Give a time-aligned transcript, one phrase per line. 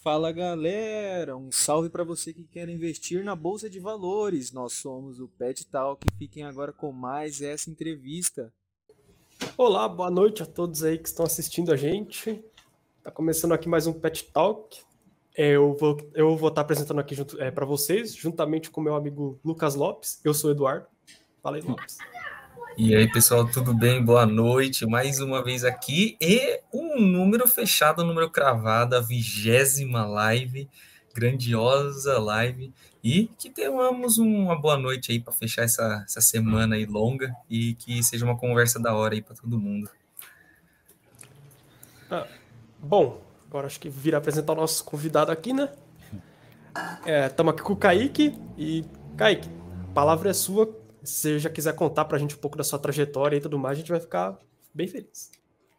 [0.00, 4.52] Fala galera, um salve para você que quer investir na bolsa de valores.
[4.52, 6.06] Nós somos o Pet Talk.
[6.16, 8.52] Fiquem agora com mais essa entrevista.
[9.56, 12.44] Olá, boa noite a todos aí que estão assistindo a gente.
[13.02, 14.80] Tá começando aqui mais um Pet Talk.
[15.36, 18.94] É, eu vou eu vou estar apresentando aqui junto é, para vocês, juntamente com meu
[18.94, 20.20] amigo Lucas Lopes.
[20.24, 20.86] Eu sou o Eduardo.
[21.42, 21.98] Fala aí, Lopes.
[22.80, 24.04] E aí, pessoal, tudo bem?
[24.04, 24.86] Boa noite.
[24.86, 30.70] Mais uma vez aqui e um número fechado, um número cravado, a vigésima live,
[31.12, 32.72] grandiosa live.
[33.02, 37.74] E que tenhamos uma boa noite aí para fechar essa, essa semana aí longa e
[37.74, 39.90] que seja uma conversa da hora aí para todo mundo.
[42.08, 42.28] Ah,
[42.78, 45.68] bom, agora acho que vira apresentar o nosso convidado aqui, né?
[47.26, 48.84] Estamos é, aqui com o Kaique e
[49.16, 49.48] Kaique,
[49.90, 52.64] a palavra é sua se você já quiser contar para a gente um pouco da
[52.64, 54.38] sua trajetória e tudo mais, a gente vai ficar
[54.74, 55.30] bem feliz.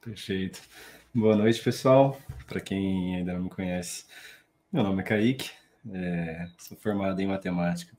[0.02, 0.62] Perfeito.
[1.14, 2.20] Boa noite, pessoal.
[2.48, 4.06] Para quem ainda não me conhece,
[4.72, 5.52] meu nome é Kaique,
[5.92, 7.98] é, sou formado em matemática.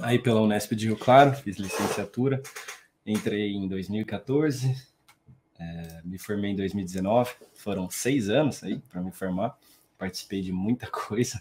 [0.00, 2.42] Aí pela Unesp de Rio Claro, fiz licenciatura,
[3.06, 4.74] entrei em 2014,
[5.58, 9.56] é, me formei em 2019, foram seis anos aí para me formar,
[9.96, 11.40] participei de muita coisa,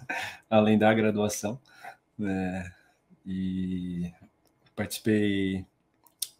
[0.49, 1.59] além da graduação,
[2.21, 2.71] é,
[3.25, 4.11] e
[4.75, 5.65] participei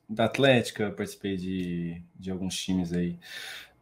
[0.10, 3.18] da Atlética, participei de, de alguns times aí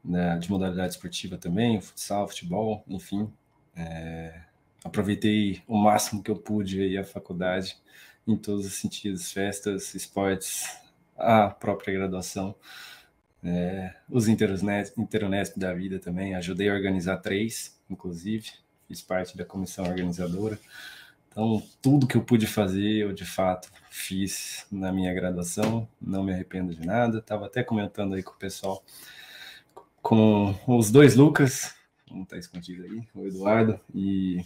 [0.04, 3.32] né, de modalidade esportiva também, futsal, futebol, enfim.
[3.76, 4.42] É,
[4.84, 7.78] aproveitei o máximo que eu pude aí a faculdade
[8.28, 10.66] em todos os sentidos, festas, esportes,
[11.18, 12.56] a própria graduação,
[13.44, 18.52] é, os Interunesp da vida também, ajudei a organizar três, inclusive,
[18.88, 20.60] fiz parte da comissão organizadora.
[21.32, 26.34] Então, tudo que eu pude fazer, eu de fato fiz na minha graduação, não me
[26.34, 27.20] arrependo de nada.
[27.20, 28.84] Estava até comentando aí com o pessoal,
[30.02, 31.74] com os dois Lucas,
[32.12, 34.44] um está escondido aí, o Eduardo e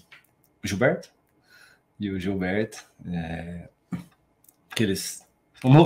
[0.64, 1.10] o Gilberto.
[2.00, 3.68] E o Gilberto, é,
[4.76, 5.26] que eles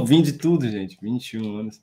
[0.05, 1.81] vir de tudo, gente, 21 anos.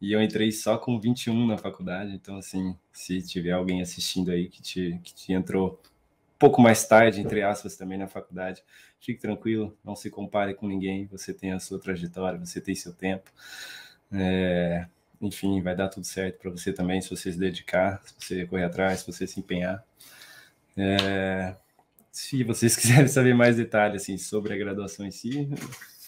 [0.00, 4.48] E eu entrei só com 21 na faculdade, então, assim, se tiver alguém assistindo aí
[4.48, 5.80] que te, que te entrou
[6.42, 8.64] pouco mais tarde, entre aspas, também na faculdade.
[8.98, 11.06] Fique tranquilo, não se compare com ninguém.
[11.06, 13.30] Você tem a sua trajetória, você tem seu tempo.
[14.10, 14.86] É,
[15.20, 18.64] enfim, vai dar tudo certo para você também, se você se dedicar, se você correr
[18.64, 19.84] atrás, se você se empenhar.
[20.76, 21.54] É,
[22.10, 25.48] se vocês quiserem saber mais detalhes assim, sobre a graduação em si,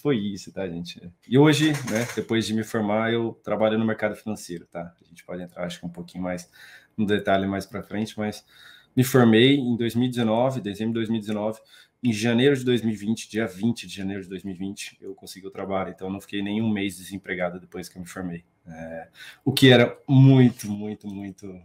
[0.01, 1.01] foi isso, tá, gente?
[1.29, 4.93] E hoje, né, depois de me formar, eu trabalho no mercado financeiro, tá?
[5.01, 6.51] A gente pode entrar, acho que um pouquinho mais
[6.97, 8.45] no detalhe mais para frente, mas
[8.95, 11.59] me formei em 2019, dezembro de 2019.
[12.03, 15.89] Em janeiro de 2020, dia 20 de janeiro de 2020, eu consegui o trabalho.
[15.89, 18.45] Então, não fiquei nem um mês desempregado depois que eu me formei.
[18.67, 19.07] É,
[19.43, 21.61] o que era muito, muito, muito,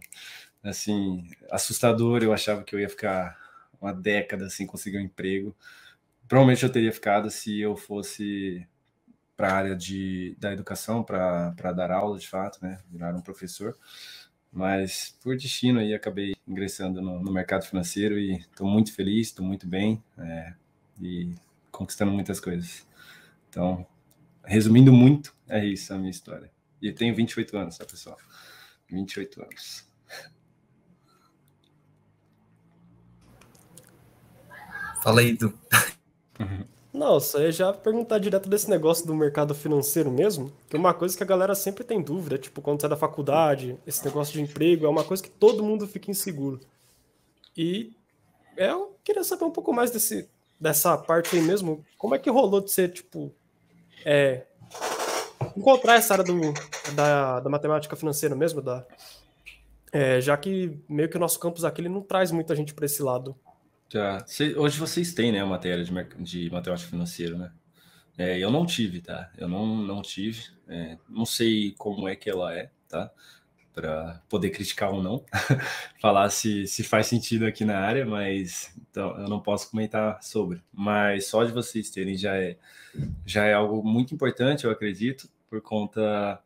[0.63, 2.23] assim, assustador.
[2.23, 3.37] Eu achava que eu ia ficar
[3.79, 5.55] uma década sem conseguir um emprego.
[6.27, 8.67] Provavelmente eu teria ficado se eu fosse
[9.35, 12.79] para a área de, da educação, para dar aula de fato, né?
[12.91, 13.75] Virar um professor.
[14.51, 19.45] Mas por destino aí acabei ingressando no, no mercado financeiro e estou muito feliz, estou
[19.45, 20.53] muito bem é,
[21.01, 21.33] e
[21.71, 22.85] conquistando muitas coisas.
[23.49, 23.85] Então,
[24.43, 26.51] resumindo muito, é isso a minha história.
[26.81, 28.17] E eu tenho 28 anos, tá, pessoal?
[28.89, 29.89] 28 anos.
[35.01, 35.57] Fala aí, Du.
[36.93, 41.15] Nossa, eu já perguntar direto desse negócio do mercado financeiro mesmo, que é uma coisa
[41.15, 44.85] que a galera sempre tem dúvida, tipo, quando sai da faculdade, esse negócio de emprego
[44.85, 46.59] é uma coisa que todo mundo fica inseguro.
[47.55, 47.93] E
[48.57, 50.29] eu queria saber um pouco mais desse,
[50.59, 53.31] dessa parte aí mesmo, como é que rolou de ser, tipo,
[54.05, 54.43] é,
[55.55, 56.33] encontrar essa área do,
[56.93, 58.85] da, da matemática financeira mesmo, da,
[59.93, 62.85] é, já que meio que o nosso campus aqui ele não traz muita gente para
[62.85, 63.33] esse lado.
[63.91, 64.25] Já.
[64.55, 65.91] hoje vocês têm, né, a matéria de,
[66.23, 67.51] de matemática financeira, né?
[68.17, 69.29] É, eu não tive, tá?
[69.37, 70.45] Eu não, não tive.
[70.67, 73.11] É, não sei como é que ela é, tá?
[73.73, 75.25] Para poder criticar ou não,
[75.99, 80.61] falar se, se faz sentido aqui na área, mas então, eu não posso comentar sobre.
[80.71, 82.57] Mas só de vocês terem já é,
[83.25, 86.41] já é algo muito importante, eu acredito, por conta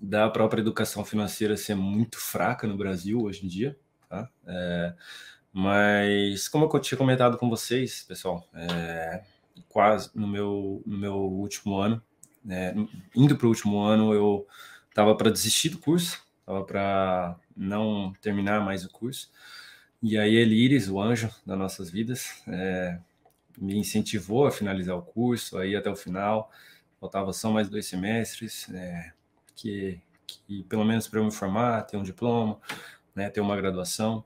[0.00, 3.76] da própria educação financeira ser muito fraca no Brasil hoje em dia,
[4.08, 4.28] tá?
[4.46, 4.94] É,
[5.60, 9.24] mas, como eu tinha comentado com vocês, pessoal, é,
[9.68, 12.00] quase no meu, no meu último ano,
[12.48, 12.72] é,
[13.12, 14.46] indo para o último ano, eu
[14.88, 19.32] estava para desistir do curso, estava para não terminar mais o curso.
[20.00, 23.00] E aí, Elires, o anjo das nossas vidas, é,
[23.60, 26.52] me incentivou a finalizar o curso, aí até o final.
[27.00, 29.12] Faltava só mais dois semestres, é,
[29.56, 32.60] que, que pelo menos para eu me formar, ter um diploma,
[33.12, 34.24] né, ter uma graduação.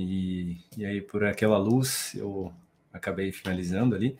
[0.00, 2.52] E, e aí, por aquela luz, eu
[2.92, 4.16] acabei finalizando ali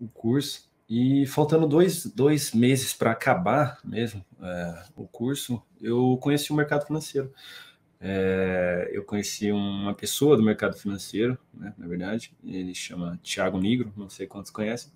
[0.00, 0.68] o curso.
[0.88, 6.86] E faltando dois, dois meses para acabar mesmo é, o curso, eu conheci o mercado
[6.86, 7.32] financeiro.
[8.00, 13.92] É, eu conheci uma pessoa do mercado financeiro, né, na verdade, ele chama Thiago Negro,
[13.96, 14.92] não sei quantos conhecem.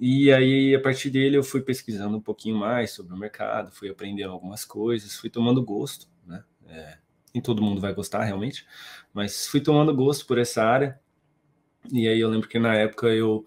[0.00, 3.88] E aí, a partir dele, eu fui pesquisando um pouquinho mais sobre o mercado, fui
[3.88, 6.44] aprendendo algumas coisas, fui tomando gosto, né?
[6.68, 6.98] É,
[7.34, 8.66] nem todo mundo vai gostar realmente,
[9.12, 10.98] mas fui tomando gosto por essa área.
[11.90, 13.44] E aí eu lembro que na época eu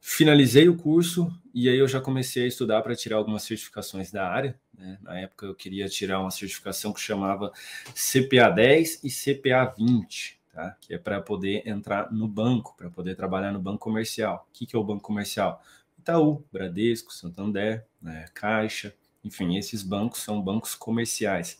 [0.00, 4.28] finalizei o curso e aí eu já comecei a estudar para tirar algumas certificações da
[4.28, 4.58] área.
[4.76, 4.98] Né?
[5.02, 7.52] Na época eu queria tirar uma certificação que chamava
[7.94, 10.38] CPA 10 e CPA 20.
[10.52, 10.76] Tá?
[10.80, 14.46] Que é para poder entrar no banco, para poder trabalhar no banco comercial.
[14.48, 15.62] O que, que é o banco comercial?
[15.98, 21.58] Itaú, Bradesco, Santander, né, Caixa, enfim, esses bancos são bancos comerciais.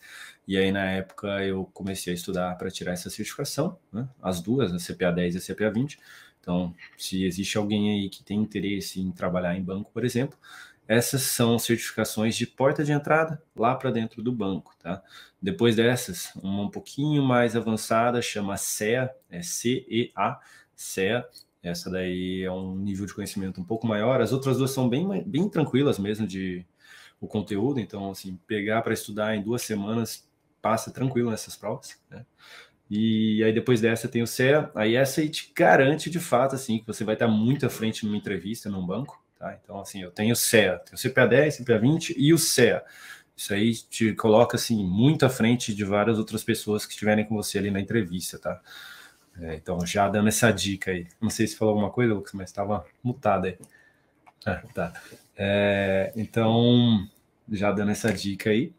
[0.49, 4.09] E aí, na época, eu comecei a estudar para tirar essa certificação, né?
[4.23, 5.99] as duas, a CPA 10 e a CPA 20.
[6.41, 10.39] Então, se existe alguém aí que tem interesse em trabalhar em banco, por exemplo,
[10.89, 15.03] essas são certificações de porta de entrada lá para dentro do banco, tá?
[15.41, 20.41] Depois dessas, uma um pouquinho mais avançada chama CEA, é C-E-A,
[20.75, 21.29] CEA.
[21.63, 24.23] Essa daí é um nível de conhecimento um pouco maior.
[24.23, 26.65] As outras duas são bem, bem tranquilas mesmo de
[27.21, 30.28] o conteúdo, então assim, pegar para estudar em duas semanas
[30.69, 32.27] passa tranquilo nessas provas, né?
[32.91, 36.79] E aí depois dessa tem o CEA, aí essa aí te garante de fato assim
[36.79, 39.59] que você vai estar muito à frente numa entrevista num banco, tá?
[39.63, 42.85] Então assim, eu tenho o CEA, tenho o CPA 10, CPA 20 e o CEA.
[43.35, 47.35] Isso aí te coloca assim muito à frente de várias outras pessoas que estiverem com
[47.35, 48.61] você ali na entrevista, tá?
[49.41, 51.07] É, então já dando essa dica aí.
[51.19, 53.57] Não sei se falou alguma coisa, Lucas, mas estava mutado aí.
[54.45, 54.93] Ah, tá.
[55.35, 57.09] É, então
[57.51, 58.73] já dando essa dica aí.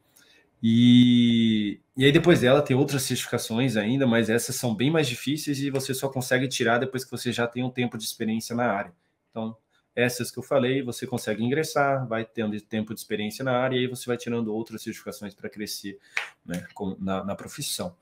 [0.62, 5.60] E, e aí depois dela tem outras certificações ainda, mas essas são bem mais difíceis
[5.60, 8.72] e você só consegue tirar depois que você já tem um tempo de experiência na
[8.72, 8.94] área.
[9.30, 9.56] Então,
[9.96, 13.80] essas que eu falei, você consegue ingressar, vai tendo tempo de experiência na área e
[13.80, 15.98] aí você vai tirando outras certificações para crescer
[16.46, 16.66] né,
[17.00, 17.96] na, na profissão.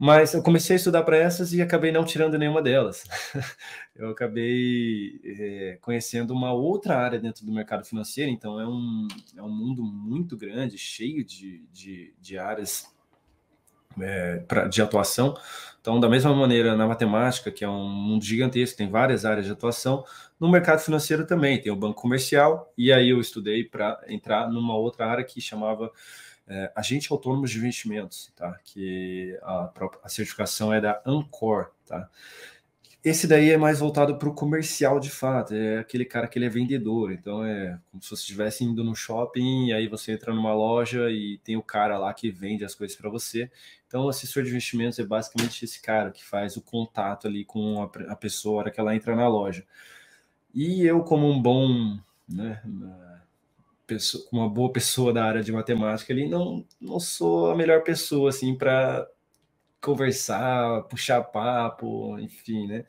[0.00, 3.04] Mas eu comecei a estudar para essas e acabei não tirando nenhuma delas.
[3.96, 9.42] eu acabei é, conhecendo uma outra área dentro do mercado financeiro, então é um, é
[9.42, 12.86] um mundo muito grande, cheio de, de, de áreas
[14.00, 15.34] é, pra, de atuação.
[15.80, 19.52] Então, da mesma maneira, na matemática, que é um mundo gigantesco, tem várias áreas de
[19.52, 20.04] atuação,
[20.38, 24.76] no mercado financeiro também tem o banco comercial, e aí eu estudei para entrar numa
[24.76, 25.90] outra área que chamava
[26.48, 28.58] é, agente autônomo de investimentos, tá?
[28.64, 29.72] Que a,
[30.02, 32.08] a certificação é da Ancor, tá?
[33.04, 36.46] Esse daí é mais voltado para o comercial de fato, é aquele cara que ele
[36.46, 40.34] é vendedor, então é como se você estivesse indo no shopping, e aí você entra
[40.34, 43.50] numa loja e tem o cara lá que vende as coisas para você.
[43.86, 47.82] Então, o assessor de investimentos é basicamente esse cara que faz o contato ali com
[47.82, 49.64] a, a pessoa na hora que ela entra na loja.
[50.52, 51.98] E eu, como um bom
[52.28, 52.60] né,
[53.88, 58.28] pessoa, uma boa pessoa da área de matemática ali, não, não sou a melhor pessoa
[58.28, 59.08] assim para
[59.80, 62.84] conversar, puxar papo, enfim, né?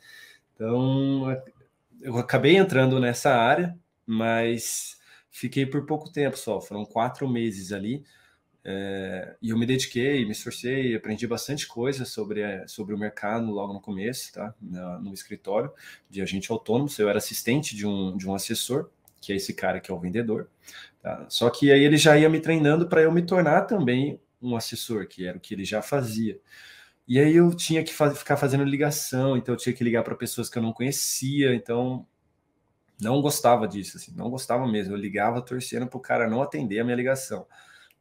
[0.54, 1.26] Então,
[2.02, 5.00] eu acabei entrando nessa área, mas
[5.32, 8.04] fiquei por pouco tempo só, foram quatro meses ali.
[8.64, 13.74] É, e eu me dediquei, me esforcei, aprendi bastante coisa sobre, sobre o mercado logo
[13.74, 14.54] no começo, tá?
[14.62, 15.72] No, no escritório
[16.10, 16.90] de agente autônomo.
[17.00, 18.90] Eu era assistente de um, de um assessor,
[19.20, 20.50] que é esse cara que é o vendedor.
[21.02, 21.26] Tá?
[21.30, 25.08] Só que aí ele já ia me treinando para eu me tornar também um assessor,
[25.08, 26.40] que era o que ele já fazia.
[27.08, 30.50] E aí eu tinha que ficar fazendo ligação, então eu tinha que ligar para pessoas
[30.50, 32.06] que eu não conhecia, então
[33.02, 34.94] não gostava disso, assim, não gostava mesmo.
[34.94, 37.48] Eu ligava torcendo para o cara não atender a minha ligação.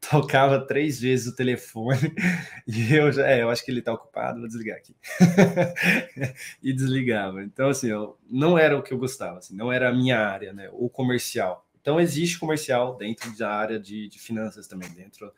[0.00, 2.14] Tocava três vezes o telefone
[2.66, 4.94] e eu já, é, eu acho que ele está ocupado, vou desligar aqui.
[6.62, 7.42] e desligava.
[7.42, 10.52] Então, assim, eu, não era o que eu gostava, assim, não era a minha área,
[10.52, 11.66] né, o comercial.
[11.80, 15.32] Então, existe comercial dentro da área de, de finanças também, dentro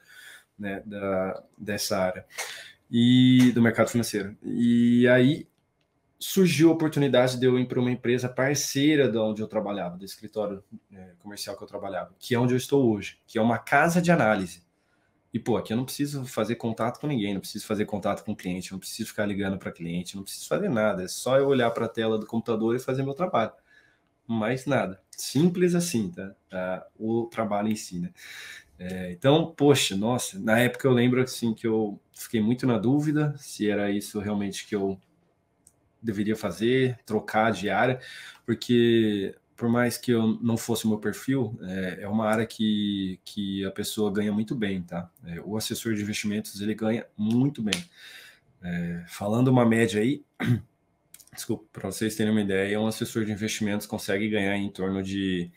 [0.59, 2.27] né, da, dessa área
[2.91, 4.37] e do mercado financeiro.
[4.43, 5.49] E aí
[6.21, 10.05] surgiu a oportunidade de eu ir para uma empresa parceira de onde eu trabalhava, do
[10.05, 10.63] escritório
[10.93, 14.03] é, comercial que eu trabalhava, que é onde eu estou hoje, que é uma casa
[14.03, 14.63] de análise.
[15.33, 18.37] E, pô, aqui eu não preciso fazer contato com ninguém, não preciso fazer contato com
[18.37, 21.05] cliente, não preciso ficar ligando para cliente, não preciso fazer nada.
[21.05, 23.53] É só eu olhar para a tela do computador e fazer meu trabalho
[24.27, 25.01] mais nada.
[25.11, 26.35] Simples assim, tá?
[26.49, 26.87] tá?
[26.99, 28.11] O trabalho em si, né?
[28.79, 33.35] É, então, poxa, nossa, na época eu lembro assim que eu fiquei muito na dúvida
[33.39, 34.99] se era isso realmente que eu
[36.03, 38.01] deveria fazer, trocar de área,
[38.45, 43.21] porque por mais que eu não fosse o meu perfil, é, é uma área que,
[43.27, 45.11] que a pessoa ganha muito bem, tá?
[45.23, 47.85] É, o assessor de investimentos ele ganha muito bem.
[48.63, 50.25] É, falando uma média aí,
[51.35, 55.51] desculpa, para vocês terem uma ideia, um assessor de investimentos consegue ganhar em torno de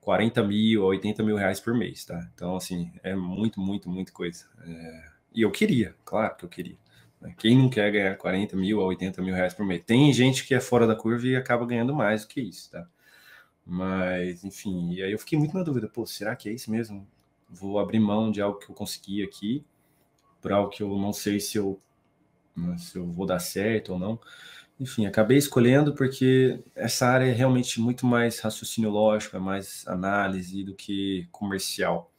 [0.00, 2.28] 40 mil a 80 mil reais por mês, tá?
[2.34, 4.44] Então, assim, é muito, muito, muito coisa.
[4.64, 6.78] É, e eu queria, claro que eu queria.
[7.20, 7.34] Né?
[7.38, 9.82] Quem não quer ganhar 40 mil a 80 mil reais por mês?
[9.84, 12.86] Tem gente que é fora da curva e acaba ganhando mais do que isso, tá?
[13.64, 17.06] Mas, enfim, e aí eu fiquei muito na dúvida, pô, será que é isso mesmo?
[17.48, 19.64] Vou abrir mão de algo que eu consegui aqui
[20.40, 21.80] para algo que eu não sei se eu,
[22.56, 24.20] né, se eu vou dar certo ou não.
[24.78, 30.62] Enfim, acabei escolhendo porque essa área é realmente muito mais raciocínio lógico, é mais análise
[30.62, 32.12] do que comercial.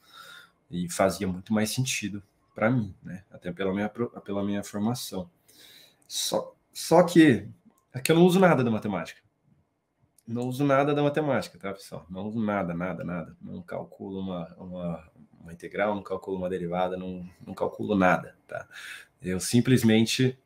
[0.70, 2.22] E fazia muito mais sentido
[2.58, 3.24] para mim, né?
[3.30, 5.30] Até pela minha, pela minha formação.
[6.08, 7.48] Só, só que
[7.94, 9.22] aqui eu não uso nada da matemática
[10.28, 12.06] não uso nada da matemática, tá, pessoal?
[12.10, 13.36] Não uso nada, nada, nada.
[13.42, 18.68] Não calculo uma, uma, uma integral, não calculo uma derivada, não, não calculo nada, tá?
[19.22, 20.38] Eu simplesmente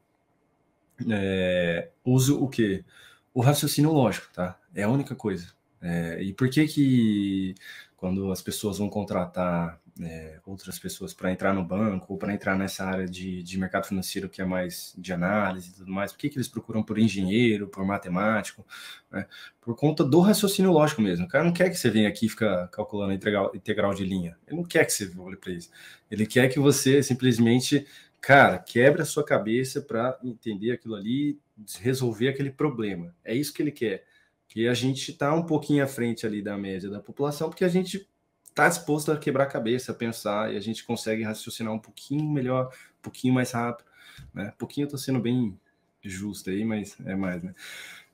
[1.09, 2.85] é, uso o quê?
[3.33, 4.59] O raciocínio lógico, tá?
[4.75, 5.51] É a única coisa.
[5.81, 7.55] É, e por que que
[7.97, 12.57] quando as pessoas vão contratar é, outras pessoas para entrar no banco ou para entrar
[12.57, 16.19] nessa área de, de mercado financeiro que é mais de análise e tudo mais, por
[16.19, 18.65] que, que eles procuram por engenheiro, por matemático?
[19.11, 19.25] Né?
[19.59, 21.25] Por conta do raciocínio lógico mesmo.
[21.25, 24.37] O cara não quer que você venha aqui e fica calculando integral, integral de linha.
[24.47, 25.69] Ele não quer que você olhe para isso.
[26.09, 27.85] Ele quer que você simplesmente,
[28.19, 31.39] cara, quebre a sua cabeça para entender aquilo ali,
[31.79, 33.13] resolver aquele problema.
[33.23, 34.05] É isso que ele quer.
[34.47, 37.69] Que a gente está um pouquinho à frente ali da média da população, porque a
[37.69, 38.09] gente
[38.51, 42.29] está disposto a quebrar a cabeça, a pensar, e a gente consegue raciocinar um pouquinho
[42.29, 42.67] melhor,
[42.99, 43.87] um pouquinho mais rápido,
[44.33, 44.51] né?
[44.53, 45.57] Um pouquinho eu tô sendo bem
[46.03, 47.55] justo aí, mas é mais, né?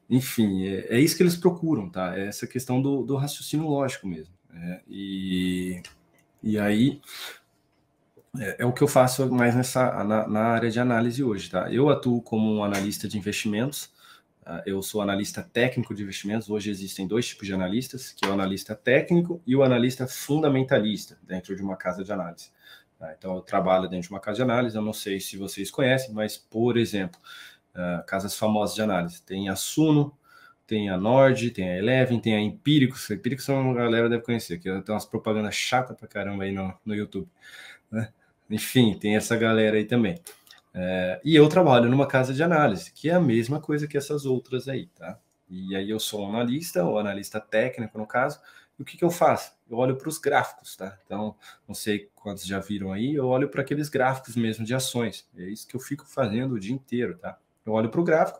[0.09, 2.17] Enfim, é, é isso que eles procuram, tá?
[2.17, 4.33] É essa questão do, do raciocínio lógico mesmo.
[4.49, 4.81] Né?
[4.87, 5.81] E,
[6.41, 7.01] e aí
[8.39, 11.71] é, é, o que eu faço mais nessa na, na área de análise hoje, tá?
[11.71, 13.91] Eu atuo como um analista de investimentos,
[14.65, 16.49] eu sou analista técnico de investimentos.
[16.49, 21.17] Hoje existem dois tipos de analistas, que é o analista técnico e o analista fundamentalista
[21.23, 22.51] dentro de uma casa de análise.
[22.97, 23.13] Tá?
[23.17, 24.75] Então, eu trabalho dentro de uma casa de análise.
[24.75, 27.19] Eu não sei se vocês conhecem, mas, por exemplo,
[27.75, 29.21] ah, casas famosas de análise.
[29.21, 30.17] Tem a Suno,
[30.65, 33.09] tem a Nord, tem a Eleven, tem a Empíricos.
[33.11, 36.73] A Empíricos uma galera deve conhecer, que tem umas propagandas chatas pra caramba aí no,
[36.83, 37.29] no YouTube.
[37.91, 38.11] Né?
[38.49, 40.19] Enfim, tem essa galera aí também.
[40.79, 44.27] É, e eu trabalho numa casa de análise, que é a mesma coisa que essas
[44.27, 45.19] outras aí, tá?
[45.49, 48.39] E aí eu sou um analista, ou analista técnico no caso,
[48.77, 49.53] e o que, que eu faço?
[49.67, 50.95] Eu olho para os gráficos, tá?
[51.03, 51.35] Então,
[51.67, 55.27] não sei quantos já viram aí, eu olho para aqueles gráficos mesmo de ações.
[55.35, 57.39] É isso que eu fico fazendo o dia inteiro, tá?
[57.65, 58.39] Eu olho para o gráfico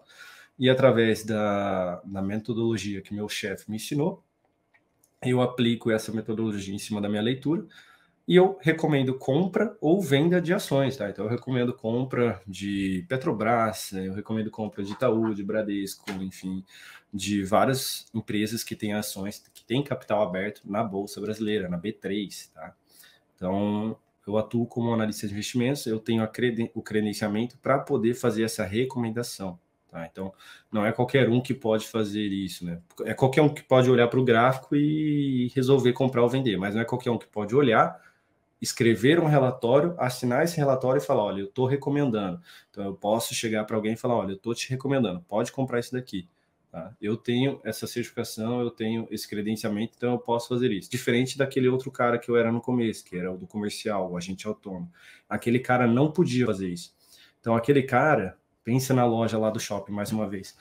[0.60, 4.24] e através da, da metodologia que meu chefe me ensinou,
[5.24, 7.66] eu aplico essa metodologia em cima da minha leitura
[8.28, 11.10] e eu recomendo compra ou venda de ações, tá?
[11.10, 14.08] Então eu recomendo compra de Petrobras, né?
[14.08, 16.62] eu recomendo compra de Itaú, de Bradesco, enfim,
[17.14, 22.52] de várias empresas que têm ações, que têm capital aberto na Bolsa Brasileira, na B3,
[22.54, 22.76] tá?
[23.36, 28.44] Então eu atuo como analista de investimentos, eu tenho creden o credenciamento para poder fazer
[28.44, 29.58] essa recomendação.
[29.90, 30.06] Tá?
[30.06, 30.34] Então,
[30.70, 32.82] não é qualquer um que pode fazer isso, né?
[33.06, 36.76] É qualquer um que pode olhar para o gráfico e resolver comprar ou vender, mas
[36.76, 37.98] não é qualquer um que pode olhar
[38.62, 42.42] escrever um relatório, assinar esse relatório e falar: olha, eu estou recomendando.
[42.70, 45.80] Então, eu posso chegar para alguém e falar: olha, eu estou te recomendando, pode comprar
[45.80, 46.28] isso daqui.
[46.72, 46.94] Tá?
[47.02, 50.92] Eu tenho essa certificação, eu tenho esse credenciamento, então eu posso fazer isso.
[50.92, 54.18] Diferente daquele outro cara que eu era no começo, que era o do comercial, o
[54.18, 54.92] agente autônomo.
[55.30, 56.94] Aquele cara não podia fazer isso.
[57.40, 60.58] Então, aquele cara, pensa na loja lá do shopping mais uma vez.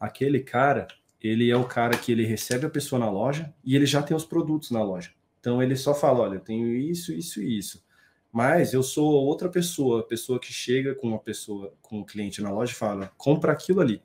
[0.00, 0.88] Aquele cara,
[1.20, 4.16] ele é o cara que ele recebe a pessoa na loja e ele já tem
[4.16, 5.12] os produtos na loja.
[5.44, 7.84] Então ele só fala: olha, eu tenho isso, isso e isso.
[8.32, 12.50] Mas eu sou outra pessoa, pessoa que chega com uma pessoa, com um cliente na
[12.50, 14.02] loja e fala: compra aquilo ali.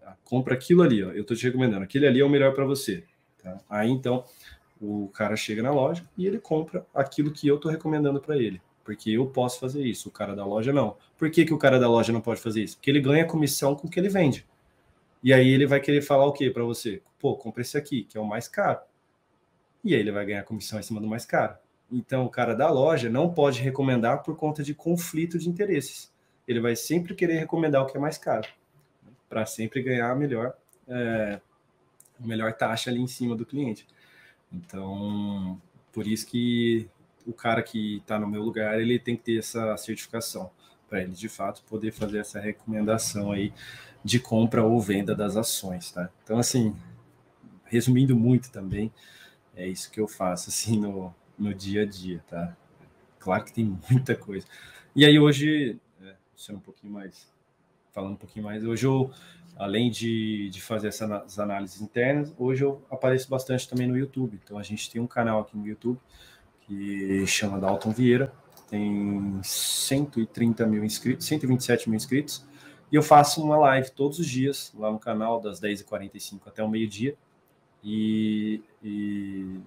[0.00, 0.16] Tá?
[0.24, 1.12] Compra aquilo ali, ó.
[1.12, 1.84] eu estou te recomendando.
[1.84, 3.04] Aquele ali é o melhor para você.
[3.40, 3.60] Tá?
[3.70, 4.24] Aí então
[4.80, 8.60] o cara chega na loja e ele compra aquilo que eu estou recomendando para ele.
[8.82, 10.96] Porque eu posso fazer isso, o cara da loja não.
[11.16, 12.76] Por que, que o cara da loja não pode fazer isso?
[12.76, 14.44] Porque ele ganha comissão com o que ele vende.
[15.22, 17.02] E aí ele vai querer falar o que para você?
[17.20, 18.80] Pô, compra esse aqui, que é o mais caro
[19.86, 21.56] e aí ele vai ganhar comissão em cima do mais caro.
[21.90, 26.12] Então, o cara da loja não pode recomendar por conta de conflito de interesses.
[26.46, 28.48] Ele vai sempre querer recomendar o que é mais caro,
[29.28, 30.54] para sempre ganhar a melhor,
[30.88, 31.40] é,
[32.22, 33.86] a melhor taxa ali em cima do cliente.
[34.52, 35.60] Então,
[35.92, 36.88] por isso que
[37.26, 40.50] o cara que está no meu lugar, ele tem que ter essa certificação,
[40.88, 43.52] para ele, de fato, poder fazer essa recomendação aí
[44.04, 46.08] de compra ou venda das ações, tá?
[46.22, 46.76] Então, assim,
[47.64, 48.92] resumindo muito também,
[49.56, 52.56] é isso que eu faço assim no, no dia a dia, tá?
[53.18, 54.46] Claro que tem muita coisa.
[54.94, 57.26] E aí hoje, é, sendo um pouquinho mais,
[57.92, 58.64] falando um pouquinho mais.
[58.64, 59.10] Hoje eu,
[59.56, 64.38] além de, de fazer essas análises internas, hoje eu apareço bastante também no YouTube.
[64.44, 65.98] Então a gente tem um canal aqui no YouTube
[66.60, 68.32] que chama Dalton Vieira,
[68.68, 72.44] tem 130 mil inscritos, 127 mil inscritos,
[72.90, 76.68] e eu faço uma live todos os dias lá no canal, das 10h45 até o
[76.68, 77.16] meio-dia,
[77.86, 79.60] e, e,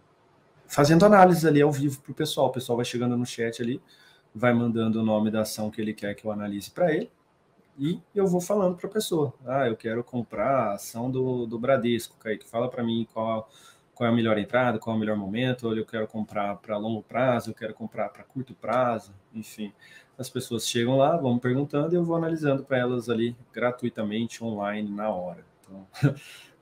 [0.68, 2.48] fazendo análise ali ao vivo para o pessoal.
[2.48, 3.82] O pessoal vai chegando no chat ali,
[4.36, 7.10] vai mandando o nome da ação que ele quer que eu analise para ele,
[7.78, 9.34] e eu vou falando para a pessoa.
[9.46, 13.50] Ah, eu quero comprar a ação do, do Bradesco, Kaique, fala para mim qual
[14.00, 16.78] qual é a melhor entrada, qual é o melhor momento, ou eu quero comprar para
[16.78, 19.74] longo prazo, eu quero comprar para curto prazo, enfim.
[20.18, 24.90] As pessoas chegam lá, vão perguntando e eu vou analisando para elas ali gratuitamente, online,
[24.90, 25.44] na hora.
[25.62, 25.86] Então,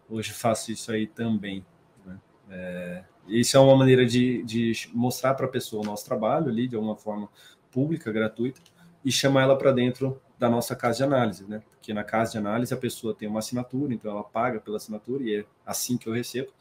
[0.09, 1.65] hoje faço isso aí também.
[2.05, 2.19] Né?
[2.49, 6.67] É, isso é uma maneira de, de mostrar para a pessoa o nosso trabalho ali,
[6.67, 7.29] de alguma forma
[7.71, 8.61] pública, gratuita,
[9.03, 11.61] e chamar ela para dentro da nossa casa de análise, né?
[11.71, 15.23] Porque na casa de análise a pessoa tem uma assinatura, então ela paga pela assinatura
[15.23, 16.51] e é assim que eu recebo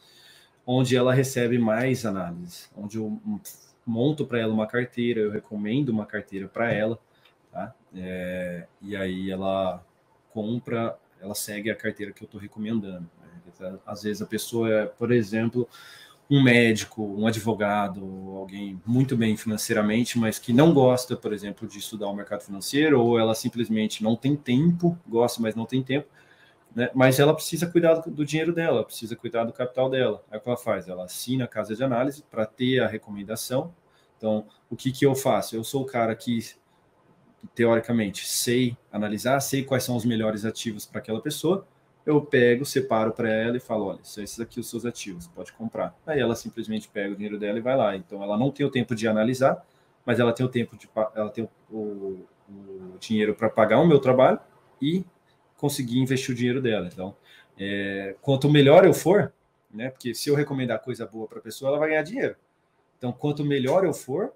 [0.66, 3.20] onde ela recebe mais análises, onde eu
[3.86, 6.98] monto para ela uma carteira, eu recomendo uma carteira para ela,
[7.52, 7.72] tá?
[7.94, 9.84] É, e aí ela
[10.30, 13.08] compra, ela segue a carteira que eu estou recomendando.
[13.60, 13.78] Né?
[13.86, 15.68] Às vezes a pessoa é, por exemplo,
[16.28, 18.02] um médico, um advogado,
[18.36, 23.00] alguém muito bem financeiramente, mas que não gosta, por exemplo, de estudar o mercado financeiro,
[23.00, 26.08] ou ela simplesmente não tem tempo, gosta, mas não tem tempo,
[26.74, 26.90] né?
[26.94, 30.22] Mas ela precisa cuidar do, dinheiro dela, precisa cuidar do capital dela.
[30.30, 30.86] Aí o que ela faz?
[30.88, 33.74] Ela assina a casa de análise para ter a recomendação.
[34.18, 35.56] Então, o que, que eu faço?
[35.56, 36.38] Eu sou o cara que,
[37.54, 41.66] teoricamente, sei analisar, sei quais são os melhores ativos para aquela pessoa.
[42.04, 45.52] Eu pego, separo para ela e falo: olha, são esses aqui os seus ativos, pode
[45.52, 45.94] comprar.
[46.06, 47.96] Aí ela simplesmente pega o dinheiro dela e vai lá.
[47.96, 49.64] Então, ela não tem o tempo de analisar,
[50.04, 53.86] mas ela tem o tempo de ela tem o, o, o dinheiro para pagar o
[53.86, 54.38] meu trabalho
[54.80, 55.04] e
[55.56, 56.88] conseguir investir o dinheiro dela.
[56.92, 57.16] Então,
[57.58, 59.32] é, quanto melhor eu for,
[59.72, 59.90] né?
[59.90, 62.36] Porque se eu recomendar coisa boa para a pessoa, ela vai ganhar dinheiro.
[62.98, 64.32] Então, quanto melhor eu for,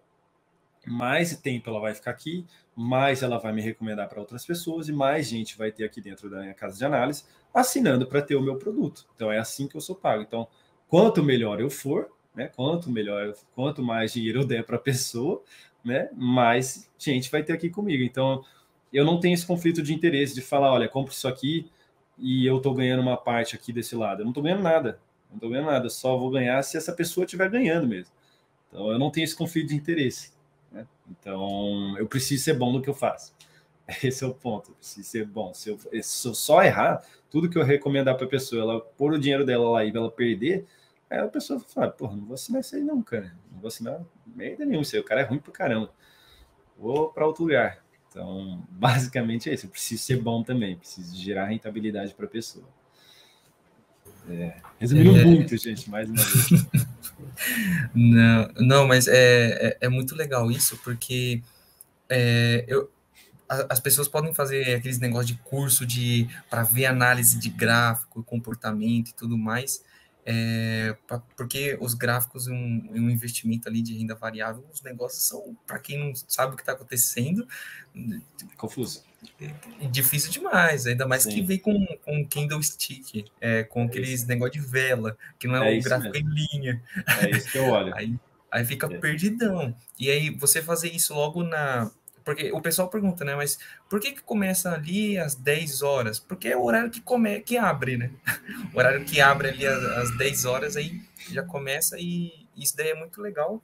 [0.87, 2.46] mais tempo ela vai ficar aqui,
[2.80, 6.30] mais ela vai me recomendar para outras pessoas e mais gente vai ter aqui dentro
[6.30, 9.06] da minha casa de análise assinando para ter o meu produto.
[9.14, 10.22] Então, é assim que eu sou pago.
[10.22, 10.48] Então,
[10.88, 12.48] quanto melhor eu for, né?
[12.48, 15.42] Quanto melhor, quanto mais dinheiro eu der para a pessoa,
[15.84, 16.08] né?
[16.14, 18.02] Mais gente vai ter aqui comigo.
[18.02, 18.42] Então,
[18.90, 21.70] eu não tenho esse conflito de interesse de falar, olha, compro isso aqui
[22.16, 24.20] e eu estou ganhando uma parte aqui desse lado.
[24.20, 24.98] Eu não estou ganhando nada.
[25.28, 25.90] Não estou ganhando nada.
[25.90, 28.12] Só vou ganhar se essa pessoa estiver ganhando mesmo.
[28.68, 30.32] Então eu não tenho esse conflito de interesse.
[31.11, 33.35] Então eu preciso ser bom no que eu faço.
[34.03, 34.70] Esse é o ponto.
[34.70, 35.53] Eu preciso ser bom.
[35.53, 39.12] Se eu, se eu só errar, tudo que eu recomendar para a pessoa, ela pôr
[39.12, 40.66] o dinheiro dela lá e ela perder,
[41.09, 43.35] aí a pessoa fala, porra, não vou assinar isso aí não, cara.
[43.53, 44.83] Não vou assinar merda nenhuma.
[44.83, 45.90] Isso aí, o cara é ruim pra caramba.
[46.79, 47.85] Vou para outro lugar.
[48.09, 49.66] Então, basicamente é isso.
[49.66, 52.64] Eu preciso ser bom também, preciso gerar rentabilidade para a pessoa.
[54.29, 55.25] É, resumindo é...
[55.25, 56.66] muito, gente, mais uma vez.
[57.94, 61.42] não, não, mas é, é, é muito legal isso, porque
[62.08, 62.90] é, eu,
[63.68, 69.10] as pessoas podem fazer aqueles negócios de curso de para ver análise de gráfico, comportamento
[69.10, 69.82] e tudo mais,
[70.24, 75.26] é, pra, porque os gráficos e um, um, investimento ali de renda variável, os negócios
[75.26, 77.46] são, para quem não sabe o que está acontecendo,
[78.56, 79.02] confuso.
[79.80, 81.30] É difícil demais, ainda mais Sim.
[81.30, 85.74] que vem com, com candlestick, é, com é aqueles negócio de vela, que não é,
[85.74, 86.30] é um gráfico mesmo.
[86.30, 86.83] em linha.
[87.20, 87.92] É isso que eu olho.
[87.96, 88.18] Aí,
[88.50, 88.98] aí fica é.
[88.98, 89.76] perdidão.
[89.98, 91.90] E aí você fazer isso logo na,
[92.30, 93.34] porque o pessoal pergunta, né?
[93.34, 96.20] Mas por que, que começa ali às 10 horas?
[96.20, 98.12] Porque é o horário que, come, que abre, né?
[98.72, 102.90] O horário que abre ali às, às 10 horas, aí já começa e isso daí
[102.90, 103.60] é muito legal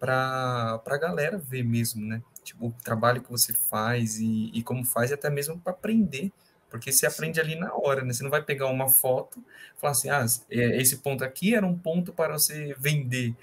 [0.00, 2.20] para a galera ver mesmo, né?
[2.42, 6.32] Tipo, o trabalho que você faz e, e como faz, e até mesmo para aprender.
[6.68, 8.12] Porque você aprende ali na hora, né?
[8.12, 9.38] Você não vai pegar uma foto
[9.76, 13.36] e falar assim, ah, é, esse ponto aqui era um ponto para você vender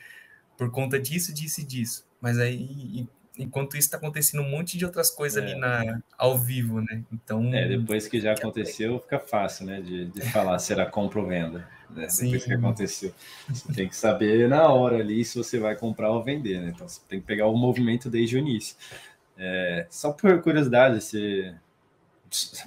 [0.58, 2.06] por conta disso, disso e disso.
[2.20, 3.08] Mas aí
[3.38, 5.46] enquanto isso está acontecendo um monte de outras coisas é.
[5.46, 7.04] ali na, ao vivo, né?
[7.12, 7.54] Então.
[7.54, 9.82] É, depois que já aconteceu, fica fácil, né?
[9.82, 11.68] De, de falar se era compra ou venda.
[11.90, 12.08] Né?
[12.08, 13.14] Depois que aconteceu.
[13.48, 16.72] Você tem que saber na hora ali se você vai comprar ou vender, né?
[16.74, 18.76] Então você tem que pegar o movimento desde o início.
[19.38, 21.54] É, só por curiosidade, você.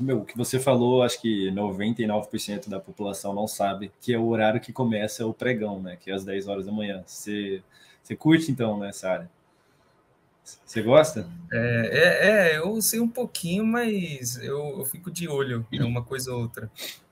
[0.00, 4.26] Meu, o que você falou, acho que 99% da população não sabe que é o
[4.28, 5.96] horário que começa o pregão, né?
[6.00, 7.02] Que é às 10 horas da manhã.
[7.06, 7.62] Você,
[8.02, 9.30] você curte então nessa área?
[10.64, 11.28] Você gosta?
[11.52, 16.02] É, é, é, eu sei um pouquinho, mas eu, eu fico de olho em uma
[16.02, 16.70] coisa ou outra.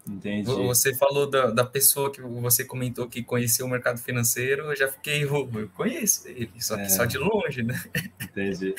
[0.09, 0.51] Entendi.
[0.51, 4.89] Você falou da, da pessoa que você comentou que conheceu o mercado financeiro, eu já
[4.89, 6.89] fiquei, oh, eu conheço ele, só que é.
[6.89, 7.75] só de longe, né?
[8.23, 8.75] Entendi.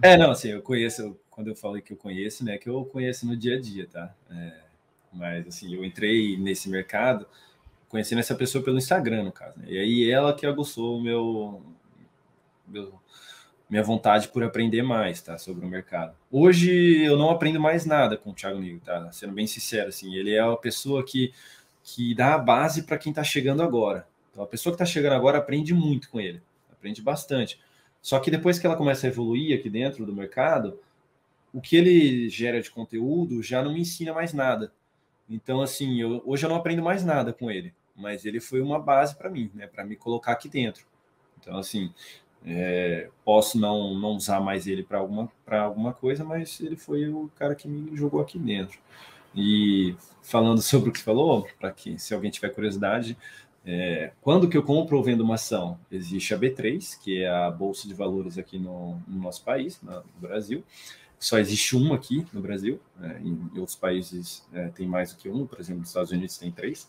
[0.00, 2.56] É, não, assim, eu conheço, quando eu falei que eu conheço, né?
[2.56, 4.14] Que eu conheço no dia a dia, tá?
[4.30, 4.60] É,
[5.12, 7.26] mas assim, eu entrei nesse mercado
[7.88, 9.58] conhecendo essa pessoa pelo Instagram, no caso.
[9.58, 9.66] Né?
[9.70, 11.60] E aí ela que aguçou o meu,
[12.66, 13.00] meu,
[13.70, 15.38] minha vontade por aprender mais, tá?
[15.38, 16.16] Sobre o mercado.
[16.30, 19.10] Hoje eu não aprendo mais nada com o Thiago Nigo, tá?
[19.12, 21.32] Sendo bem sincero, assim, ele é uma pessoa que,
[21.84, 24.08] que dá a base para quem está chegando agora.
[24.32, 27.60] Então a pessoa que está chegando agora aprende muito com ele, aprende bastante.
[28.02, 30.80] Só que depois que ela começa a evoluir aqui dentro do mercado,
[31.52, 34.72] o que ele gera de conteúdo já não me ensina mais nada.
[35.28, 38.80] Então, assim, eu, hoje eu não aprendo mais nada com ele, mas ele foi uma
[38.80, 40.84] base para mim, né, para me colocar aqui dentro.
[41.38, 41.92] Então, assim,
[42.44, 47.30] é, posso não, não usar mais ele para alguma, alguma coisa, mas ele foi o
[47.36, 48.78] cara que me jogou aqui dentro.
[49.34, 53.16] E falando sobre o que falou, para que se alguém tiver curiosidade,
[53.64, 55.78] é, quando que eu compro ou vendo uma ação?
[55.90, 60.02] Existe a B3, que é a bolsa de valores aqui no, no nosso país, no
[60.18, 60.64] Brasil.
[61.18, 65.28] Só existe uma aqui no Brasil, é, em, outros países é, tem mais do que
[65.28, 66.88] um, por exemplo, nos Estados Unidos tem três.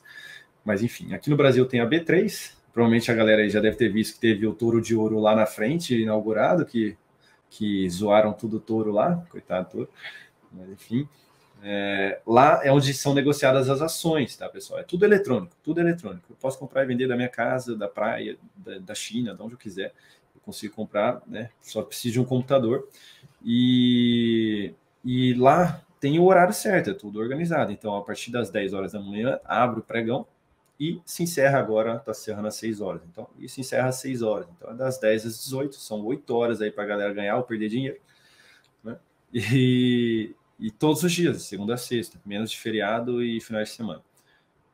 [0.64, 2.54] Mas enfim, aqui no Brasil tem a B3.
[2.74, 5.46] Provavelmente a galera já deve ter visto que teve o touro de ouro lá na
[5.46, 6.98] frente, inaugurado, que,
[7.50, 9.90] que zoaram tudo o touro lá, coitado do touro.
[10.52, 11.08] Mas enfim,
[11.64, 14.80] é, lá é onde são negociadas as ações, tá, pessoal?
[14.80, 16.26] É tudo eletrônico, tudo eletrônico.
[16.30, 19.54] Eu posso comprar e vender da minha casa, da praia, da, da China, de onde
[19.54, 19.94] eu quiser.
[20.34, 21.50] Eu consigo comprar, né?
[21.62, 22.88] Só preciso de um computador.
[23.44, 24.74] E,
[25.06, 27.72] e lá tem o horário certo, é tudo organizado.
[27.72, 30.26] Então, a partir das 10 horas da manhã, abre o pregão
[30.82, 33.04] e se encerra agora, está encerrando às 6 horas.
[33.08, 34.48] Então, se encerra às 6 horas.
[34.58, 37.44] Então, é das 10 às 18, são 8 horas aí para a galera ganhar ou
[37.44, 38.00] perder dinheiro.
[38.84, 38.98] Né?
[39.32, 44.02] E, e todos os dias, segunda a sexta, menos de feriado e finais de semana.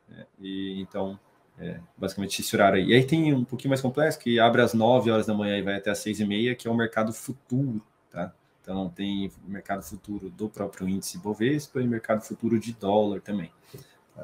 [0.09, 1.19] É, e então,
[1.59, 2.87] é, basicamente esse horário aí.
[2.87, 5.61] E aí tem um pouquinho mais complexo, que abre às 9 horas da manhã e
[5.61, 8.33] vai até às 6 e meia, que é o mercado futuro, tá?
[8.61, 13.51] Então tem mercado futuro do próprio índice Bovespa e mercado futuro de dólar também?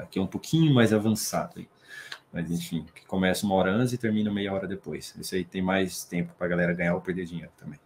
[0.10, 1.68] Que é um pouquinho mais avançado aí.
[2.32, 5.14] Mas enfim, que começa uma hora antes e termina meia hora depois.
[5.20, 7.80] Isso aí tem mais tempo para a galera ganhar ou perder dinheiro também.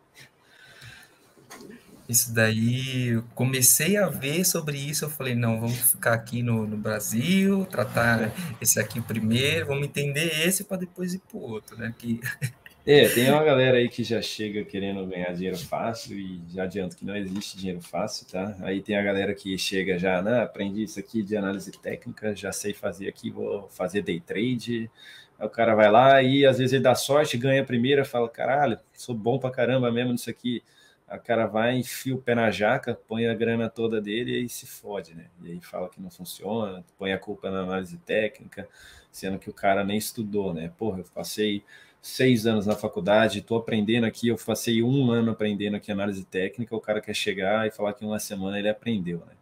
[2.08, 6.78] Isso daí, comecei a ver sobre isso, eu falei, não, vamos ficar aqui no, no
[6.78, 11.94] Brasil, tratar esse aqui primeiro, vamos entender esse para depois ir para o outro, né?
[11.98, 12.22] Que...
[12.90, 16.96] É, tem uma galera aí que já chega querendo ganhar dinheiro fácil e já adianto
[16.96, 18.56] que não existe dinheiro fácil, tá?
[18.62, 22.50] Aí tem a galera que chega já, né, aprendi isso aqui de análise técnica, já
[22.54, 24.90] sei fazer aqui, vou fazer day trade.
[25.38, 28.30] Aí o cara vai lá e às vezes ele dá sorte, ganha a primeira, fala,
[28.30, 30.64] caralho, sou bom pra caramba mesmo nisso aqui
[31.08, 34.68] a cara vai, enfia o pé na jaca, põe a grana toda dele e se
[34.68, 35.28] fode, né?
[35.42, 38.68] E aí fala que não funciona, põe a culpa na análise técnica,
[39.10, 40.70] sendo que o cara nem estudou, né?
[40.78, 41.64] Porra, eu passei
[42.08, 46.76] seis anos na faculdade, estou aprendendo aqui, eu passei um ano aprendendo aqui análise técnica,
[46.76, 49.34] o cara quer chegar e falar que em uma semana ele aprendeu, né?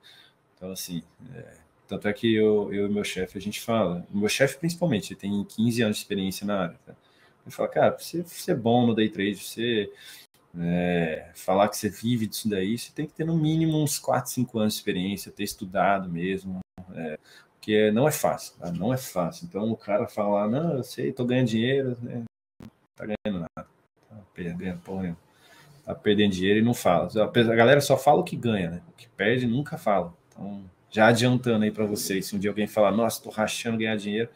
[0.56, 1.54] Então, assim, é,
[1.88, 5.19] tanto é que eu, eu e meu chefe, a gente fala, meu chefe principalmente, ele
[5.19, 6.95] tem 15 anos de experiência na área, tá?
[7.45, 9.91] Ele fala, cara, você ser bom no day trade, você
[10.58, 14.32] é, falar que você vive disso daí, você tem que ter no mínimo uns 4,
[14.32, 16.60] 5 anos de experiência, ter estudado mesmo,
[16.95, 17.19] é,
[17.54, 18.71] porque não é fácil, tá?
[18.71, 19.45] não é fácil.
[19.45, 22.23] Então o cara falar, não, eu sei, tô ganhando dinheiro, né?
[22.95, 23.67] Tá ganhando nada,
[24.10, 25.17] tá perdendo, porra,
[25.84, 27.10] tá perdendo dinheiro e não fala.
[27.15, 28.81] A galera só fala o que ganha, né?
[28.89, 30.13] O que perde nunca fala.
[30.29, 33.97] Então, já adiantando aí para vocês, se um dia alguém falar, nossa, tô rachando ganhar
[33.97, 34.29] dinheiro,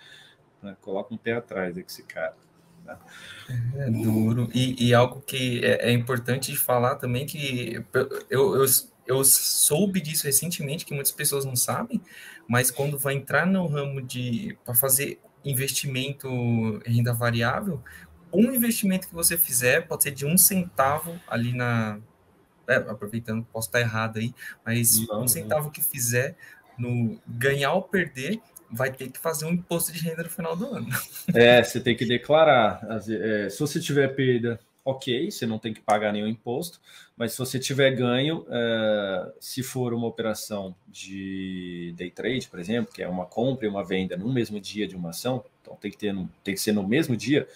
[0.61, 0.75] né?
[0.81, 2.35] coloca um pé atrás aí com esse cara.
[2.85, 2.99] Tá?
[3.75, 4.49] É duro.
[4.53, 8.65] E, e algo que é, é, importante falar também que eu, eu,
[9.07, 12.01] eu soube disso recentemente, que muitas pessoas não sabem,
[12.47, 16.27] mas quando vai entrar no ramo de para fazer investimento
[16.85, 17.81] em renda variável,
[18.33, 21.99] um investimento que você fizer pode ser de um centavo ali na.
[22.67, 26.35] É, aproveitando, posso estar errado aí, mas não, um centavo que fizer
[26.77, 28.39] no ganhar ou perder
[28.71, 30.87] vai ter que fazer um imposto de renda no final do ano.
[31.33, 32.79] É, você tem que declarar.
[33.09, 36.79] É, se você tiver perda, ok, você não tem que pagar nenhum imposto,
[37.17, 42.93] mas se você tiver ganho, é, se for uma operação de day trade, por exemplo,
[42.93, 45.91] que é uma compra e uma venda no mesmo dia de uma ação, então tem
[45.91, 47.47] que, ter, tem que ser no mesmo dia,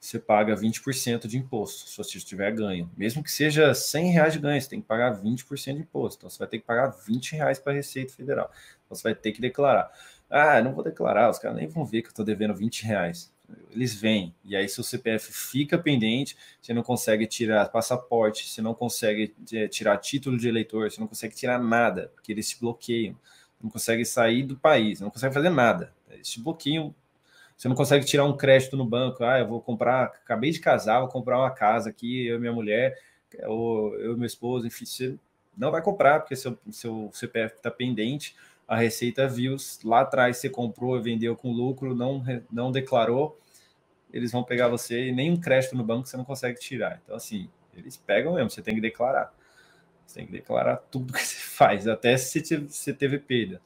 [0.00, 2.90] você paga 20% de imposto, se você tiver ganho.
[2.96, 6.18] Mesmo que seja 100 reais de ganho, você tem que pagar 20% de imposto.
[6.18, 8.50] Então, você vai ter que pagar 20 reais para a Receita Federal.
[8.86, 9.92] Então, você vai ter que declarar.
[10.30, 13.30] Ah, não vou declarar, os caras nem vão ver que eu estou devendo 20 reais.
[13.70, 18.72] Eles vêm, e aí seu CPF fica pendente, você não consegue tirar passaporte, você não
[18.72, 23.16] consegue é, tirar título de eleitor, você não consegue tirar nada, porque eles te bloqueiam,
[23.60, 25.92] não consegue sair do país, não consegue fazer nada.
[26.08, 26.94] Eles te bloqueiam,
[27.60, 31.00] você não consegue tirar um crédito no banco, ah, eu vou comprar, acabei de casar,
[31.00, 32.98] vou comprar uma casa aqui, eu e minha mulher,
[33.44, 35.18] ou eu e meu esposo, enfim, você
[35.54, 38.34] não vai comprar, porque seu, seu CPF está pendente,
[38.66, 43.38] a Receita viu lá atrás você comprou e vendeu com lucro, não, não declarou,
[44.10, 46.98] eles vão pegar você e nem um crédito no banco você não consegue tirar.
[47.04, 47.46] Então, assim,
[47.76, 49.34] eles pegam mesmo, você tem que declarar.
[50.06, 53.60] Você tem que declarar tudo que você faz, até se você teve perda,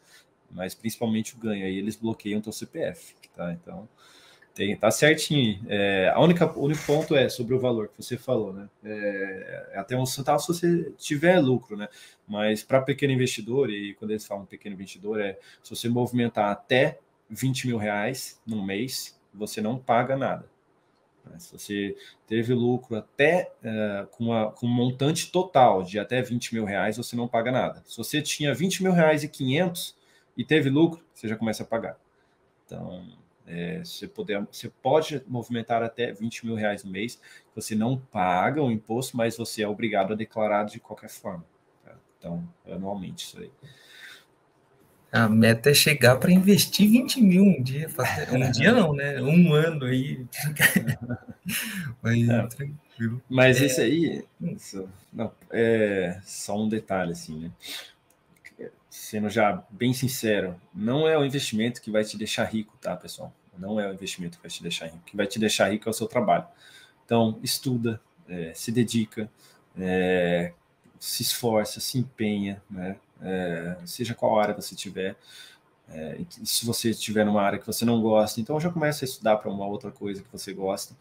[0.50, 1.64] mas principalmente o ganho.
[1.64, 3.52] Aí eles bloqueiam o teu CPF, tá?
[3.52, 3.88] Então,
[4.54, 5.60] tem, tá certinho.
[5.68, 8.68] É, a única, o único ponto é sobre o valor que você falou, né?
[8.84, 11.88] É, é até um centavo se você tiver lucro, né?
[12.26, 17.00] Mas para pequeno investidor, e quando eles falam pequeno investidor, é se você movimentar até
[17.28, 20.48] 20 mil reais no mês, você não paga nada.
[21.38, 26.54] Se você teve lucro até uh, com, a, com um montante total de até 20
[26.54, 27.82] mil reais, você não paga nada.
[27.86, 29.96] Se você tinha 20 mil reais e 500
[30.36, 31.98] e teve lucro, você já começa a pagar.
[32.66, 33.04] Então,
[33.46, 37.20] é, você, poder, você pode movimentar até 20 mil reais no mês,
[37.54, 41.44] você não paga o imposto, mas você é obrigado a declarar de qualquer forma.
[41.84, 41.94] Tá?
[42.18, 43.50] Então, anualmente, isso aí.
[45.12, 47.88] A meta é chegar para investir 20 mil um dia.
[48.32, 49.22] Um dia não, né?
[49.22, 50.26] Um ano aí.
[52.02, 53.22] Mas é, tranquilo.
[53.28, 53.66] Mas é...
[53.66, 57.52] esse aí, isso, não, é só um detalhe, assim, né?
[58.96, 63.34] Sendo já bem sincero, não é o investimento que vai te deixar rico, tá, pessoal?
[63.58, 64.98] Não é o investimento que vai te deixar rico.
[64.98, 66.46] O que vai te deixar rico é o seu trabalho.
[67.04, 69.28] Então, estuda, é, se dedica,
[69.76, 70.52] é,
[70.96, 72.94] se esforça, se empenha, né?
[73.20, 75.16] é, seja qual área você tiver.
[75.88, 79.38] É, se você estiver numa área que você não gosta, então já começa a estudar
[79.38, 80.94] para uma outra coisa que você gosta,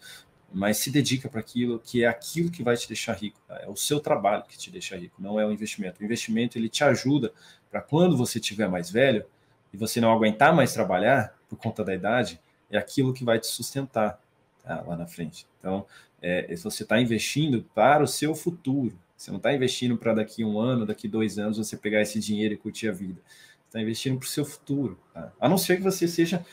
[0.52, 3.40] mas se dedica para aquilo que é aquilo que vai te deixar rico.
[3.48, 3.60] Tá?
[3.62, 6.02] É o seu trabalho que te deixa rico, não é o investimento.
[6.02, 7.32] O investimento ele te ajuda
[7.74, 9.26] para quando você tiver mais velho
[9.74, 13.48] e você não aguentar mais trabalhar por conta da idade, é aquilo que vai te
[13.48, 14.22] sustentar
[14.64, 14.84] tá?
[14.86, 15.48] lá na frente.
[15.60, 15.84] Então,
[16.22, 18.96] é, você está investindo para o seu futuro.
[19.18, 22.54] Você não está investindo para daqui um ano, daqui dois anos você pegar esse dinheiro
[22.54, 23.20] e curtir a vida.
[23.24, 25.00] Você está investindo para o seu futuro.
[25.12, 25.34] Tá?
[25.42, 26.46] A não ser que você seja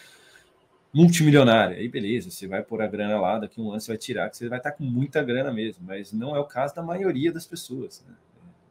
[0.90, 1.76] multimilionário.
[1.76, 4.38] Aí beleza, você vai pôr a grana lá, daqui um ano você vai tirar, que
[4.38, 5.84] você vai estar tá com muita grana mesmo.
[5.86, 8.02] Mas não é o caso da maioria das pessoas.
[8.08, 8.14] Né?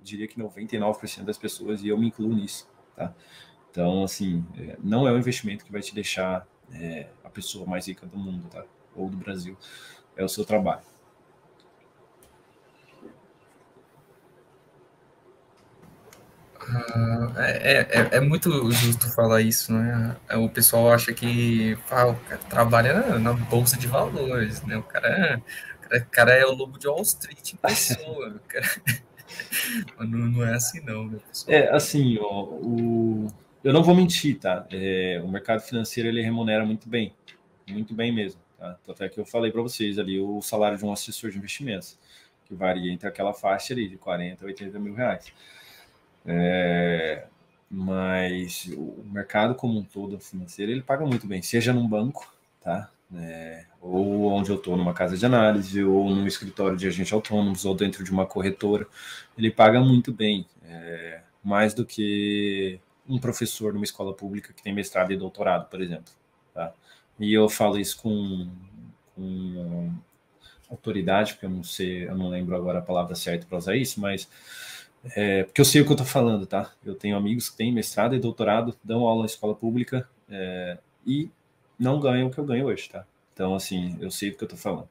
[0.02, 2.68] Diria que 99% das pessoas, e eu me incluo nisso.
[2.96, 3.14] Tá?
[3.72, 7.88] Então, assim, é, não é o investimento que vai te deixar é, a pessoa mais
[7.88, 8.64] rica do mundo, tá?
[8.96, 9.58] Ou do Brasil.
[10.16, 10.82] É o seu trabalho.
[16.72, 20.16] Ah, é, é, é, muito justo falar isso, né?
[20.34, 24.78] O pessoal acha que ah, o cara trabalha na, bolsa de valores, né?
[24.78, 25.42] O cara,
[25.92, 28.40] o cara é o lobo de Wall Street em pessoa.
[28.48, 28.68] Cara...
[30.00, 31.58] não, não, é assim, não, né, pessoal?
[31.58, 33.28] É, assim, ó, o...
[33.64, 34.66] eu não vou mentir, tá?
[34.72, 37.14] É, o mercado financeiro ele remunera muito bem,
[37.68, 38.42] muito bem mesmo.
[38.58, 38.78] Tá?
[38.90, 41.98] Até que eu falei para vocês ali o salário de um assessor de investimentos,
[42.46, 45.32] que varia entre aquela faixa ali de 40 a 80 mil reais.
[46.26, 47.26] É,
[47.70, 52.90] mas o mercado como um todo financeiro ele paga muito bem, seja num banco, tá?
[53.16, 57.66] É, ou onde eu estou numa casa de análise, ou num escritório de agentes autônomos,
[57.66, 58.86] ou dentro de uma corretora,
[59.38, 64.74] ele paga muito bem, é, mais do que um professor numa escola pública que tem
[64.74, 66.14] mestrado e doutorado, por exemplo.
[66.54, 66.72] Tá?
[67.20, 68.48] E eu falo isso com,
[69.16, 69.92] com
[70.70, 74.00] autoridade, porque eu não sei, eu não lembro agora a palavra certa para usar isso,
[74.00, 74.30] mas
[75.16, 76.72] é, porque eu sei o que eu estou falando, tá?
[76.86, 81.32] Eu tenho amigos que têm mestrado e doutorado, dão aula na escola pública é, e
[81.80, 83.06] não ganham o que eu ganho hoje, tá?
[83.34, 84.90] Então, assim, eu sei do que eu estou falando.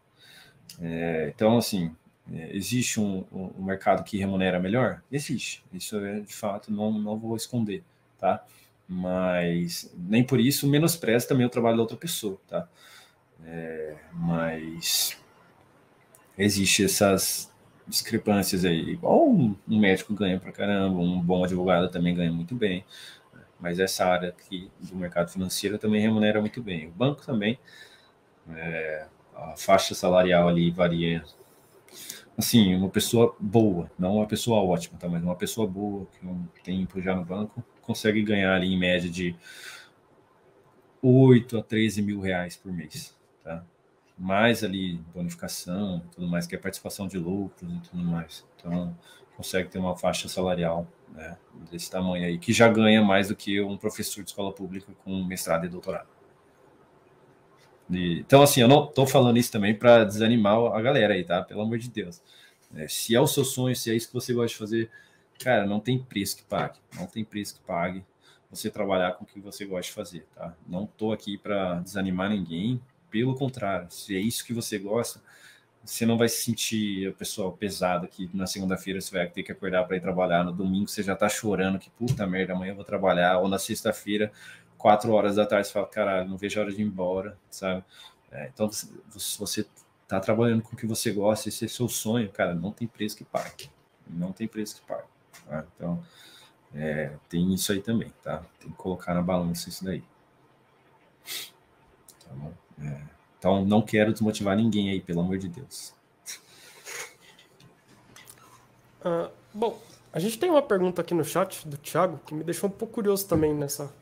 [0.81, 1.95] É, então, assim,
[2.33, 5.03] é, existe um, um, mercado que remunera melhor?
[5.11, 5.63] Existe.
[5.73, 7.83] Isso é, de fato, não, não vou esconder,
[8.19, 8.45] tá?
[8.89, 12.67] Mas nem por isso menospreza também o trabalho da outra pessoa, tá?
[13.45, 15.17] É, mas
[16.37, 17.53] existe essas
[17.87, 18.91] discrepâncias aí.
[18.91, 22.85] Igual um, médico ganha pra caramba, um bom advogado também ganha muito bem.
[23.61, 26.89] Mas essa área aqui do mercado financeiro também remunera muito bem.
[26.89, 27.59] O banco também,
[28.51, 31.25] é, a faixa salarial ali varia.
[32.37, 35.09] Assim, uma pessoa boa, não uma pessoa ótima, tá?
[35.09, 36.07] mas uma pessoa boa,
[36.55, 39.35] que tem tempo já no banco, consegue ganhar ali em média de
[41.03, 43.65] 8 a 13 mil reais por mês, tá?
[44.19, 48.45] mais ali bonificação, tudo mais, que é participação de lucros e tudo mais.
[48.57, 48.97] Então,
[49.39, 51.39] consegue ter uma faixa salarial né,
[51.71, 55.23] desse tamanho aí, que já ganha mais do que um professor de escola pública com
[55.23, 56.09] mestrado e doutorado.
[57.89, 61.41] E, então, assim, eu não estou falando isso também para desanimar a galera aí, tá?
[61.41, 62.21] Pelo amor de Deus.
[62.75, 64.91] É, se é o seu sonho, se é isso que você gosta de fazer,
[65.39, 66.81] cara, não tem preço que pague.
[66.97, 68.05] Não tem preço que pague
[68.51, 70.53] você trabalhar com o que você gosta de fazer, tá?
[70.67, 75.23] Não estou aqui para desanimar ninguém, pelo contrário, se é isso que você gosta,
[75.85, 79.53] você não vai se sentir a pessoa pesada que na segunda-feira você vai ter que
[79.53, 82.77] acordar para ir trabalhar, no domingo você já tá chorando que puta merda, amanhã eu
[82.77, 84.33] vou trabalhar, ou na sexta-feira,
[84.77, 87.85] quatro horas da tarde, você fala, caralho, não vejo a hora de ir embora, sabe?
[88.31, 88.71] É, então,
[89.11, 89.67] você
[90.07, 93.17] tá trabalhando com o que você gosta, esse é seu sonho, cara, não tem preço
[93.17, 93.71] que pague.
[94.07, 95.09] Não tem preço que pague.
[95.47, 95.65] Tá?
[95.75, 96.03] Então,
[96.75, 98.43] é, tem isso aí também, tá?
[98.61, 100.03] Tem que colocar na balança isso daí.
[102.25, 102.53] Tá bom?
[102.81, 103.18] É.
[103.39, 105.95] Então, não quero desmotivar ninguém aí, pelo amor de Deus.
[109.01, 109.81] Uh, bom,
[110.13, 112.95] a gente tem uma pergunta aqui no chat do Thiago que me deixou um pouco
[112.95, 113.93] curioso também nessa,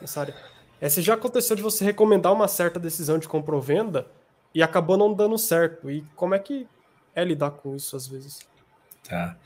[0.00, 0.36] nessa área.
[0.80, 4.06] É se já aconteceu de você recomendar uma certa decisão de compra ou venda
[4.54, 5.90] e acabou não dando certo.
[5.90, 6.68] E como é que
[7.14, 8.38] é lidar com isso às vezes?
[9.02, 9.36] Tá.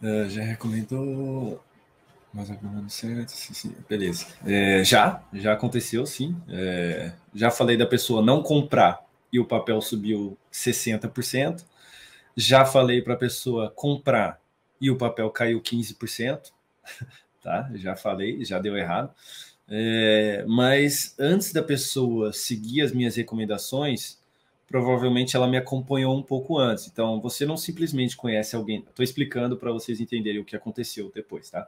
[0.00, 1.60] Uh, já recomendou
[2.32, 3.74] mas agora certo, sim, sim.
[3.88, 4.26] beleza.
[4.46, 6.36] É, já, já aconteceu, sim.
[6.48, 9.00] É, já falei da pessoa não comprar
[9.32, 11.64] e o papel subiu 60%.
[12.36, 14.40] Já falei para a pessoa comprar
[14.80, 16.50] e o papel caiu 15%.
[17.40, 17.70] Tá?
[17.76, 19.14] Já falei, já deu errado.
[19.70, 24.18] É, mas antes da pessoa seguir as minhas recomendações,
[24.66, 26.88] provavelmente ela me acompanhou um pouco antes.
[26.88, 28.80] Então, você não simplesmente conhece alguém.
[28.80, 31.66] Estou explicando para vocês entenderem o que aconteceu depois, tá?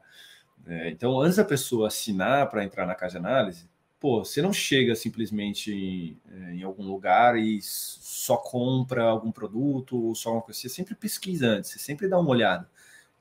[0.67, 3.70] É, então, antes da pessoa assinar para entrar na casa de análise,
[4.01, 10.03] pô, você não chega simplesmente em, é, em, algum lugar e só compra algum produto
[10.03, 10.59] ou só uma coisa.
[10.59, 12.69] Você sempre pesquisa antes, você sempre dá uma olhada.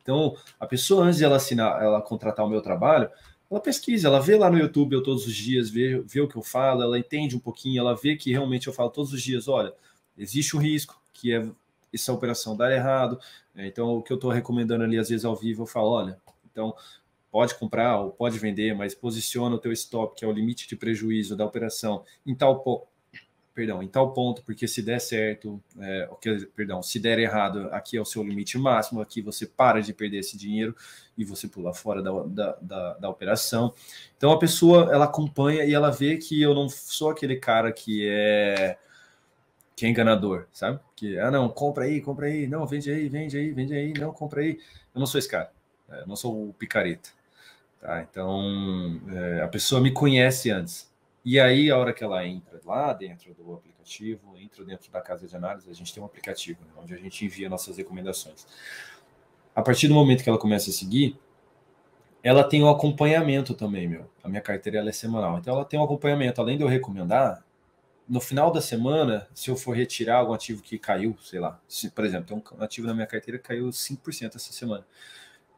[0.01, 3.09] Então, a pessoa, antes de ela assinar, ela contratar o meu trabalho,
[3.51, 6.37] ela pesquisa, ela vê lá no YouTube eu todos os dias, vê, vê o que
[6.37, 9.47] eu falo, ela entende um pouquinho, ela vê que realmente eu falo todos os dias,
[9.47, 9.73] olha,
[10.17, 11.45] existe um risco, que é
[11.93, 13.19] essa operação dar errado.
[13.55, 16.17] É, então, o que eu estou recomendando ali, às vezes, ao vivo, eu falo, olha,
[16.51, 16.73] então
[17.31, 20.75] pode comprar ou pode vender, mas posiciona o teu stop, que é o limite de
[20.75, 22.87] prejuízo da operação, em tal ponto,
[23.59, 26.09] perdão, em tal ponto, porque se der certo, é,
[26.55, 30.19] perdão, se der errado, aqui é o seu limite máximo, aqui você para de perder
[30.19, 30.73] esse dinheiro
[31.17, 33.73] e você pula fora da, da, da, da operação.
[34.15, 38.07] Então a pessoa ela acompanha e ela vê que eu não sou aquele cara que
[38.07, 38.77] é
[39.75, 40.79] que é enganador, sabe?
[40.93, 44.11] Que, ah, não, compra aí, compra aí, não, vende aí, vende aí, vende aí, não,
[44.11, 44.59] compra aí.
[44.93, 45.51] Eu não sou esse cara,
[45.89, 47.09] eu não sou o picareta.
[47.79, 48.01] Tá?
[48.01, 50.89] Então, é, a pessoa me conhece antes.
[51.23, 55.27] E aí, a hora que ela entra lá dentro do aplicativo, entra dentro da casa
[55.27, 58.45] de análise, a gente tem um aplicativo né, onde a gente envia nossas recomendações.
[59.55, 61.17] A partir do momento que ela começa a seguir,
[62.21, 64.09] ela tem um acompanhamento também, meu.
[64.23, 65.37] A minha carteira é semanal.
[65.37, 66.41] Então, ela tem um acompanhamento.
[66.41, 67.45] Além de eu recomendar,
[68.07, 71.89] no final da semana, se eu for retirar algum ativo que caiu, sei lá, se,
[71.89, 74.85] por exemplo, tem um ativo na minha carteira que caiu 5% essa semana,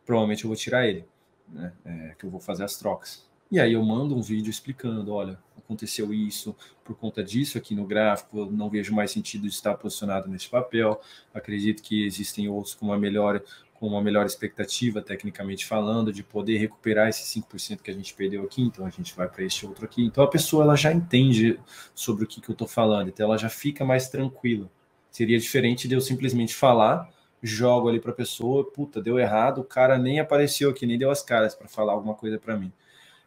[0.06, 1.08] provavelmente eu vou tirar ele
[1.48, 3.26] né, é, que eu vou fazer as trocas.
[3.52, 7.86] E aí eu mando um vídeo explicando, olha, aconteceu isso por conta disso aqui no
[7.86, 11.02] gráfico, não vejo mais sentido de estar posicionado nesse papel.
[11.34, 13.42] Acredito que existem outros com uma melhor
[13.82, 18.44] com uma melhor expectativa, tecnicamente falando, de poder recuperar esses 5% que a gente perdeu
[18.44, 20.06] aqui, então a gente vai para este outro aqui.
[20.06, 21.60] Então a pessoa ela já entende
[21.96, 24.70] sobre o que, que eu estou falando, então ela já fica mais tranquila.
[25.10, 27.10] Seria diferente de eu simplesmente falar
[27.42, 31.10] jogo ali para a pessoa, puta, deu errado, o cara nem apareceu aqui, nem deu
[31.10, 32.72] as caras para falar alguma coisa para mim.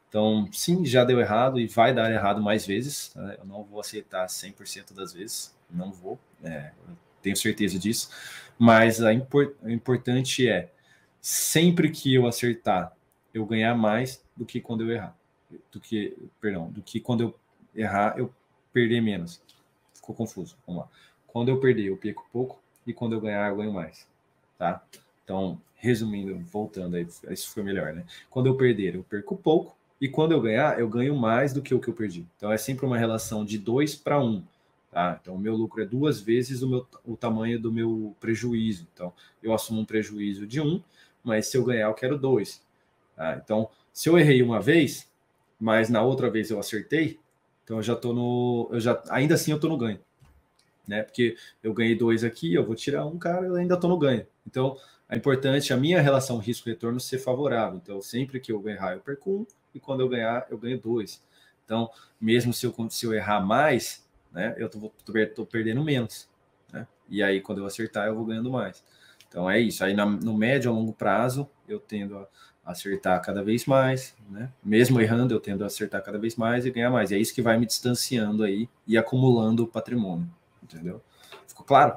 [0.09, 3.13] Então, sim, já deu errado e vai dar errado mais vezes.
[3.17, 3.37] Né?
[3.41, 6.71] Eu não vou aceitar 100% das vezes, não vou, é,
[7.21, 8.11] tenho certeza disso.
[8.57, 10.71] Mas a o importante é,
[11.21, 12.93] sempre que eu acertar,
[13.33, 15.17] eu ganhar mais do que quando eu errar.
[15.73, 17.39] Do que, perdão, do que quando eu
[17.75, 18.33] errar, eu
[18.73, 19.43] perder menos.
[19.95, 20.57] Ficou confuso.
[20.67, 20.89] Vamos lá.
[21.27, 24.07] Quando eu perder, eu perco pouco e quando eu ganhar, eu ganho mais,
[24.59, 24.83] tá?
[25.25, 28.05] Então, resumindo, voltando aí, isso foi melhor, né?
[28.31, 31.75] Quando eu perder, eu perco pouco e quando eu ganhar, eu ganho mais do que
[31.75, 32.27] o que eu perdi.
[32.37, 34.43] Então, é sempre uma relação de 2 para 1, um,
[34.91, 35.19] tá?
[35.21, 38.87] Então, o meu lucro é duas vezes o, meu, o tamanho do meu prejuízo.
[38.93, 40.83] Então, eu assumo um prejuízo de 1, um,
[41.23, 42.63] mas se eu ganhar, eu quero 2.
[43.17, 43.41] Tá?
[43.43, 45.09] Então, se eu errei uma vez,
[45.59, 47.19] mas na outra vez eu acertei,
[47.63, 48.69] então eu já tô no.
[48.71, 49.99] Eu já, ainda assim eu tô no ganho
[50.87, 51.03] né?
[51.03, 54.27] Porque eu ganhei dois aqui, eu vou tirar um cara, eu ainda estou no ganho.
[54.47, 54.77] Então,
[55.09, 57.81] é importante a minha relação risco-retorno ser favorável.
[57.83, 61.23] Então, sempre que eu errar, eu perco um, e quando eu ganhar, eu ganho dois.
[61.65, 66.29] Então, mesmo se eu, se eu errar mais, né, eu estou perdendo menos.
[66.73, 66.87] Né?
[67.09, 68.85] E aí, quando eu acertar, eu vou ganhando mais.
[69.29, 69.85] Então, é isso.
[69.85, 72.29] Aí, na, no médio a longo prazo, eu tendo a
[72.65, 74.51] acertar cada vez mais, né?
[74.65, 77.11] Mesmo errando, eu tendo a acertar cada vez mais e ganhar mais.
[77.11, 80.31] E é isso que vai me distanciando aí e acumulando patrimônio
[80.65, 81.01] entendeu?
[81.47, 81.97] Ficou claro?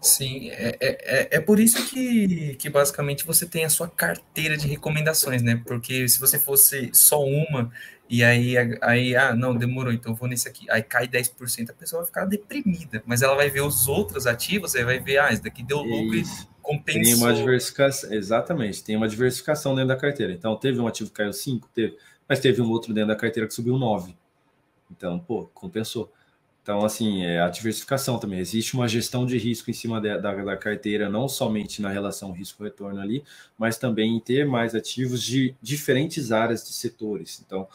[0.00, 4.66] Sim, é, é, é por isso que, que basicamente você tem a sua carteira de
[4.66, 5.62] recomendações, né?
[5.64, 7.70] Porque se você fosse só uma,
[8.10, 12.00] e aí, aí ah, não, demorou, então vou nesse aqui, aí cai 10%, a pessoa
[12.00, 15.40] vai ficar deprimida, mas ela vai ver os outros ativos, aí vai ver, ah, esse
[15.40, 16.24] daqui deu lucro e
[16.60, 17.02] compensou.
[17.04, 20.32] Tem uma diversificação, exatamente, tem uma diversificação dentro da carteira.
[20.32, 21.96] Então, teve um ativo que caiu 5, teve,
[22.28, 24.16] mas teve um outro dentro da carteira que subiu 9.
[24.90, 26.12] Então, pô, compensou.
[26.62, 28.38] Então, assim, é a diversificação também.
[28.38, 33.00] Existe uma gestão de risco em cima da, da, carteira, não somente na relação risco-retorno
[33.00, 33.24] ali,
[33.58, 37.42] mas também em ter mais ativos de diferentes áreas de setores.
[37.44, 37.66] Então,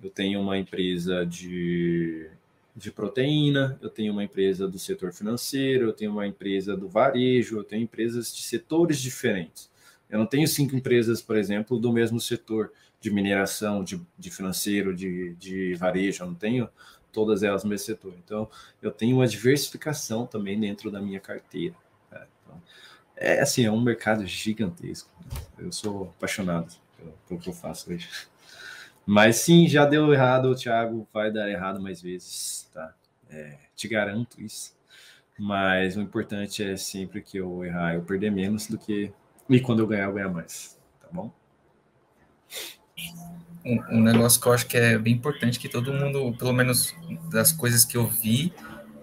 [0.00, 2.30] eu tenho uma empresa de,
[2.76, 7.58] de proteína, eu tenho uma empresa do setor financeiro, eu tenho uma empresa do varejo,
[7.58, 9.68] eu tenho empresas de setores diferentes.
[10.08, 12.70] Eu não tenho cinco empresas, por exemplo, do mesmo setor
[13.00, 16.68] de mineração, de, de financeiro, de, de varejo, eu não tenho
[17.16, 18.12] todas elas no mesmo setor.
[18.22, 18.46] Então,
[18.82, 21.74] eu tenho uma diversificação também dentro da minha carteira.
[22.12, 22.26] Né?
[22.42, 22.62] Então,
[23.16, 25.10] é assim, é um mercado gigantesco.
[25.56, 28.06] Eu sou apaixonado pelo, pelo, que eu faço hoje.
[29.06, 32.94] Mas sim, já deu errado, Thiago, vai dar errado mais vezes, tá?
[33.30, 34.76] É, te garanto isso.
[35.38, 39.10] Mas o importante é sempre que eu errar, eu perder menos do que.
[39.48, 40.78] E quando eu ganhar, eu ganhar mais.
[41.00, 41.32] Tá bom?
[43.64, 46.94] Um, negócio que eu acho que é bem importante, que todo mundo, pelo menos
[47.30, 48.52] das coisas que eu vi,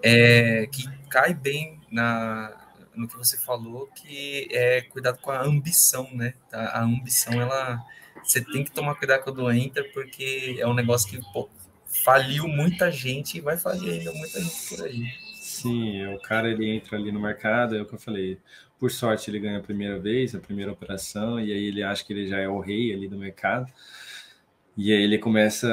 [0.02, 2.52] é que cai bem na,
[2.94, 6.34] no que você falou, que é cuidado com a ambição, né?
[6.50, 6.60] Tá?
[6.70, 7.82] A ambição, ela.
[8.22, 11.50] Você tem que tomar cuidado com o enter, porque é um negócio que pô,
[11.86, 15.06] faliu muita gente e vai falir ainda muita gente por aí.
[15.36, 18.38] Sim, o cara ele entra ali no mercado, é o que eu falei.
[18.84, 22.12] Por sorte, ele ganha a primeira vez, a primeira operação, e aí ele acha que
[22.12, 23.72] ele já é o rei ali do mercado.
[24.76, 25.66] E aí ele começa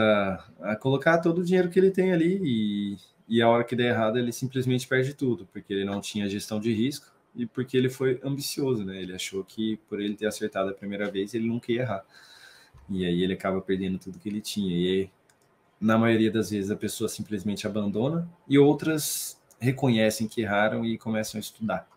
[0.61, 2.97] a colocar todo o dinheiro que ele tem ali e,
[3.27, 6.57] e a hora que der errado ele simplesmente perde tudo, porque ele não tinha gestão
[6.57, 9.01] de risco e porque ele foi ambicioso, né?
[9.01, 12.05] Ele achou que por ele ter acertado a primeira vez ele nunca ia errar.
[12.89, 14.73] E aí ele acaba perdendo tudo que ele tinha.
[14.73, 15.11] E aí,
[15.81, 21.37] na maioria das vezes a pessoa simplesmente abandona e outras reconhecem que erraram e começam
[21.37, 21.91] a estudar.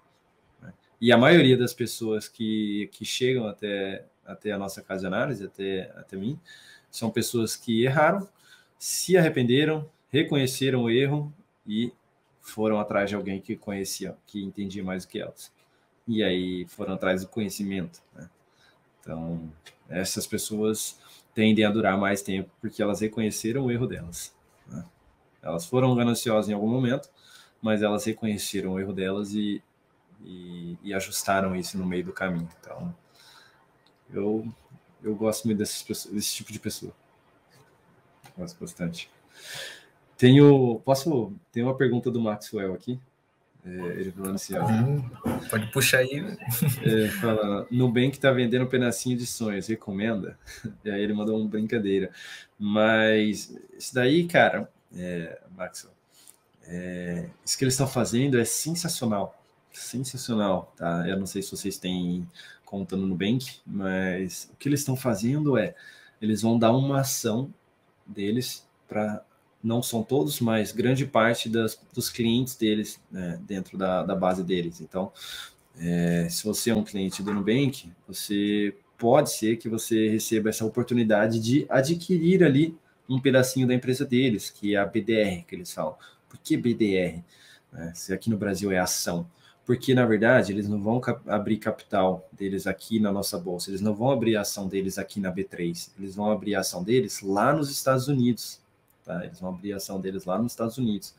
[1.05, 5.45] E a maioria das pessoas que, que chegam até, até a nossa casa de análise,
[5.45, 6.41] até, até mim,
[6.91, 8.27] são pessoas que erraram,
[8.79, 11.31] se arrependeram, reconheceram o erro
[11.67, 11.93] e
[12.41, 15.53] foram atrás de alguém que conhecia, que entendia mais do que elas.
[16.09, 18.01] E aí foram atrás do conhecimento.
[18.15, 18.31] Né?
[19.03, 19.53] Então,
[19.91, 20.99] essas pessoas
[21.35, 24.35] tendem a durar mais tempo porque elas reconheceram o erro delas.
[24.67, 24.83] Né?
[25.43, 27.11] Elas foram gananciosas em algum momento,
[27.61, 29.63] mas elas reconheceram o erro delas e,
[30.25, 32.49] e, e ajustaram isso no meio do caminho.
[32.61, 32.95] Então,
[34.13, 34.47] eu
[35.05, 36.93] eu gosto muito pessoas, desse tipo de pessoa.
[38.37, 39.11] Gosto bastante.
[40.17, 40.81] Tenho.
[40.83, 41.33] Posso.
[41.53, 42.99] Tem uma pergunta do Maxwell aqui.
[43.65, 45.11] É, ele falando assim: ó, hum,
[45.51, 46.25] pode puxar aí.
[46.83, 50.39] É, fala, Nubank está vendendo um pedacinho de sonhos, recomenda?
[50.83, 52.11] E aí ele mandou uma brincadeira.
[52.59, 55.95] Mas isso daí, cara, é, Maxwell,
[56.67, 59.39] é, isso que eles estão fazendo é sensacional.
[59.75, 61.05] Sensacional, tá?
[61.09, 62.27] Eu não sei se vocês têm
[62.65, 65.75] conta no Nubank, mas o que eles estão fazendo é
[66.23, 67.53] eles vão dar uma ação
[68.07, 69.25] deles para
[69.63, 74.45] não são todos, mas grande parte das, dos clientes deles né, dentro da, da base
[74.45, 74.81] deles.
[74.81, 75.11] Então,
[75.79, 80.65] é, se você é um cliente do Nubank, você pode ser que você receba essa
[80.65, 82.77] oportunidade de adquirir ali
[83.09, 85.97] um pedacinho da empresa deles, que é a BDR que eles falam.
[86.29, 87.25] Por que BDR?
[87.73, 89.27] É, se aqui no Brasil é ação
[89.65, 93.81] porque na verdade eles não vão cap abrir capital deles aqui na nossa bolsa, eles
[93.81, 97.23] não vão abrir a ação deles aqui na B3, eles vão abrir a ação deles
[97.23, 98.61] lá nos Estados Unidos,
[99.05, 99.25] tá?
[99.25, 101.15] Eles vão abrir a ação deles lá nos Estados Unidos.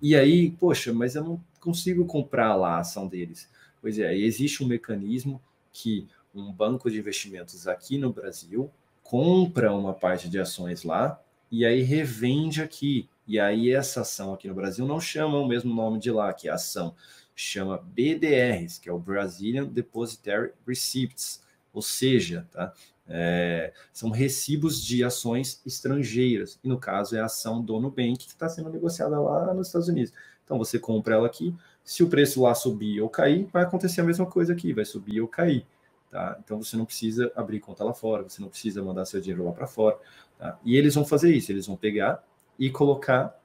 [0.00, 3.48] E aí, poxa, mas eu não consigo comprar lá a ação deles.
[3.82, 5.40] Pois é, existe um mecanismo
[5.72, 8.70] que um banco de investimentos aqui no Brasil
[9.02, 11.20] compra uma parte de ações lá
[11.50, 13.08] e aí revende aqui.
[13.26, 16.48] E aí essa ação aqui no Brasil não chama o mesmo nome de lá, que
[16.48, 16.94] é ação
[17.40, 22.72] chama BDRs, que é o Brazilian Depositary Receipts, ou seja, tá?
[23.12, 28.28] É, são recibos de ações estrangeiras, e no caso é a ação do Nubank que
[28.28, 30.12] está sendo negociada lá nos Estados Unidos.
[30.44, 34.04] Então você compra ela aqui, se o preço lá subir ou cair, vai acontecer a
[34.04, 35.66] mesma coisa aqui, vai subir ou cair.
[36.10, 36.38] Tá?
[36.44, 39.52] Então você não precisa abrir conta lá fora, você não precisa mandar seu dinheiro lá
[39.52, 39.98] para fora.
[40.38, 40.58] Tá?
[40.64, 42.24] E eles vão fazer isso, eles vão pegar
[42.58, 43.39] e colocar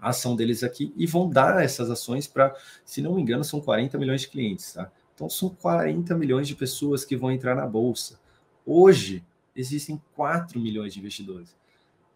[0.00, 3.60] a ação deles aqui e vão dar essas ações para, se não me engano, são
[3.60, 4.90] 40 milhões de clientes, tá?
[5.14, 8.20] Então são 40 milhões de pessoas que vão entrar na bolsa.
[8.64, 9.24] Hoje
[9.54, 11.56] existem 4 milhões de investidores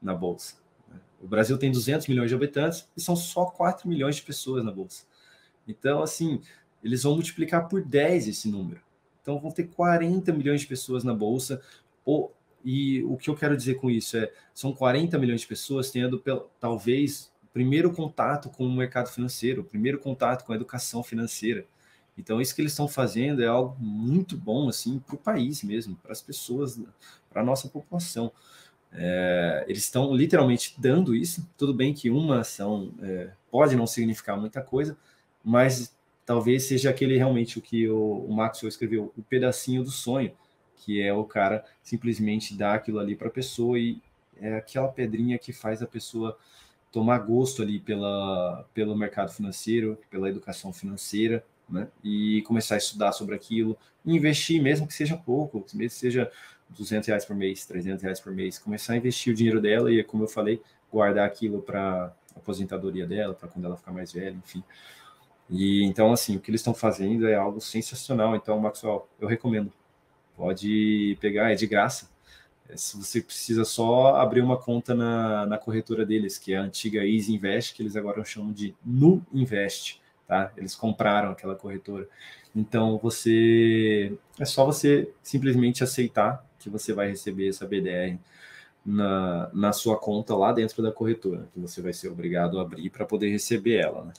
[0.02, 0.56] na bolsa.
[0.88, 0.98] Né?
[1.20, 4.70] O Brasil tem 200 milhões de habitantes e são só 4 milhões de pessoas na
[4.70, 5.04] bolsa.
[5.66, 6.42] Então, assim,
[6.82, 8.82] eles vão multiplicar por 10 esse número.
[9.22, 11.62] Então vão ter 40 milhões de pessoas na bolsa.
[12.64, 16.22] E o que eu quero dizer com isso é, são 40 milhões de pessoas tendo
[16.58, 21.66] talvez primeiro contato com o mercado financeiro, o primeiro contato com a educação financeira.
[22.16, 25.96] Então isso que eles estão fazendo é algo muito bom assim para o país mesmo,
[25.96, 26.80] para as pessoas,
[27.28, 28.32] para a nossa população.
[28.92, 31.48] É, eles estão literalmente dando isso.
[31.56, 34.96] Tudo bem que uma ação é, pode não significar muita coisa,
[35.44, 35.96] mas
[36.26, 40.32] talvez seja aquele realmente o que o, o Maxwell escreveu, o pedacinho do sonho,
[40.76, 44.00] que é o cara simplesmente dar aquilo ali para a pessoa e
[44.40, 46.36] é aquela pedrinha que faz a pessoa
[46.90, 51.88] tomar gosto ali pela, pelo mercado financeiro, pela educação financeira, né?
[52.02, 56.30] E começar a estudar sobre aquilo, investir, mesmo que seja pouco, mesmo que seja
[56.70, 60.02] 200 reais por mês, 300 reais por mês, começar a investir o dinheiro dela e,
[60.02, 60.60] como eu falei,
[60.90, 64.62] guardar aquilo para aposentadoria dela, para quando ela ficar mais velha, enfim.
[65.48, 68.36] E então, assim, o que eles estão fazendo é algo sensacional.
[68.36, 69.72] Então, Maxwell, eu recomendo.
[70.36, 72.08] Pode pegar, é de graça.
[72.70, 76.62] É, se você precisa só abrir uma conta na, na corretora deles, que é a
[76.62, 80.52] antiga Easy Invest, que eles agora chamam de Nu Invest, tá?
[80.56, 82.08] Eles compraram aquela corretora.
[82.54, 88.18] Então, você é só você simplesmente aceitar que você vai receber essa BDR
[88.84, 92.90] na, na sua conta lá dentro da corretora, que você vai ser obrigado a abrir
[92.90, 94.12] para poder receber ela, né?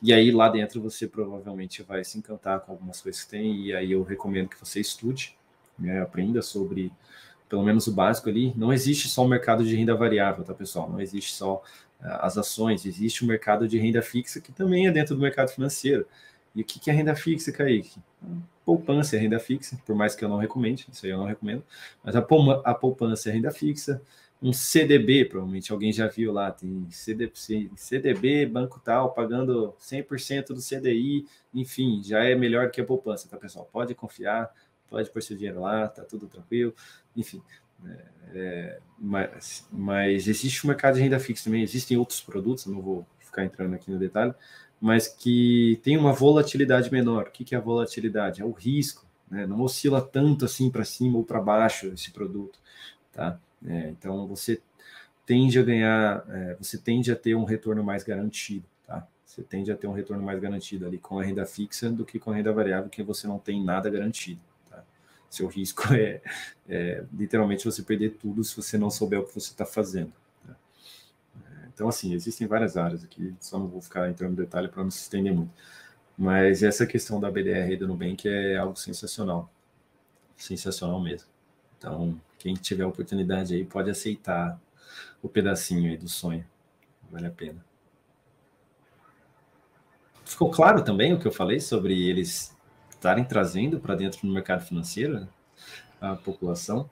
[0.00, 3.74] E aí lá dentro você provavelmente vai se encantar com algumas coisas que tem, e
[3.74, 5.36] aí eu recomendo que você estude,
[5.76, 6.92] né, aprenda sobre
[7.48, 8.52] pelo menos o básico ali.
[8.56, 10.90] Não existe só o mercado de renda variável, tá, pessoal?
[10.90, 11.60] Não existe só uh,
[12.20, 16.06] as ações, existe o mercado de renda fixa que também é dentro do mercado financeiro.
[16.54, 18.00] E o que, é renda fixa, Kaique?
[18.64, 21.62] Poupança é renda fixa, por mais que eu não recomende, isso aí eu não recomendo,
[22.02, 22.22] mas a,
[22.74, 24.02] poupança é renda fixa,
[24.42, 31.26] um CDB, provavelmente alguém já viu lá, tem CDB banco tal, pagando 100% do CDI,
[31.52, 33.68] enfim, já é melhor que a poupança, tá, pessoal?
[33.72, 34.50] Pode confiar,
[34.88, 36.74] pode pôr seu dinheiro lá, tá tudo tranquilo,
[37.16, 37.42] enfim.
[37.86, 42.80] É, é, mas, mas existe o mercado de renda fixa também, existem outros produtos, não
[42.80, 44.34] vou ficar entrando aqui no detalhe,
[44.80, 47.28] mas que tem uma volatilidade menor.
[47.28, 48.42] O que, que é a volatilidade?
[48.42, 49.46] É o risco, né?
[49.46, 52.58] não oscila tanto assim para cima ou para baixo esse produto,
[53.12, 53.38] tá?
[53.66, 54.60] É, então você
[55.26, 59.06] tende a ganhar, é, você tende a ter um retorno mais garantido, tá?
[59.24, 62.18] Você tende a ter um retorno mais garantido ali com a renda fixa do que
[62.18, 64.40] com a renda variável, que você não tem nada garantido.
[65.30, 66.20] Seu risco é,
[66.68, 70.12] é, literalmente você perder tudo se você não souber o que você está fazendo.
[70.46, 70.56] Tá?
[71.36, 74.82] É, então, assim, existem várias áreas aqui, só não vou ficar entrando no detalhe para
[74.82, 75.52] não se estender muito.
[76.16, 79.48] Mas essa questão da BDR e do Nubank é algo sensacional.
[80.36, 81.28] Sensacional mesmo.
[81.78, 84.60] Então, quem tiver oportunidade aí pode aceitar
[85.22, 86.44] o pedacinho aí do sonho.
[87.10, 87.64] Vale a pena.
[90.24, 92.54] Ficou claro também o que eu falei sobre eles
[92.98, 95.26] estarem trazendo para dentro do mercado financeiro
[96.00, 96.90] a população?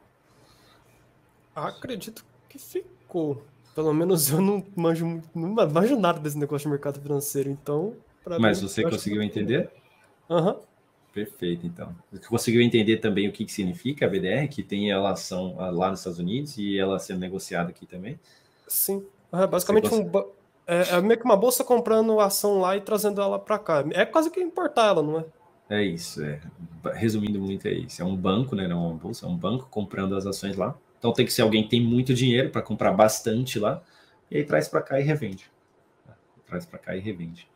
[1.54, 3.42] Acredito que ficou.
[3.74, 7.94] Pelo menos eu não manjo, não manjo nada desse negócio de mercado financeiro, então.
[8.40, 9.70] Mas mim, você conseguiu entender?
[10.30, 10.54] Aham.
[10.54, 10.60] Uhum.
[11.12, 11.96] Perfeito, então.
[12.12, 16.00] Você conseguiu entender também o que, que significa a BDR, que tem relação lá nos
[16.00, 18.20] Estados Unidos e ela sendo negociada aqui também?
[18.68, 19.02] Sim.
[19.32, 20.10] É basicamente um,
[20.66, 23.84] é, é, meio que uma bolsa comprando ação lá e trazendo ela para cá.
[23.92, 25.24] É quase que importar ela, não é?
[25.68, 26.40] É isso, é.
[26.94, 28.00] Resumindo muito, é isso.
[28.00, 28.68] É um banco, né?
[28.68, 30.76] Não é uma bolsa, é um banco comprando as ações lá.
[30.98, 33.82] Então tem que ser alguém que tem muito dinheiro para comprar bastante lá,
[34.30, 35.50] e aí traz para cá e revende.
[36.46, 37.48] Traz para cá e revende.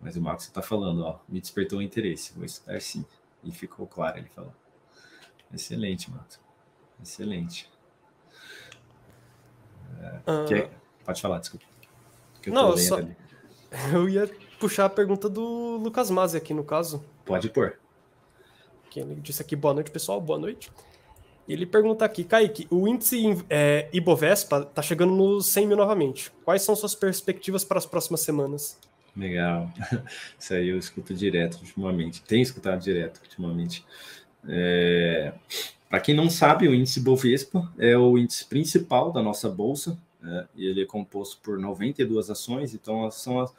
[0.00, 3.04] Mas o Marcos está falando, ó, me despertou o interesse, vou estudar sim.
[3.44, 4.54] E ficou claro, ele falou.
[5.52, 6.40] Excelente, Marcos.
[7.02, 7.70] Excelente.
[10.00, 10.70] É, quer...
[11.04, 11.64] Pode falar, desculpa.
[12.44, 12.96] Eu Não, só...
[12.96, 13.16] Ali.
[13.92, 14.30] eu ia
[14.60, 17.02] puxar a pergunta do Lucas Mazzi aqui, no caso.
[17.24, 17.78] Pode pôr.
[18.90, 20.70] Que ele disse aqui, boa noite, pessoal, boa noite.
[21.48, 26.30] Ele pergunta aqui, Kaique, o índice é, Ibovespa está chegando nos 100 mil novamente.
[26.44, 28.78] Quais são suas perspectivas para as próximas semanas?
[29.16, 29.72] Legal.
[30.38, 32.22] Isso aí eu escuto direto ultimamente.
[32.22, 33.84] Tenho escutado direto ultimamente.
[34.46, 35.32] É...
[35.88, 39.98] Para quem não sabe, o índice Bovespa é o índice principal da nossa bolsa.
[40.20, 40.46] Né?
[40.54, 43.52] E ele é composto por 92 ações, então são as,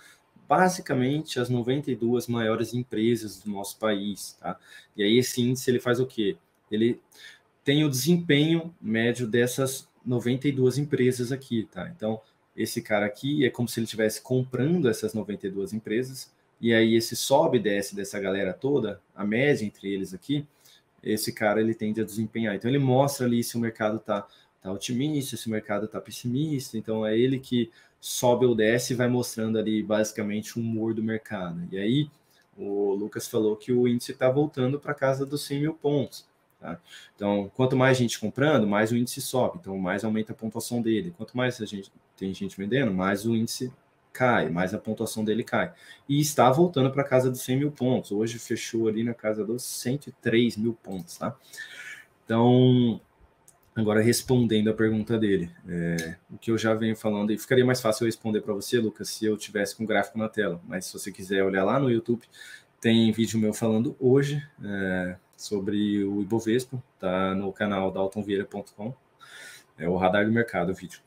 [0.52, 4.36] basicamente as 92 maiores empresas do nosso país.
[4.38, 4.60] Tá?
[4.98, 6.36] E aí esse índice ele faz o quê?
[6.70, 7.00] Ele
[7.64, 11.70] tem o desempenho médio dessas 92 empresas aqui.
[11.72, 11.90] Tá?
[11.96, 12.20] Então,
[12.54, 16.30] esse cara aqui é como se ele estivesse comprando essas 92 empresas,
[16.60, 20.46] e aí esse sobe e desce dessa galera toda, a média entre eles aqui,
[21.02, 22.56] esse cara ele tende a desempenhar.
[22.56, 24.28] Então ele mostra ali se o mercado está
[24.62, 27.72] tá otimista, se o mercado está pessimista, então é ele que
[28.02, 31.62] sobe ou desce e vai mostrando ali basicamente o humor do mercado.
[31.72, 32.10] E aí
[32.58, 36.26] o Lucas falou que o índice está voltando para casa dos 100 mil pontos.
[36.60, 36.80] Tá?
[37.16, 41.14] Então, quanto mais gente comprando, mais o índice sobe, então mais aumenta a pontuação dele.
[41.16, 43.72] Quanto mais a gente tem gente vendendo, mais o índice
[44.12, 45.72] cai, mais a pontuação dele cai.
[46.10, 48.12] E está voltando para casa dos 100 mil pontos.
[48.12, 51.36] Hoje fechou ali na casa dos 103 mil pontos, tá?
[52.26, 53.00] Então,
[53.76, 57.82] agora respondendo a pergunta dele, é, o que eu já venho falando, e ficaria mais
[57.82, 60.62] fácil eu responder para você, Lucas, se eu tivesse com gráfico na tela.
[60.68, 62.24] Mas se você quiser olhar lá no YouTube,
[62.80, 68.94] tem vídeo meu falando hoje é, sobre o Ibovespa, tá no canal daltonvieira.com.
[69.78, 71.00] É o radar do mercado, o vídeo.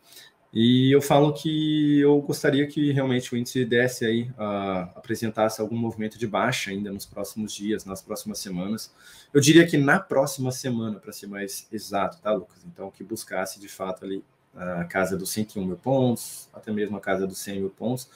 [0.57, 5.77] E eu falo que eu gostaria que realmente o índice desse aí, uh, apresentasse algum
[5.77, 8.95] movimento de baixa ainda nos próximos dias, nas próximas semanas.
[9.33, 12.65] Eu diria que na próxima semana, para ser mais exato, tá, Lucas?
[12.65, 14.23] Então, que buscasse de fato ali
[14.55, 18.09] a casa dos 101 mil pontos, até mesmo a casa dos 100 mil pontos,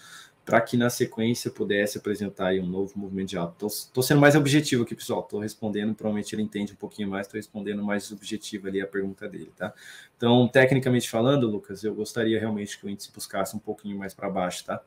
[0.49, 3.67] para que na sequência pudesse apresentar um novo movimento de alta.
[3.67, 5.21] Estou sendo mais objetivo aqui, pessoal.
[5.21, 9.29] Estou respondendo, provavelmente ele entende um pouquinho mais, estou respondendo mais objetivo ali a pergunta
[9.29, 9.75] dele, tá?
[10.17, 14.31] Então, tecnicamente falando, Lucas, eu gostaria realmente que o índice buscasse um pouquinho mais para
[14.31, 14.81] baixo, tá?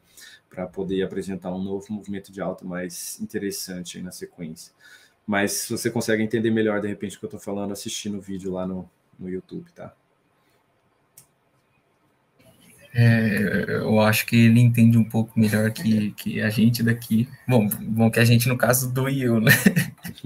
[0.49, 4.74] Para poder apresentar um novo movimento de alta mais interessante aí na sequência.
[5.28, 8.22] Mas se você consegue entender melhor, de repente, o que eu estou falando, assistindo o
[8.22, 8.89] vídeo lá no,
[9.20, 9.93] no YouTube, tá?
[12.94, 17.28] É, eu acho que ele entende um pouco melhor que, que a gente daqui.
[17.48, 19.52] Bom, bom, que a gente, no caso do eu, né?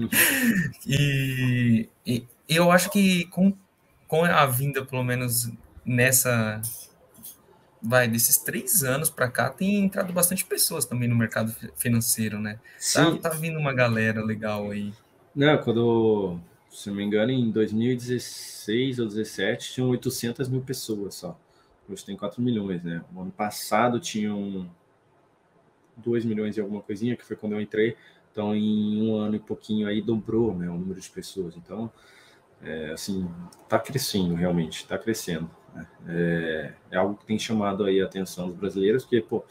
[0.86, 3.52] e, e eu acho que com,
[4.08, 5.50] com a vinda, pelo menos
[5.84, 6.60] nessa.
[7.80, 12.58] Vai, desses três anos para cá, tem entrado bastante pessoas também no mercado financeiro, né?
[12.92, 14.92] Tá, tá vindo uma galera legal aí.
[15.34, 21.38] Não, quando, se não me engano, em 2016 ou 2017, tinham 800 mil pessoas só.
[21.88, 23.04] Hoje tem 4 milhões, né?
[23.14, 24.68] O ano passado tinham
[25.96, 27.96] 2 milhões e alguma coisinha, que foi quando eu entrei.
[28.32, 31.56] Então, em um ano e pouquinho aí dobrou né, o número de pessoas.
[31.56, 31.90] Então,
[32.62, 33.30] é, assim,
[33.62, 35.50] está crescendo realmente, está crescendo.
[35.74, 35.86] Né?
[36.08, 39.42] É, é, algo que tem chamado aí a atenção dos brasileiros, porque, pô,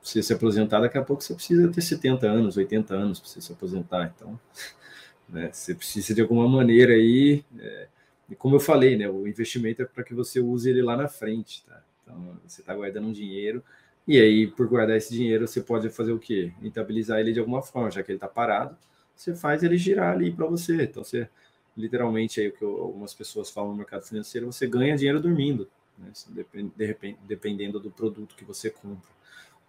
[0.00, 3.40] você se aposentar, daqui a pouco você precisa ter 70 anos, 80 anos para você
[3.40, 4.12] se aposentar.
[4.14, 4.38] Então,
[5.28, 7.44] né, você precisa de alguma maneira aí.
[7.58, 7.88] É,
[8.28, 11.08] e como eu falei, né, o investimento é para que você use ele lá na
[11.08, 11.82] frente, tá?
[12.02, 13.62] Então, você está guardando um dinheiro
[14.08, 16.50] e aí, por guardar esse dinheiro, você pode fazer o quê?
[16.62, 18.74] Rentabilizar ele de alguma forma, já que ele está parado,
[19.14, 20.84] você faz ele girar ali para você.
[20.84, 21.28] Então, você,
[21.76, 25.68] literalmente, aí o que algumas pessoas falam no mercado financeiro, você ganha dinheiro dormindo,
[25.98, 26.10] né?
[27.26, 29.10] dependendo do produto que você compra.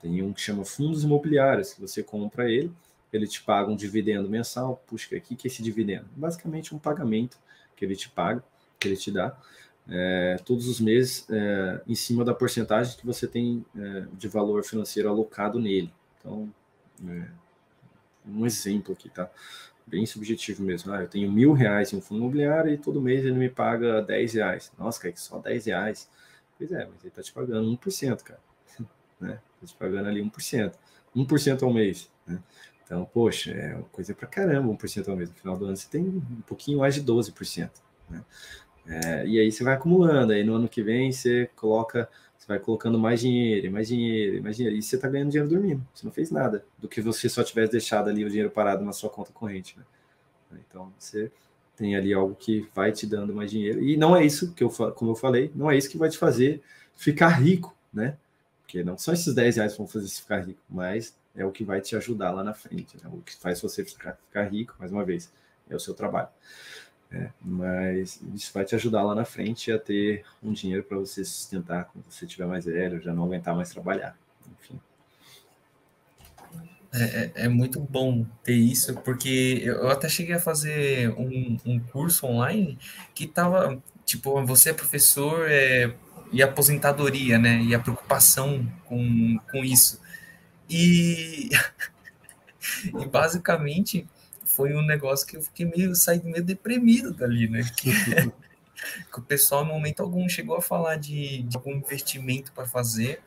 [0.01, 2.71] Tem um que chama fundos imobiliários, que você compra ele,
[3.11, 4.81] ele te paga um dividendo mensal.
[4.87, 6.05] Puxa, o que é esse dividendo?
[6.15, 7.37] Basicamente um pagamento
[7.79, 8.43] que ele te paga,
[8.77, 9.37] que ele te dá,
[9.87, 14.63] é, todos os meses é, em cima da porcentagem que você tem é, de valor
[14.65, 15.91] financeiro alocado nele.
[16.19, 16.53] Então,
[17.07, 17.25] é,
[18.27, 19.31] um exemplo aqui, tá?
[19.87, 20.91] Bem subjetivo mesmo.
[20.91, 24.01] Ah, eu tenho mil reais em um fundo imobiliário e todo mês ele me paga
[24.01, 24.71] 10 reais.
[24.77, 26.09] Nossa, cara, só 10 reais.
[26.57, 28.41] Pois é, mas ele tá te pagando 1%, cara.
[29.19, 29.39] né?
[29.61, 30.73] Tá te pagando ali 1%.
[31.15, 32.11] 1% ao mês.
[32.27, 32.37] Né?
[32.89, 35.29] Então, poxa, é uma coisa para caramba, 1% ao mês.
[35.29, 37.69] No final do ano você tem um pouquinho mais de 12%.
[38.09, 38.23] Né?
[38.87, 42.57] É, e aí você vai acumulando, aí no ano que vem você coloca, você vai
[42.57, 45.87] colocando mais dinheiro, mais dinheiro, mais dinheiro, e você está ganhando dinheiro dormindo.
[45.93, 48.91] Você não fez nada do que você só tivesse deixado ali o dinheiro parado na
[48.91, 49.77] sua conta corrente.
[49.77, 50.57] Né?
[50.67, 51.31] Então você
[51.75, 53.83] tem ali algo que vai te dando mais dinheiro.
[53.83, 56.17] E não é isso que eu, como eu falei, não é isso que vai te
[56.17, 56.63] fazer
[56.95, 58.17] ficar rico, né?
[58.63, 61.51] Porque não são esses 10 reais que vão fazer você ficar rico, mas é o
[61.51, 62.97] que vai te ajudar lá na frente.
[62.97, 63.09] Né?
[63.11, 65.31] O que faz você ficar, ficar rico, mais uma vez,
[65.69, 66.29] é o seu trabalho.
[67.11, 71.25] É, mas isso vai te ajudar lá na frente a ter um dinheiro para você
[71.25, 74.15] sustentar quando você estiver mais velho, já não aguentar mais trabalhar.
[74.59, 74.79] Enfim.
[76.91, 81.79] É, é, é, muito bom ter isso, porque eu até cheguei a fazer um, um
[81.79, 82.77] curso online
[83.15, 85.91] que estava, tipo, você é professor é,
[86.31, 87.61] e aposentadoria, né?
[87.61, 89.99] E a preocupação com, com isso.
[90.69, 91.49] E,
[92.85, 94.07] e basicamente
[94.43, 97.63] foi um negócio que eu fiquei meio, saí meio deprimido dali, né?
[97.77, 97.91] Que,
[99.11, 103.21] que o pessoal, no momento algum, chegou a falar de, de algum investimento para fazer.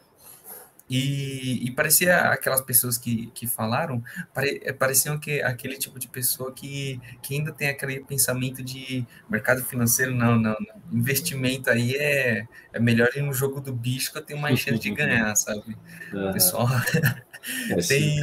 [0.94, 6.52] E, e, parecia aquelas pessoas que, que falaram, pare, pareciam que aquele tipo de pessoa
[6.52, 10.98] que, que ainda tem aquele pensamento de mercado financeiro, não, não, não.
[10.98, 14.78] investimento aí é, é melhor ir no jogo do bicho que eu tenho mais chance
[14.78, 15.74] de ganhar, sabe?
[16.12, 16.68] O pessoal
[17.70, 18.20] é, tem,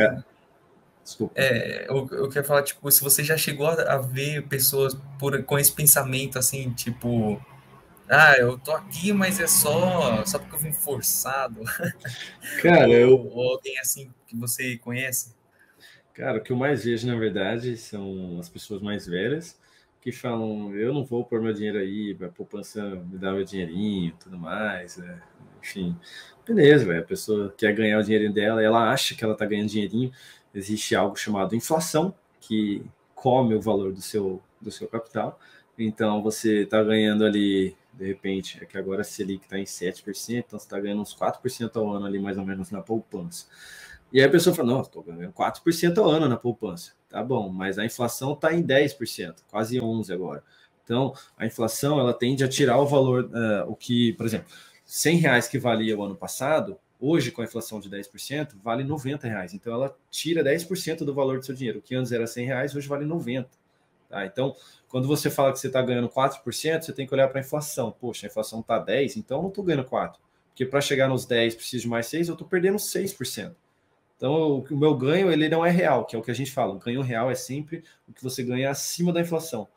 [1.03, 1.33] Desculpa.
[1.35, 5.41] É, eu, eu quero falar, tipo, se você já chegou a, a ver pessoas por,
[5.41, 7.43] com esse pensamento assim, tipo,
[8.09, 11.61] ah, eu tô aqui, mas é só, só porque eu vim forçado.
[12.61, 13.27] Cara, ou, eu.
[13.31, 15.35] Ou alguém assim que você conhece?
[16.13, 19.59] Cara, o que eu mais vejo, na verdade, são as pessoas mais velhas
[20.01, 24.15] que falam: eu não vou pôr meu dinheiro aí, a poupança me dá meu dinheirinho
[24.19, 24.97] tudo mais.
[24.97, 25.21] Né?
[25.61, 25.95] Enfim,
[26.45, 29.69] beleza, véio, a pessoa quer ganhar o dinheirinho dela, ela acha que ela está ganhando
[29.69, 30.11] dinheirinho.
[30.53, 32.83] Existe algo chamado inflação, que
[33.13, 35.39] come o valor do seu, do seu capital.
[35.77, 40.37] Então, você está ganhando ali, de repente, é que agora a Selic está em 7%,
[40.37, 43.45] então você está ganhando uns 4% ao ano ali, mais ou menos, na poupança.
[44.11, 46.93] E aí a pessoa fala, não, estou ganhando 4% ao ano na poupança.
[47.09, 50.43] Tá bom, mas a inflação está em 10%, quase 11% agora.
[50.83, 54.47] Então, a inflação, ela tende a tirar o valor, uh, o que, por exemplo,
[54.85, 59.27] 100 reais que valia o ano passado, hoje com a inflação de 10%, vale 90
[59.27, 59.53] reais.
[59.53, 61.79] Então, ela tira 10% do valor do seu dinheiro.
[61.79, 63.58] O que antes era 100 reais, hoje vale 90.
[64.09, 64.25] Tá?
[64.25, 64.55] Então,
[64.87, 67.91] quando você fala que você está ganhando 4%, você tem que olhar para a inflação.
[67.91, 70.15] Poxa, a inflação está 10%, então eu não estou ganhando 4%.
[70.49, 73.55] Porque para chegar nos 10, preciso de mais 6, eu estou perdendo 6%.
[74.17, 76.73] Então, o meu ganho ele não é real, que é o que a gente fala.
[76.73, 79.67] O ganho real é sempre o que você ganha acima da inflação.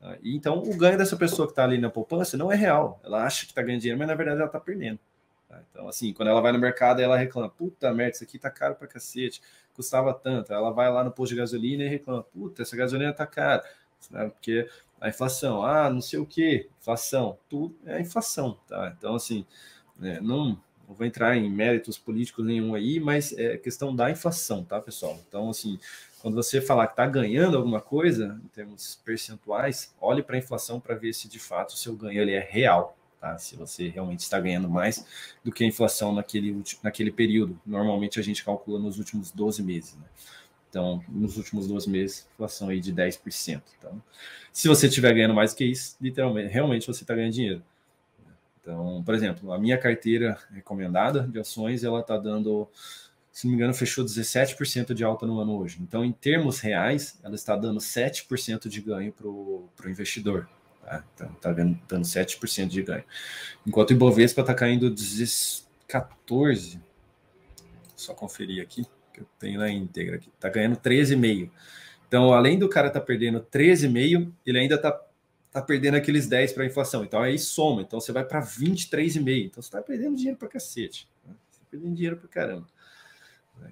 [0.00, 0.16] Tá?
[0.24, 2.98] então, o ganho dessa pessoa que está ali na poupança não é real.
[3.04, 4.98] Ela acha que está ganhando dinheiro, mas na verdade ela está perdendo.
[5.46, 5.60] Tá?
[5.70, 8.76] Então, assim, quando ela vai no mercado, ela reclama: puta merda, isso aqui tá caro
[8.76, 9.42] para cacete,
[9.74, 10.52] custava tanto.
[10.52, 13.62] Ela vai lá no posto de gasolina e reclama: puta, essa gasolina tá cara.
[14.10, 14.28] Né?
[14.28, 14.68] Porque
[15.00, 18.58] a inflação, ah, não sei o que, inflação, tudo é inflação.
[18.68, 18.94] Tá?
[18.96, 19.44] Então, assim,
[19.98, 20.58] né, não
[20.90, 25.20] não vou entrar em méritos políticos nenhum aí, mas é questão da inflação, tá, pessoal?
[25.28, 25.78] Então, assim,
[26.20, 30.80] quando você falar que está ganhando alguma coisa, em termos percentuais, olhe para a inflação
[30.80, 33.38] para ver se de fato o seu ganho ele é real, tá?
[33.38, 35.06] Se você realmente está ganhando mais
[35.44, 37.58] do que a inflação naquele, naquele período.
[37.64, 40.06] Normalmente a gente calcula nos últimos 12 meses, né?
[40.70, 43.60] Então, nos últimos 12 meses, inflação aí de 10%.
[43.76, 44.00] Então,
[44.52, 47.62] se você estiver ganhando mais que isso, literalmente, realmente você está ganhando dinheiro.
[48.60, 52.68] Então, por exemplo, a minha carteira recomendada de ações, ela está dando,
[53.32, 55.78] se não me engano, fechou 17% de alta no ano hoje.
[55.80, 60.48] Então, em termos reais, ela está dando 7% de ganho para o investidor.
[60.82, 61.04] Tá?
[61.14, 63.04] Então, está dando 7% de ganho.
[63.66, 64.88] Enquanto o Ibovespa está caindo
[65.88, 66.80] 14%.
[67.96, 70.28] Só conferir aqui, que eu tenho na íntegra aqui.
[70.34, 71.50] Está ganhando 13,5%.
[72.06, 75.00] Então, além do cara tá perdendo 13,5%, ele ainda está
[75.52, 77.04] tá perdendo aqueles 10 para a inflação.
[77.04, 77.82] Então aí soma.
[77.82, 79.46] Então você vai para 23,5.
[79.46, 81.08] Então você está perdendo dinheiro para cacete.
[81.26, 81.34] Né?
[81.50, 82.66] Você está perdendo dinheiro para caramba.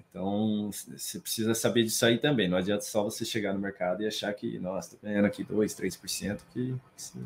[0.09, 2.47] Então você precisa saber disso aí também.
[2.47, 5.73] Não adianta só você chegar no mercado e achar que, nossa, estou ganhando aqui 2,
[5.73, 7.25] 3%, que assim,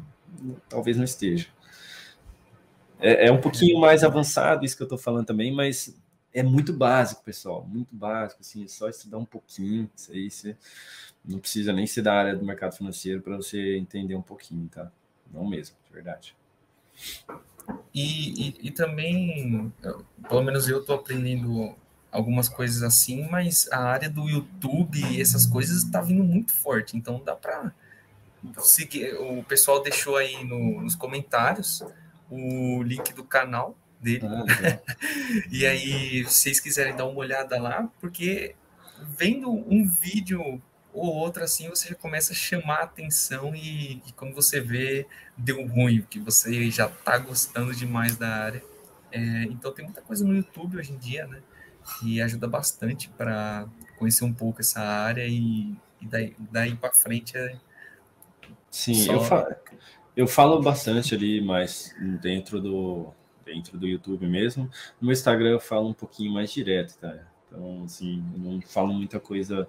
[0.69, 1.47] talvez não esteja.
[2.99, 6.01] É, é um pouquinho mais avançado isso que eu estou falando também, mas
[6.33, 7.65] é muito básico, pessoal.
[7.65, 8.41] Muito básico.
[8.41, 9.89] Assim, é só estudar um pouquinho.
[9.95, 10.57] Isso aí você
[11.23, 14.91] não precisa nem ser da área do mercado financeiro para você entender um pouquinho, tá?
[15.31, 16.35] Não mesmo, de verdade.
[17.93, 19.71] E, e, e também,
[20.27, 21.75] pelo menos eu estou aprendendo
[22.11, 26.95] algumas coisas assim, mas a área do YouTube e essas coisas está vindo muito forte,
[26.97, 27.73] então dá para
[28.59, 29.15] seguir.
[29.15, 31.83] O pessoal deixou aí no, nos comentários
[32.29, 34.25] o link do canal dele.
[34.25, 34.79] Ah,
[35.49, 38.55] e aí, se vocês quiserem dar uma olhada lá, porque
[39.17, 40.61] vendo um vídeo
[40.93, 45.07] ou outra assim você já começa a chamar a atenção e, e quando você vê
[45.35, 48.63] deu ruim, que você já está gostando demais da área.
[49.11, 51.39] É, então tem muita coisa no YouTube hoje em dia, né?
[52.03, 57.35] E ajuda bastante para conhecer um pouco essa área e, e daí, daí para frente
[57.37, 57.57] é
[58.69, 59.13] Sim, só...
[59.13, 59.55] eu, falo,
[60.15, 63.13] eu falo bastante ali, mas dentro do
[63.45, 64.69] dentro do YouTube mesmo.
[64.99, 67.17] No Instagram eu falo um pouquinho mais direto, tá?
[67.47, 69.67] Então, assim, eu não falo muita coisa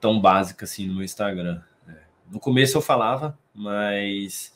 [0.00, 1.60] tão básica assim no meu Instagram.
[1.86, 1.96] É.
[2.30, 4.54] No começo eu falava, mas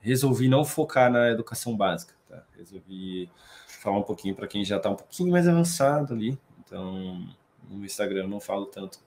[0.00, 2.14] resolvi não focar na educação básica.
[2.28, 2.42] Tá?
[2.56, 3.30] Resolvi
[3.66, 6.38] falar um pouquinho para quem já está um pouquinho mais avançado ali.
[6.60, 7.28] Então,
[7.68, 8.98] no Instagram eu não falo tanto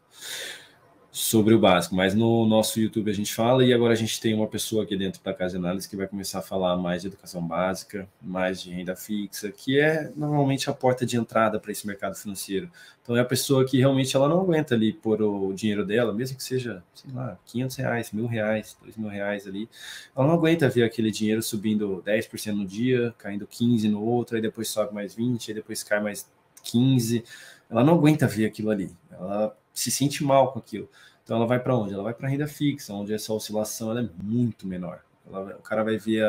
[1.12, 4.34] sobre o básico, mas no nosso YouTube a gente fala e agora a gente tem
[4.36, 7.08] uma pessoa aqui dentro da Casa de Análise que vai começar a falar mais de
[7.08, 11.88] educação básica, mais de renda fixa, que é normalmente a porta de entrada para esse
[11.88, 12.70] mercado financeiro.
[13.02, 16.38] Então é a pessoa que realmente ela não aguenta ali pôr o dinheiro dela, mesmo
[16.38, 19.68] que seja, sei lá, 500 reais, mil reais, dois mil reais ali,
[20.16, 24.42] ela não aguenta ver aquele dinheiro subindo 10% no dia, caindo 15% no outro, aí
[24.44, 26.30] depois sobe mais 20%, aí depois cai mais
[26.64, 27.24] 15%,
[27.68, 30.90] ela não aguenta ver aquilo ali, ela se sente mal com aquilo.
[31.24, 31.94] Então ela vai para onde?
[31.94, 35.02] Ela vai para renda fixa, onde essa oscilação é muito menor.
[35.28, 36.26] Ela, o cara vai ver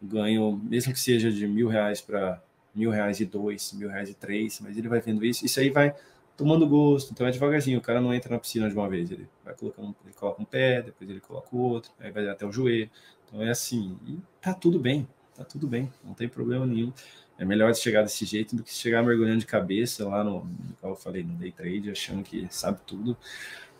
[0.00, 2.42] o ganho, mesmo que seja de mil reais para
[2.74, 5.68] mil reais e dois, mil reais e três, mas ele vai vendo isso, isso aí
[5.68, 5.94] vai
[6.36, 9.28] tomando gosto, então é devagarzinho, o cara não entra na piscina de uma vez, ele
[9.44, 12.52] vai colocando, ele coloca um pé, depois ele coloca o outro, aí vai até o
[12.52, 12.88] joelho,
[13.26, 16.92] então é assim, e tá tudo bem, tá tudo bem, não tem problema nenhum,
[17.38, 20.40] é melhor chegar desse jeito do que chegar mergulhando de cabeça lá no,
[20.80, 23.16] como eu falei, no day trade, achando que sabe tudo.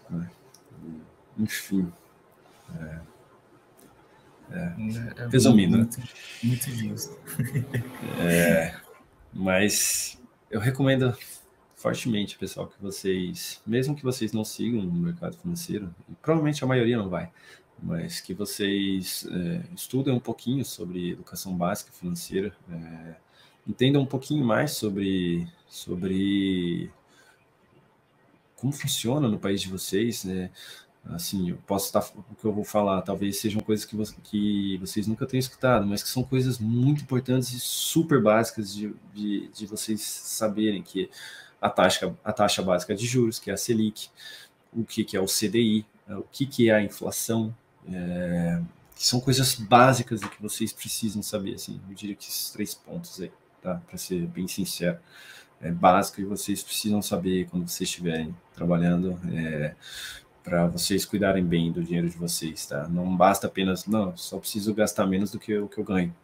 [0.09, 0.31] Né?
[1.37, 1.93] Enfim.
[2.79, 3.01] É,
[4.51, 5.85] é, é resumindo, né?
[5.85, 6.01] muito,
[6.43, 7.19] muito justo.
[8.21, 8.75] É,
[9.33, 10.19] mas
[10.51, 11.17] eu recomendo
[11.75, 16.67] fortemente, pessoal, que vocês, mesmo que vocês não sigam no mercado financeiro, e provavelmente a
[16.67, 17.31] maioria não vai,
[17.81, 23.15] mas que vocês é, estudem um pouquinho sobre educação básica financeira, é,
[23.69, 26.91] entendam um pouquinho mais sobre, sobre
[28.57, 30.51] como funciona no país de vocês, né?
[31.05, 32.01] Assim, eu posso estar,
[32.31, 35.87] o que eu vou falar, talvez sejam coisas que, você, que vocês nunca tenham escutado,
[35.87, 41.09] mas que são coisas muito importantes e super básicas de, de, de vocês saberem que
[41.62, 44.09] a taxa, a taxa básica de juros, que é a Selic,
[44.73, 47.55] o que, que é o CDI, o que, que é a inflação,
[47.91, 48.61] é,
[48.95, 53.21] que são coisas básicas que vocês precisam saber, assim, eu diria que esses três pontos
[53.21, 53.33] aí,
[53.69, 54.99] tá, para ser bem sincero,
[55.61, 59.75] é básico e vocês precisam saber quando vocês estiverem trabalhando, é,
[60.43, 62.89] para vocês cuidarem bem do dinheiro de vocês, tá?
[62.89, 66.14] Não basta apenas, não, só preciso gastar menos do que o que eu ganho.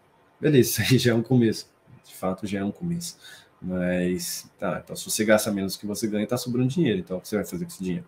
[0.41, 1.69] Beleza, aí já é um começo.
[2.07, 3.19] De fato, já é um começo.
[3.61, 7.01] Mas, tá, então se você gasta menos do que você ganha, tá sobrando dinheiro.
[7.01, 8.07] Então, o que você vai fazer com esse dinheiro?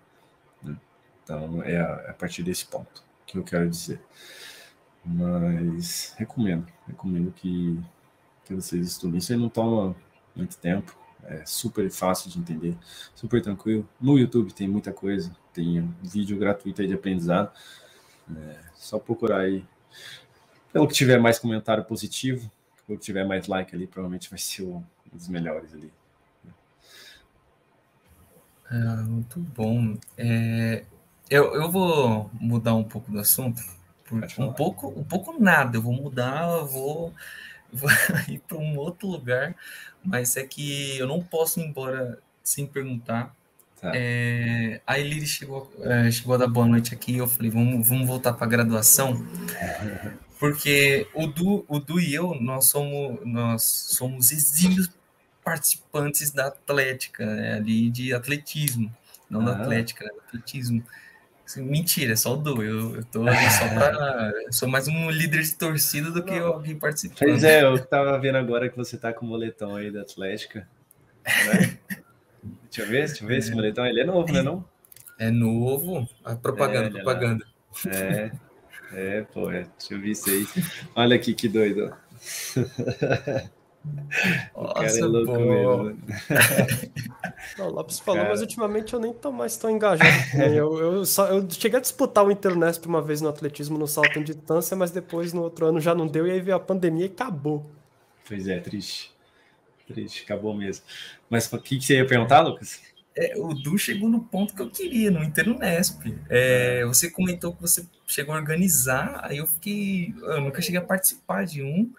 [0.63, 0.77] Né?
[1.23, 4.01] Então, é a, é a partir desse ponto que eu quero dizer.
[5.05, 7.79] Mas, recomendo, recomendo que,
[8.47, 9.19] que vocês estudem.
[9.19, 9.95] Isso aí não toma
[10.35, 10.97] muito tempo
[11.29, 12.77] é super fácil de entender,
[13.15, 13.89] super tranquilo.
[14.01, 17.51] No YouTube tem muita coisa, tem um vídeo gratuito aí de aprendizado.
[18.35, 19.65] É, só procurar aí.
[20.73, 22.51] Pelo que tiver mais comentário positivo,
[22.87, 24.83] pelo que tiver mais like ali, provavelmente vai ser um
[25.13, 25.93] dos melhores ali.
[28.69, 29.97] Ah, muito bom.
[30.17, 30.85] É,
[31.31, 33.63] eu, eu vou mudar um pouco do assunto.
[34.39, 35.77] Um pouco, um pouco nada.
[35.77, 37.13] Eu vou mudar, eu vou
[37.77, 37.91] vou
[38.29, 39.55] ir para um outro lugar,
[40.05, 43.35] mas é que eu não posso ir embora sem perguntar.
[43.81, 43.93] Tá.
[43.95, 48.07] É, a Elire chegou, é, chegou a dar boa noite aqui eu falei, vamos, vamos
[48.07, 49.27] voltar para a graduação,
[50.41, 54.91] porque o Du, o du e eu, nós somos, nós somos exímios
[55.45, 58.93] participantes da Atlética, né, ali de atletismo,
[59.29, 59.45] não ah.
[59.45, 60.83] da Atlética, né, atletismo.
[61.57, 62.63] Mentira, é só o Du.
[62.63, 64.33] Eu, eu tô só pra.
[64.45, 67.19] Eu sou mais um líder de torcida do que alguém participando.
[67.19, 70.69] Pois é, eu tava vendo agora que você tá com o moletom aí da Atlética.
[71.25, 71.79] Né?
[72.65, 73.87] deixa eu ver, deixa eu ver esse moletom.
[73.87, 74.43] Ele é novo, né?
[74.43, 74.65] Não?
[75.19, 76.09] É novo.
[76.25, 77.47] A propaganda, é, propaganda.
[77.87, 78.31] É,
[78.93, 79.67] é, pô, é.
[79.79, 80.47] deixa eu ver isso aí.
[80.97, 81.95] Olha aqui que doido.
[84.55, 85.39] o cara é louco pô.
[85.39, 86.03] mesmo.
[87.59, 88.31] Não, o Lopes falou, cara...
[88.31, 90.11] mas ultimamente eu nem tô mais tão engajado.
[90.55, 94.19] eu, eu, só, eu cheguei a disputar o Internesp uma vez no atletismo no salto
[94.19, 97.07] em distância, mas depois no outro ano já não deu, e aí veio a pandemia
[97.07, 97.65] e acabou.
[98.27, 99.15] Pois é, triste.
[99.87, 100.85] Triste, acabou mesmo.
[101.31, 102.81] Mas o que, que você ia perguntar, Lucas?
[103.17, 106.03] É, o Du chegou no ponto que eu queria, no Internesp.
[106.29, 110.15] É, você comentou que você chegou a organizar, aí eu fiquei.
[110.21, 111.91] Eu nunca cheguei a participar de um.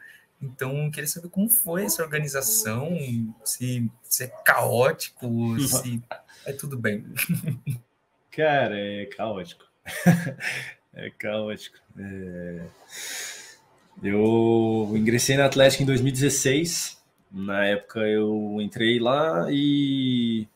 [0.42, 2.96] Então, queria saber como foi essa organização,
[3.44, 6.02] se, se é caótico, se
[6.46, 7.06] é tudo bem.
[8.32, 9.66] Cara, é caótico.
[10.94, 11.78] é caótico.
[11.98, 12.62] É...
[14.04, 17.02] Eu ingressei na Atlética em 2016.
[17.32, 20.48] Na época eu entrei lá e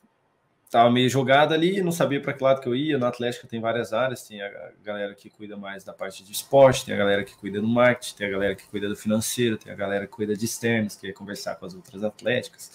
[0.72, 2.98] tava meio jogado ali, não sabia para que lado que eu ia.
[2.98, 6.86] No Atlético tem várias áreas, tem a galera que cuida mais da parte de esporte,
[6.86, 9.72] tem a galera que cuida do marketing, tem a galera que cuida do financeiro, tem
[9.72, 12.72] a galera que cuida de externos, que é conversar com as outras atléticas,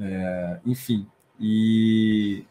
[0.00, 1.08] é, enfim.
[1.40, 2.44] E,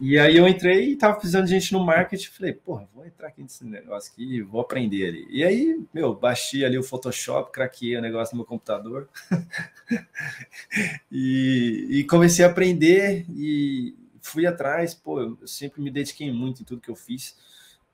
[0.00, 3.28] e aí eu entrei e tava precisando de gente no marketing, falei, porra, vou entrar
[3.28, 5.26] aqui nesse negócio aqui, vou aprender ali.
[5.28, 9.10] E aí, meu, baixei ali o Photoshop, craqueei o negócio no meu computador
[11.12, 13.94] e, e comecei a aprender e
[14.26, 17.36] fui atrás, pô, eu sempre me dediquei muito em tudo que eu fiz.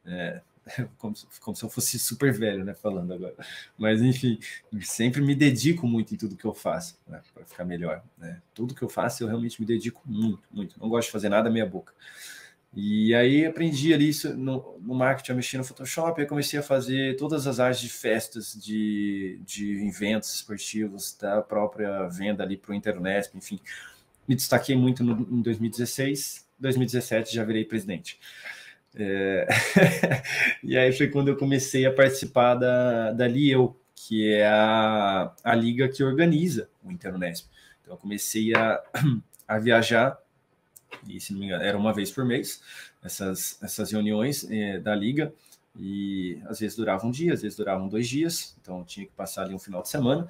[0.04, 0.40] É,
[0.98, 2.74] como, como, se eu fosse super velho, né?
[2.74, 3.34] Falando agora.
[3.76, 4.38] Mas, enfim,
[4.80, 8.02] sempre me dedico muito em tudo que eu faço, né, para ficar melhor.
[8.16, 8.40] Né?
[8.54, 10.80] Tudo que eu faço, eu realmente me dedico muito, muito.
[10.80, 11.92] Não gosto de fazer nada meia boca.
[12.74, 16.62] E aí aprendi ali isso no, no marketing, a mexer no Photoshop, aí comecei a
[16.62, 22.72] fazer todas as artes de festas, de, de eventos esportivos, da própria venda ali para
[22.72, 23.60] o internet, enfim
[24.26, 28.18] me destaquei muito no, em 2016, 2017 já virei presidente.
[28.94, 29.46] É...
[30.62, 35.54] e aí foi quando eu comecei a participar da, da LIEU, que é a, a
[35.54, 37.48] liga que organiza o Interunesp.
[37.80, 38.82] Então eu comecei a,
[39.46, 40.18] a viajar,
[41.08, 42.62] e se não me engano, era uma vez por mês,
[43.02, 45.32] essas, essas reuniões é, da liga,
[45.78, 49.44] e às vezes duravam um dia, às vezes duravam dois dias, então tinha que passar
[49.44, 50.28] ali um final de semana.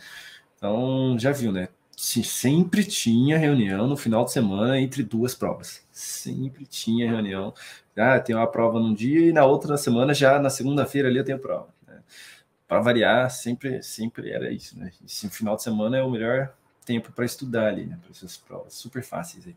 [0.57, 1.69] Então já viu, né?
[2.03, 5.87] Sempre tinha reunião no final de semana entre duas provas.
[5.93, 7.55] Sempre tinha reunião.
[7.97, 11.25] Ah, tem uma prova num dia e na outra semana, já na segunda-feira ali eu
[11.25, 11.69] tenho prova.
[11.87, 12.01] Né?
[12.67, 14.77] Para variar, sempre, sempre era isso.
[14.77, 14.91] Né?
[15.05, 16.53] Esse final de semana é o melhor
[16.85, 17.97] tempo para estudar ali, né?
[18.03, 19.47] para essas provas super fáceis.
[19.47, 19.57] Aí.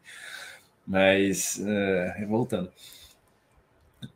[0.86, 2.72] Mas, uh, voltando.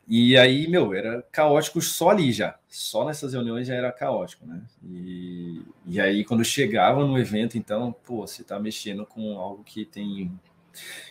[0.06, 2.58] E aí, meu, era caótico só ali já.
[2.68, 4.62] Só nessas reuniões já era caótico, né?
[4.84, 9.84] E, e aí, quando chegava no evento, então, pô, você tá mexendo com algo que
[9.84, 10.30] tem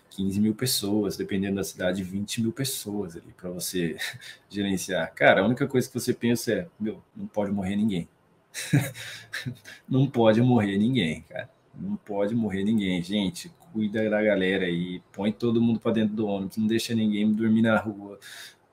[0.09, 3.97] 15 mil pessoas, dependendo da cidade, 20 mil pessoas ali para você
[4.49, 5.13] gerenciar.
[5.13, 8.07] Cara, a única coisa que você pensa é, meu, não pode morrer ninguém.
[9.87, 11.49] não pode morrer ninguém, cara.
[11.73, 13.51] Não pode morrer ninguém, gente.
[13.71, 17.61] Cuida da galera aí, põe todo mundo para dentro do ônibus, não deixa ninguém dormir
[17.61, 18.19] na rua,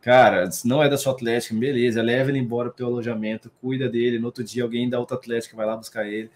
[0.06, 4.20] Cara, não é da sua Atlética, beleza, leva ele embora pro teu alojamento, cuida dele,
[4.20, 6.30] no outro dia alguém da outra Atlética vai lá buscar ele.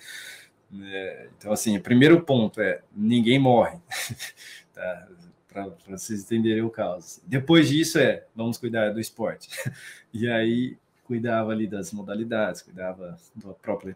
[0.83, 3.79] É, então, assim, o primeiro ponto é ninguém morre,
[4.75, 5.07] tá?
[5.47, 7.21] para vocês entenderem o caos.
[7.25, 9.49] Depois disso é vamos cuidar do esporte.
[10.13, 10.77] E aí
[11.11, 13.93] cuidava ali das modalidades, cuidava do próprio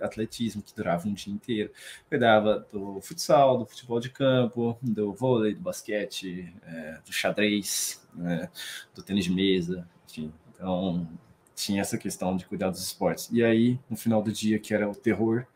[0.00, 1.70] atletismo, que durava um dia inteiro,
[2.08, 8.50] cuidava do futsal, do futebol de campo, do vôlei, do basquete, é, do xadrez, né,
[8.92, 10.32] do tênis de mesa, enfim.
[10.52, 11.08] Então,
[11.54, 13.28] tinha essa questão de cuidar dos esportes.
[13.30, 15.46] E aí, no final do dia, que era o terror,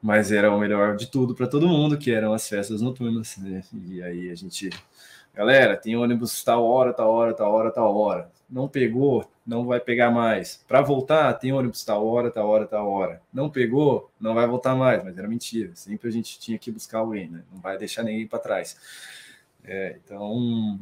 [0.00, 3.64] mas era o melhor de tudo para todo mundo, que eram as festas noturnas, né?
[3.72, 4.70] E aí a gente,
[5.34, 9.80] galera, tem ônibus tal hora, tal hora, tal hora, tal hora não pegou, não vai
[9.80, 10.64] pegar mais.
[10.66, 13.20] Para voltar, tem ônibus tal hora, tal hora, tal hora.
[13.32, 15.74] Não pegou, não vai voltar mais, mas era mentira.
[15.74, 17.42] Sempre a gente tinha que buscar alguém, né?
[17.52, 18.76] Não vai deixar ninguém para trás.
[19.64, 20.78] É, então,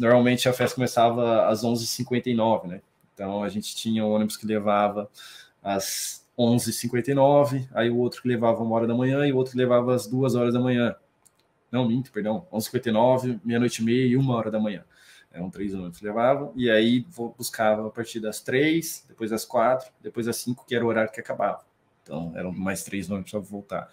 [0.00, 2.80] normalmente a festa começava às 11h59, né?
[3.14, 5.08] Então a gente tinha um ônibus que levava
[5.62, 9.58] às 11h59, aí o outro que levava uma hora da manhã e o outro que
[9.58, 10.96] levava às duas horas da manhã.
[11.70, 14.84] Não, minto, perdão, 11h59, meia-noite e meia e uma hora da manhã
[15.34, 17.04] eram três ônibus que levava, e aí
[17.36, 21.10] buscava a partir das três, depois das quatro, depois das cinco, que era o horário
[21.10, 21.64] que acabava.
[22.02, 23.90] Então, eram mais três ônibus para voltar.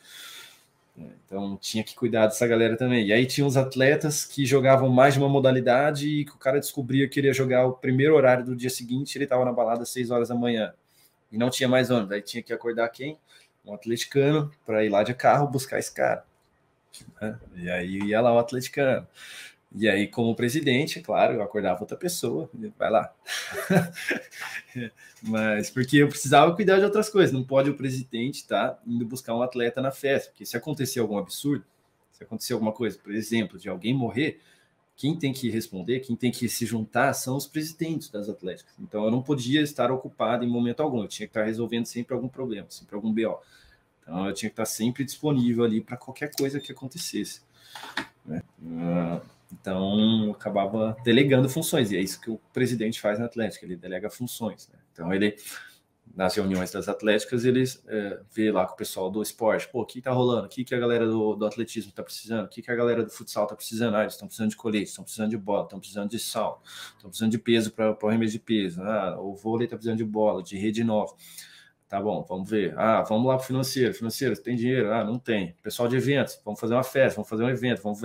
[1.26, 3.08] Então, tinha que cuidar dessa galera também.
[3.08, 6.60] E aí tinha os atletas que jogavam mais de uma modalidade e que o cara
[6.60, 9.90] descobria que queria jogar o primeiro horário do dia seguinte, ele estava na balada às
[9.90, 10.74] seis horas da manhã.
[11.32, 12.12] E não tinha mais ônibus.
[12.12, 13.18] Aí tinha que acordar quem?
[13.66, 16.24] Um atleticano para ir lá de carro buscar esse cara.
[17.20, 17.40] Né?
[17.56, 19.08] E aí ia lá o atleticano.
[19.74, 23.14] E aí, como presidente, claro, eu acordava outra pessoa, vai lá.
[25.24, 29.06] Mas porque eu precisava cuidar de outras coisas, não pode o presidente estar tá, indo
[29.06, 31.64] buscar um atleta na festa, porque se acontecer algum absurdo,
[32.12, 34.42] se acontecer alguma coisa, por exemplo, de alguém morrer,
[34.98, 38.74] quem tem que responder, quem tem que se juntar são os presidentes das atléticas.
[38.78, 42.14] Então eu não podia estar ocupado em momento algum, eu tinha que estar resolvendo sempre
[42.14, 43.40] algum problema, sempre algum BO.
[44.02, 47.42] Então eu tinha que estar sempre disponível ali para qualquer coisa que acontecesse.
[48.26, 48.44] Né?
[48.62, 53.76] Uh, então, acabava delegando funções, e é isso que o presidente faz na Atlética, ele
[53.76, 54.68] delega funções.
[54.70, 54.80] Né?
[54.92, 55.36] Então, ele,
[56.16, 59.86] nas reuniões das Atléticas, ele é, vê lá com o pessoal do esporte, pô, o
[59.86, 60.46] que tá rolando?
[60.46, 62.46] O que, que a galera do, do atletismo tá precisando?
[62.46, 63.96] O que, que a galera do futsal tá precisando?
[63.96, 66.62] Ah, eles estão precisando de colete, estão precisando de bola, estão precisando de sal,
[66.96, 68.82] estão precisando de peso para o arremesso de peso.
[68.82, 71.14] Ah, o vôlei tá precisando de bola, de rede nova.
[71.92, 72.74] Tá bom, vamos ver.
[72.80, 73.94] Ah, vamos lá para o financeiro.
[73.94, 74.94] Financeiro, tem dinheiro?
[74.94, 75.58] Ah, não tem.
[75.62, 78.00] Pessoal de eventos, vamos fazer uma festa, vamos fazer um evento, vamos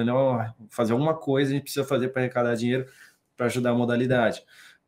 [0.70, 2.90] fazer alguma coisa a gente precisa fazer para arrecadar dinheiro
[3.36, 4.44] para ajudar a modalidade.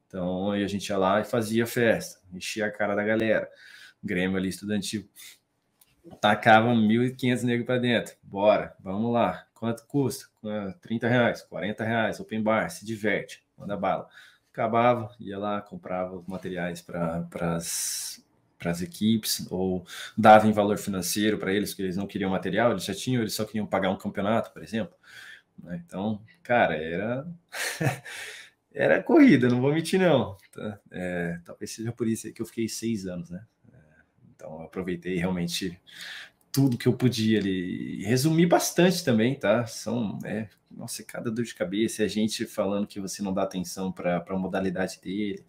[0.09, 3.49] Então, aí a gente ia lá e fazia festa, enchia a cara da galera.
[4.03, 5.09] Grêmio ali estudantil.
[6.21, 8.17] Tacava 1.500 negros para dentro.
[8.21, 9.47] Bora, vamos lá.
[9.55, 10.27] Quanto custa?
[10.81, 14.09] 30 reais, 40 reais, open bar, se diverte, manda bala.
[14.51, 18.27] Acabava, ia lá, comprava materiais para as
[18.59, 19.87] para as equipes, ou
[20.17, 23.35] dava em valor financeiro para eles, porque eles não queriam material, eles já tinham, eles
[23.35, 24.95] só queriam pagar um campeonato, por exemplo.
[25.63, 25.83] Né?
[25.87, 27.27] Então, cara, era
[28.73, 30.37] era corrida, não vou mentir não.
[30.53, 30.81] Tá?
[30.91, 33.45] É, talvez seja por isso que eu fiquei seis anos, né?
[33.73, 33.77] É,
[34.35, 35.81] então, eu aproveitei realmente
[36.51, 38.03] tudo que eu podia ali.
[38.05, 39.67] Resumi bastante também, tá?
[39.67, 43.93] São, é, nossa, cada dor de cabeça, a gente falando que você não dá atenção
[43.93, 45.45] para a modalidade dele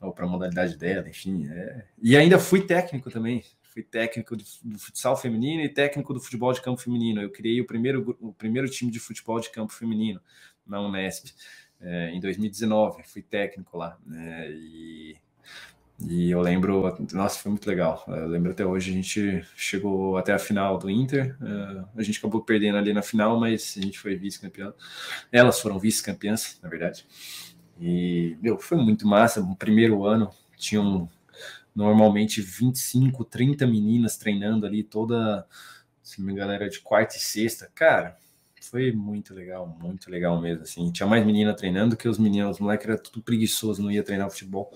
[0.00, 1.46] ou para a modalidade dela, enfim.
[1.48, 1.84] É.
[2.00, 3.44] E ainda fui técnico também.
[3.62, 7.20] Fui técnico do, do, futsal feminino e técnico do futebol de campo feminino.
[7.20, 10.20] Eu criei o primeiro, o primeiro time de futebol de campo feminino
[10.66, 11.32] na Unesp
[11.80, 13.02] é, em 2019.
[13.04, 13.96] Fui técnico lá.
[14.04, 15.16] Né, e,
[16.08, 18.04] e eu lembro, nossa, foi muito legal.
[18.08, 21.36] Eu lembro até hoje, a gente chegou até a final do Inter.
[21.40, 24.74] É, a gente acabou perdendo ali na final, mas a gente foi vice-campeão.
[25.30, 27.06] Elas foram vice-campeãs, na verdade.
[27.80, 29.40] E, meu, foi muito massa.
[29.40, 31.08] No primeiro ano, tinham
[31.74, 35.46] normalmente 25, 30 meninas treinando ali toda
[36.10, 37.70] se me engano, era de quarta e sexta.
[37.74, 38.16] Cara,
[38.60, 40.62] foi muito legal, muito legal mesmo.
[40.62, 44.02] Assim, tinha mais menina treinando que os meninos, os moleques era tudo preguiçoso, não ia
[44.02, 44.72] treinar futebol.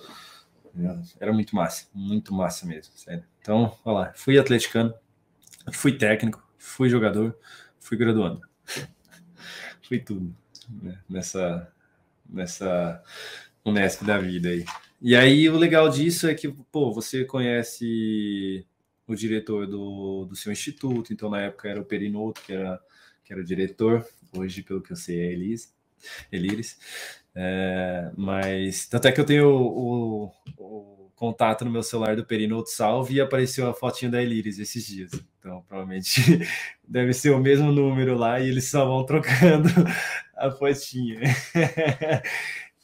[1.20, 3.24] Era muito massa, muito massa mesmo, sério.
[3.40, 4.94] Então, olha lá, fui atleticano,
[5.72, 7.36] fui técnico, fui jogador,
[7.80, 8.40] fui graduando.
[9.82, 10.34] fui tudo
[10.82, 10.98] né?
[11.08, 11.72] nessa,
[12.34, 13.02] nessa
[13.64, 14.64] Unesp da vida aí.
[15.00, 18.66] E aí o legal disso é que, pô, você conhece
[19.06, 22.80] o diretor do, do seu instituto, então na época era o Perinoto, que era,
[23.22, 24.06] que era o diretor,
[24.36, 25.68] hoje, pelo que eu sei, é Elise,
[26.32, 26.78] Elires.
[27.34, 32.24] É, mas tanto é que eu tenho o, o, o, contato no meu celular do
[32.24, 35.10] Perinoto Salve e apareceu a fotinha da Elires esses dias.
[35.38, 36.20] Então, provavelmente
[36.86, 39.68] deve ser o mesmo número lá e eles só vão trocando
[40.36, 41.20] a fotinha.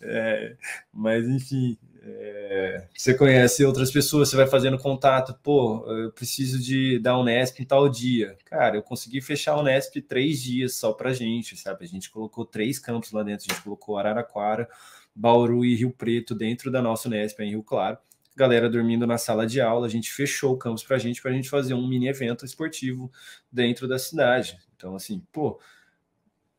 [0.03, 0.57] É,
[0.92, 6.98] mas enfim, é, você conhece outras pessoas, você vai fazendo contato, pô, eu preciso de
[6.98, 8.36] dar um Nesp em tal dia.
[8.46, 11.84] Cara, eu consegui fechar o Nesp três dias só pra gente, sabe?
[11.84, 14.66] A gente colocou três campos lá dentro, a gente colocou Araraquara,
[15.14, 17.98] Bauru e Rio Preto dentro da nossa Nesp em Rio Claro.
[18.34, 21.51] Galera dormindo na sala de aula, a gente fechou o campus pra gente, pra gente
[21.51, 23.12] fazer um mini evento esportivo
[23.53, 24.57] dentro da cidade.
[24.74, 25.61] Então, assim, pô,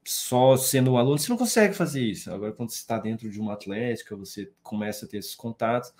[0.03, 2.31] só sendo um aluno, você não consegue fazer isso.
[2.33, 5.93] Agora, quando você está dentro de uma atlética, você começa a ter esses contatos,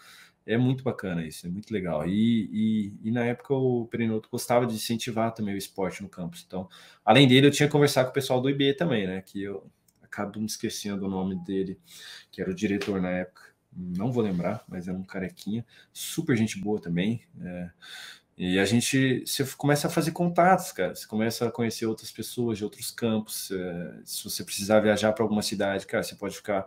[0.46, 2.08] é muito bacana isso, é muito legal.
[2.08, 6.44] E, e, e na época o Perinoto gostava de incentivar também o esporte no campus.
[6.46, 6.68] Então,
[7.06, 9.22] além dele, eu tinha que conversar com o pessoal do IB também, né?
[9.22, 9.70] Que eu
[10.02, 11.80] acabo me esquecendo o nome dele,
[12.32, 13.52] que era o diretor na época.
[13.74, 17.24] Não vou lembrar, mas era um carequinha, super gente boa também.
[17.40, 17.70] É,
[18.44, 20.96] e a gente você começa a fazer contatos, cara.
[20.96, 23.52] Você começa a conhecer outras pessoas de outros campos.
[23.52, 26.66] É, se você precisar viajar para alguma cidade, cara, você pode ficar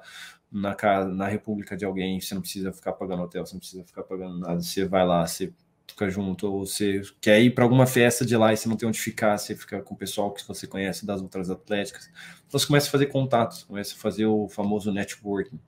[0.52, 2.20] na casa, na república de alguém.
[2.20, 4.60] Você não precisa ficar pagando hotel, você não precisa ficar pagando nada.
[4.60, 5.52] Você vai lá, você
[5.84, 8.88] fica junto, ou você quer ir para alguma festa de lá e você não tem
[8.88, 12.08] onde ficar, você fica com o pessoal que você conhece das outras atléticas.
[12.46, 15.58] Então você começa a fazer contatos, começa a fazer o famoso networking,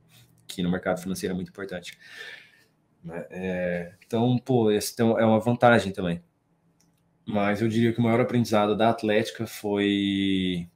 [0.47, 1.99] que no mercado financeiro é muito importante.
[3.07, 3.25] Né?
[3.31, 6.21] É, então, pô, esse é uma vantagem também.
[7.25, 10.69] Mas eu diria que o maior aprendizado da Atlética foi,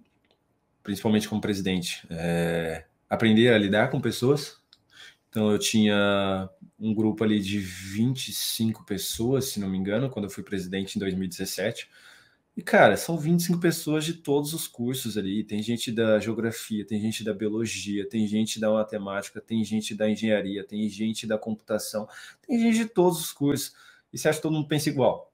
[0.83, 4.61] principalmente como presidente, é, aprender a lidar com pessoas.
[5.28, 10.31] Então, eu tinha um grupo ali de 25 pessoas, se não me engano, quando eu
[10.31, 11.89] fui presidente em 2017.
[12.57, 15.45] E, cara, são 25 pessoas de todos os cursos ali.
[15.45, 20.11] Tem gente da geografia, tem gente da biologia, tem gente da matemática, tem gente da
[20.11, 22.09] engenharia, tem gente da computação,
[22.47, 23.75] tem gente de todos os cursos.
[24.13, 25.33] E você acha que todo mundo pensa igual?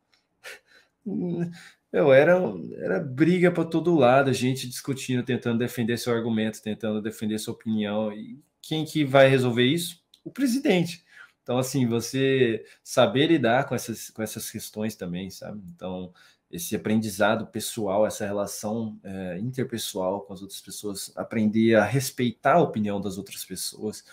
[1.92, 2.34] Eu era,
[2.78, 8.12] era briga para todo lado, gente discutindo, tentando defender seu argumento, tentando defender sua opinião.
[8.12, 10.02] E quem que vai resolver isso?
[10.22, 11.04] O presidente.
[11.42, 15.62] Então, assim, você saber lidar com essas, com essas questões também, sabe?
[15.74, 16.12] Então,
[16.50, 22.62] esse aprendizado pessoal, essa relação é, interpessoal com as outras pessoas, aprender a respeitar a
[22.62, 24.04] opinião das outras pessoas,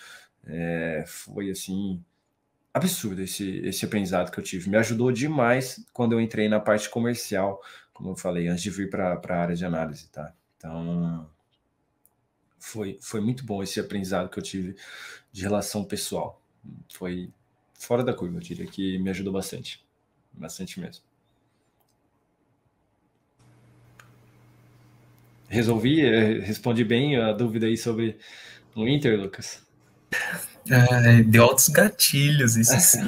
[0.46, 2.04] é, foi assim
[2.74, 4.70] absurdo esse, esse aprendizado que eu tive.
[4.70, 7.62] Me ajudou demais quando eu entrei na parte comercial,
[7.94, 10.34] como eu falei, antes de vir para a área de análise, tá?
[10.58, 11.30] Então,
[12.58, 14.76] foi, foi muito bom esse aprendizado que eu tive
[15.32, 16.42] de relação pessoal.
[16.92, 17.30] Foi
[17.74, 19.86] fora da curva, eu diria que me ajudou bastante.
[20.34, 21.13] Bastante mesmo.
[25.48, 28.18] Resolvi, é, respondi bem a dúvida aí sobre
[28.76, 29.62] o Inter, Lucas.
[31.28, 33.02] Deu altos gatilhos, isso sim.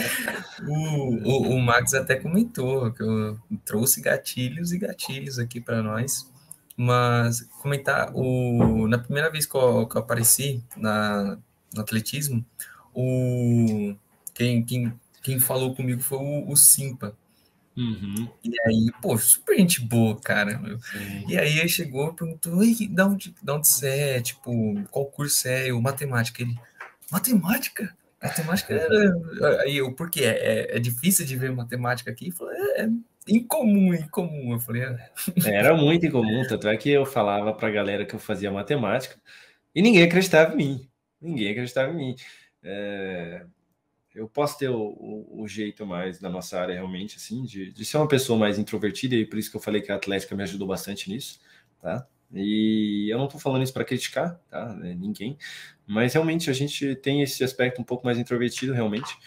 [0.68, 6.30] o, o, o, Max até comentou que eu trouxe gatilhos e gatilhos aqui para nós.
[6.76, 11.38] Mas comentar, o, na primeira vez que eu, que eu apareci na,
[11.72, 12.44] no atletismo,
[12.92, 13.94] o,
[14.34, 14.92] quem, quem,
[15.22, 17.16] quem falou comigo foi o, o Simpa.
[17.76, 18.28] Uhum.
[18.44, 20.60] E aí, pô, super gente boa, cara.
[21.28, 24.20] E aí ele chegou e perguntou: Ei, da onde, da onde você é?
[24.20, 25.70] Tipo, qual curso é?
[25.70, 26.42] Eu, matemática.
[26.42, 26.54] Ele,
[27.10, 27.96] matemática?
[28.22, 29.62] Matemática era.
[29.62, 30.24] Aí eu, por quê?
[30.24, 32.26] É, é, é difícil de ver matemática aqui?
[32.26, 32.88] Ele falou: é, é
[33.28, 34.52] incomum, incomum.
[34.52, 35.10] Eu falei: é.
[35.44, 39.16] Era muito incomum, tanto é que eu falava pra galera que eu fazia matemática
[39.74, 40.88] e ninguém acreditava em mim.
[41.20, 42.16] Ninguém acreditava em mim.
[42.62, 43.44] É,
[44.14, 47.84] eu posso ter o, o, o, jeito mais da nossa área realmente, assim, de, de
[47.84, 50.42] ser uma pessoa mais introvertida, e por isso que eu falei que a Atlética me
[50.44, 51.40] ajudou bastante nisso,
[51.82, 52.06] tá?
[52.32, 54.78] E eu não estou falando isso para criticar, tá?
[54.82, 55.36] É, ninguém,
[55.86, 59.18] mas realmente a gente tem esse aspecto um pouco mais introvertido, realmente.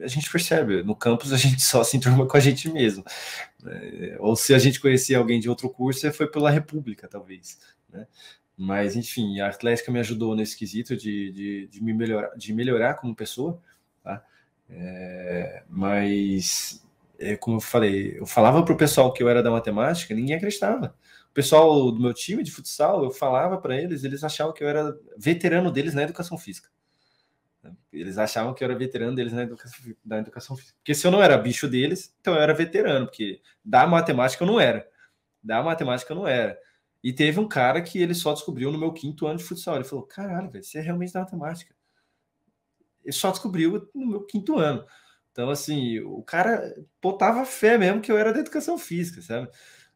[0.00, 3.04] A gente percebe, no campus a gente só se enturma com a gente mesmo.
[3.64, 7.58] É, ou se a gente conhecia alguém de outro curso, foi pela República, talvez,
[7.90, 8.06] né?
[8.56, 12.94] Mas, enfim, a Atlética me ajudou nesse quesito de, de, de me melhorar, de melhorar
[12.94, 13.60] como pessoa,
[14.02, 14.24] Tá?
[14.68, 16.82] É, mas
[17.18, 20.36] é, como eu falei, eu falava para o pessoal que eu era da matemática, ninguém
[20.36, 20.94] acreditava.
[21.30, 24.68] O pessoal do meu time de futsal, eu falava para eles, eles achavam que eu
[24.68, 26.68] era veterano deles na educação física.
[27.92, 30.76] Eles achavam que eu era veterano deles na educação, na educação física.
[30.78, 34.46] Porque se eu não era bicho deles, então eu era veterano, porque da matemática eu
[34.46, 34.86] não era.
[35.42, 36.58] Da matemática eu não era.
[37.02, 39.76] E teve um cara que ele só descobriu no meu quinto ano de futsal.
[39.76, 41.74] Ele falou: caralho, velho, você é realmente da matemática.
[43.04, 44.84] Ele só descobriu no meu quinto ano.
[45.32, 49.48] Então, assim, o cara botava fé mesmo que eu era da educação física, sabe?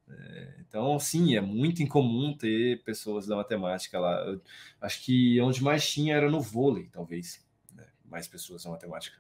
[0.09, 4.19] É, então, sim, é muito incomum ter pessoas da matemática lá.
[4.27, 4.41] Eu
[4.81, 7.45] acho que onde mais tinha era no vôlei, talvez.
[7.75, 7.85] Né?
[8.05, 9.19] Mais pessoas da matemática.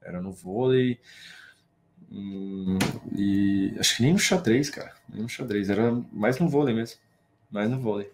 [0.00, 1.00] Era no vôlei.
[2.10, 2.78] Hum,
[3.16, 4.94] e acho que nem no xadrez, cara.
[5.08, 5.68] Nem no xadrez.
[5.68, 6.98] Era mais no vôlei mesmo.
[7.50, 8.10] Mais no vôlei.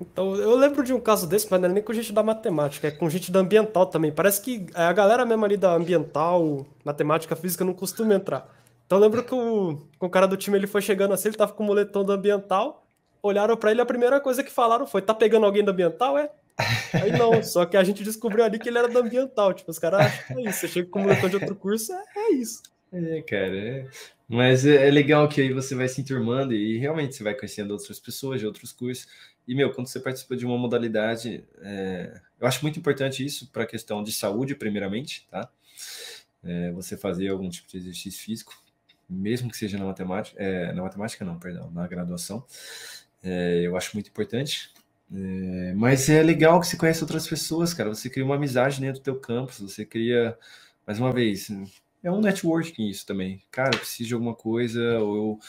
[0.00, 2.88] Então, eu lembro de um caso desse, mas não é nem com gente da matemática,
[2.88, 4.10] é com gente da ambiental também.
[4.10, 8.48] Parece que a galera mesmo ali da ambiental, matemática, física, não costuma entrar.
[8.86, 11.52] Então, eu lembro que o, o cara do time ele foi chegando assim, ele tava
[11.52, 12.86] com o moletom do ambiental,
[13.22, 16.16] olharam para ele, a primeira coisa que falaram foi: tá pegando alguém do ambiental?
[16.18, 16.30] É?
[16.94, 19.52] Aí não, só que a gente descobriu ali que ele era do ambiental.
[19.54, 20.60] Tipo, os caras acham que é isso.
[20.60, 22.62] Você chega com o moletom de outro curso, é, é isso.
[22.92, 23.86] É, cara, é...
[24.28, 27.70] mas é, é legal que aí você vai se enturmando e realmente você vai conhecendo
[27.70, 29.06] outras pessoas de outros cursos.
[29.50, 33.64] E, meu, quando você participa de uma modalidade, é, eu acho muito importante isso para
[33.64, 35.50] a questão de saúde, primeiramente, tá?
[36.44, 38.54] É, você fazer algum tipo de exercício físico,
[39.08, 42.46] mesmo que seja na matemática, é, na matemática não, perdão, na graduação,
[43.24, 44.72] é, eu acho muito importante.
[45.12, 47.88] É, mas é legal que você conhece outras pessoas, cara.
[47.88, 50.38] Você cria uma amizade dentro do teu campus, você cria,
[50.86, 51.50] mais uma vez,
[52.04, 53.42] é um networking isso também.
[53.50, 55.40] Cara, eu preciso de alguma coisa, ou eu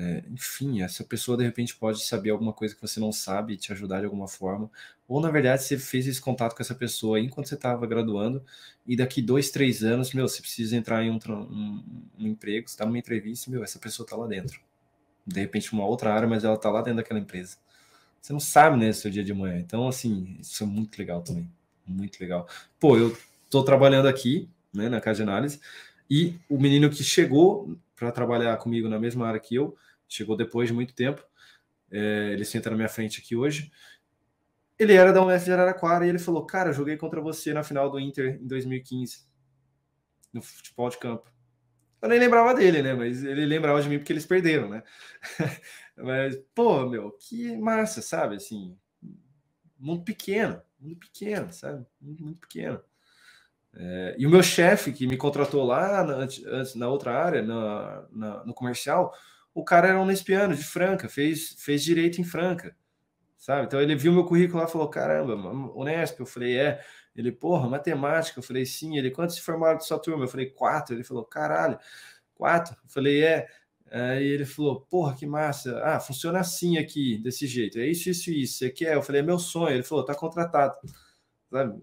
[0.00, 3.56] é, enfim, essa pessoa de repente pode saber alguma coisa que você não sabe e
[3.56, 4.70] te ajudar de alguma forma.
[5.08, 8.44] Ou na verdade você fez esse contato com essa pessoa enquanto você estava graduando
[8.86, 11.84] e daqui dois, três anos, meu, você precisa entrar em um, um,
[12.16, 14.60] um emprego, está numa entrevista, meu, essa pessoa está lá dentro.
[15.26, 17.56] De repente uma outra área, mas ela está lá dentro daquela empresa.
[18.20, 19.58] Você não sabe, né, seu dia de manhã.
[19.58, 21.50] Então, assim, isso é muito legal também.
[21.84, 22.46] Muito legal.
[22.78, 25.60] Pô, eu estou trabalhando aqui, né, na casa de análise,
[26.08, 29.76] e o menino que chegou para trabalhar comigo na mesma área que eu,
[30.08, 31.22] chegou depois de muito tempo.
[31.90, 33.70] É, ele senta na minha frente aqui hoje.
[34.78, 37.90] Ele era da UF de Araraquara e ele falou: Cara, joguei contra você na final
[37.90, 39.26] do Inter em 2015,
[40.32, 41.30] no futebol de campo.
[42.00, 42.94] Eu nem lembrava dele, né?
[42.94, 44.82] Mas ele lembrava de mim porque eles perderam, né?
[45.96, 48.36] Mas, pô, meu, que massa, sabe?
[48.36, 48.78] Assim,
[49.76, 51.84] muito pequeno, muito pequeno, sabe?
[52.00, 52.80] Muito, muito pequeno.
[53.74, 58.06] É, e o meu chefe, que me contratou lá na, antes, na outra área, na,
[58.10, 59.12] na, no comercial,
[59.54, 62.76] o cara era um lespiano de Franca, fez, fez direito em Franca,
[63.36, 63.66] sabe?
[63.66, 65.34] Então ele viu meu currículo lá e falou: caramba,
[65.74, 66.20] Unesp.
[66.20, 66.80] Eu falei: é.
[67.16, 68.38] Ele, porra, matemática.
[68.38, 68.96] Eu falei: sim.
[68.98, 70.24] Ele, quantos se formaram de sua turma?
[70.24, 70.94] Eu falei: quatro.
[70.94, 71.78] Ele falou: caralho,
[72.34, 72.76] quatro.
[72.84, 73.48] Eu falei: é.
[73.90, 75.80] Aí ele falou: porra, que massa.
[75.84, 77.78] Ah, funciona assim aqui, desse jeito.
[77.78, 78.58] É isso, isso, isso.
[78.58, 78.94] Você quer?
[78.94, 79.74] Eu falei: é meu sonho.
[79.74, 80.76] Ele falou: tá contratado.
[81.50, 81.82] Sabe?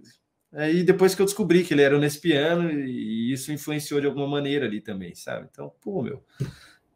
[0.56, 4.28] Aí depois que eu descobri que ele era um espiano e isso influenciou de alguma
[4.28, 5.48] maneira ali também, sabe?
[5.52, 6.24] Então, pô, meu,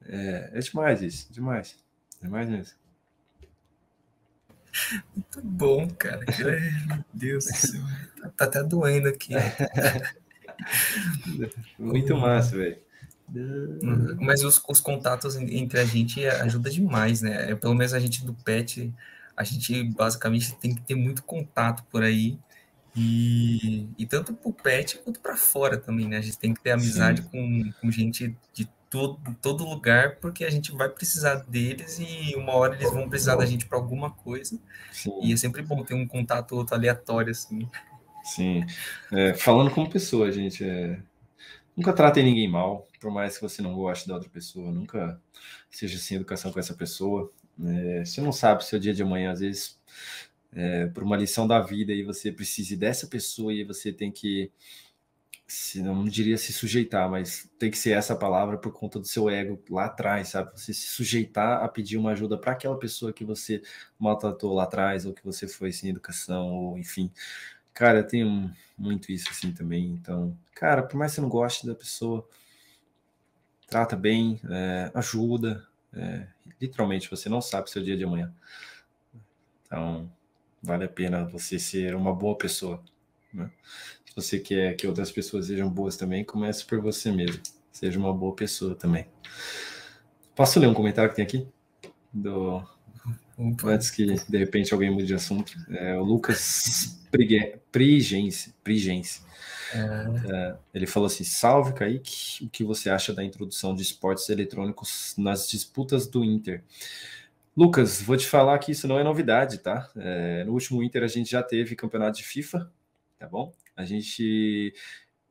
[0.10, 1.76] é, é demais isso, demais.
[2.22, 2.78] Demais mesmo.
[5.16, 6.26] Muito bom, cara.
[6.38, 7.82] Meu Deus do céu.
[8.22, 9.34] Tá, tá até doendo aqui.
[11.78, 12.78] Muito massa, velho.
[13.34, 14.18] Uhum.
[14.20, 17.54] Mas os, os, contatos entre a gente ajuda demais, né?
[17.56, 18.94] Pelo menos a gente do PET,
[19.38, 22.40] a gente basicamente tem que ter muito contato por aí
[22.96, 26.18] e, e tanto para o pet quanto para fora também, né?
[26.18, 30.50] A gente tem que ter amizade com, com gente de todo, todo lugar, porque a
[30.50, 34.60] gente vai precisar deles e uma hora eles vão precisar da gente para alguma coisa.
[34.92, 35.12] Sim.
[35.22, 37.70] E é sempre bom ter um contato outro aleatório, assim.
[38.24, 38.66] Sim.
[39.12, 41.00] É, falando como pessoa, gente, é...
[41.76, 45.20] nunca tratem ninguém mal, por mais que você não goste da outra pessoa, nunca
[45.70, 47.32] seja sem educação com essa pessoa.
[47.64, 49.80] É, você não sabe se o dia de amanhã, às vezes,
[50.54, 54.52] é, por uma lição da vida e você precise dessa pessoa e você tem que,
[55.54, 59.30] se não diria se sujeitar, mas tem que ser essa palavra por conta do seu
[59.30, 60.52] ego lá atrás, sabe?
[60.54, 63.62] Você se sujeitar a pedir uma ajuda para aquela pessoa que você
[63.98, 67.12] maltratou lá atrás ou que você foi sem educação ou enfim.
[67.74, 69.86] Cara, tenho muito isso assim também.
[69.88, 72.28] Então, cara, por mais que você não goste da pessoa,
[73.68, 75.68] trata bem, é, ajuda.
[75.94, 76.28] É,
[76.62, 78.34] literalmente, você não sabe o seu dia de amanhã.
[79.66, 80.10] Então,
[80.62, 82.84] Vale a pena você ser uma boa pessoa.
[83.34, 83.50] Né?
[84.06, 87.42] Se você quer que outras pessoas sejam boas também, comece por você mesmo.
[87.72, 89.08] Seja uma boa pessoa também.
[90.36, 91.48] Posso ler um comentário que tem aqui?
[92.14, 92.64] Do...
[93.64, 95.54] Antes que de repente alguém mude de assunto.
[95.70, 97.00] É, o Lucas
[97.72, 98.54] Prigense.
[98.64, 99.22] Prigense.
[99.74, 102.46] É, ele falou assim: Salve, Kaique.
[102.46, 106.64] O que você acha da introdução de esportes eletrônicos nas disputas do Inter?
[107.56, 109.90] Lucas, vou te falar que isso não é novidade, tá?
[109.96, 112.72] É, no último Inter a gente já teve campeonato de FIFA,
[113.20, 113.52] tá bom?
[113.76, 114.74] A gente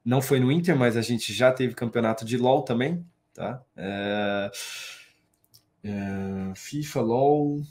[0.05, 3.63] não foi no Inter, mas a gente já teve campeonato de LoL também, tá?
[3.75, 4.51] É,
[5.83, 7.63] é, FIFA, LoL.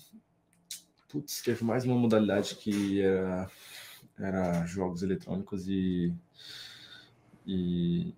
[1.07, 3.49] Putz, teve mais uma modalidade que era,
[4.19, 6.13] era jogos eletrônicos e,
[7.45, 8.13] e,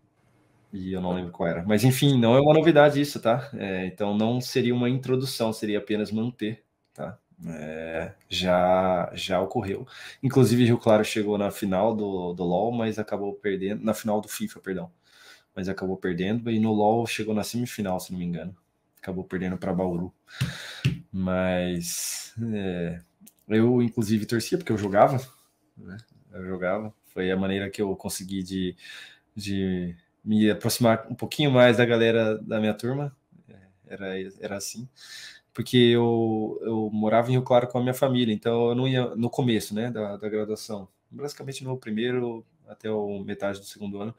[0.74, 1.64] e eu não lembro qual era.
[1.66, 3.50] Mas enfim, não é uma novidade isso, tá?
[3.54, 6.64] É, então não seria uma introdução, seria apenas manter,
[6.94, 7.20] tá?
[7.48, 9.88] É, já já ocorreu.
[10.22, 13.84] Inclusive, Rio Claro chegou na final do, do LoL, mas acabou perdendo.
[13.84, 14.92] Na final do FIFA, perdão.
[15.56, 16.50] Mas acabou perdendo.
[16.52, 18.56] E no LoL chegou na semifinal, se não me engano.
[19.02, 20.14] Acabou perdendo para Bauru.
[21.12, 23.00] Mas é,
[23.48, 25.20] eu, inclusive, torcia porque eu jogava.
[25.78, 25.98] Né?
[26.32, 26.94] Eu jogava.
[27.08, 28.76] Foi a maneira que eu consegui de,
[29.36, 33.16] de me aproximar um pouquinho mais da galera da minha turma.
[33.48, 33.56] É,
[33.88, 34.06] era,
[34.40, 34.88] era assim.
[35.54, 39.16] Porque eu, eu morava em Rio Claro com a minha família, então eu não ia
[39.16, 40.88] no começo né, da, da graduação.
[41.10, 44.16] Basicamente no primeiro até o metade do segundo ano.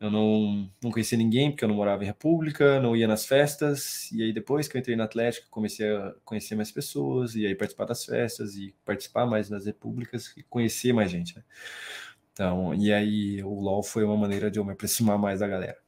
[0.00, 4.10] Eu não, não conhecia ninguém, porque eu não morava em República, não ia nas festas,
[4.12, 7.54] e aí depois que eu entrei na Atlética, comecei a conhecer mais pessoas, e aí
[7.54, 11.42] participar das festas, e participar mais das repúblicas, e conhecer mais gente, né?
[12.32, 15.87] Então, e aí o LoL foi uma maneira de eu me aproximar mais da galera.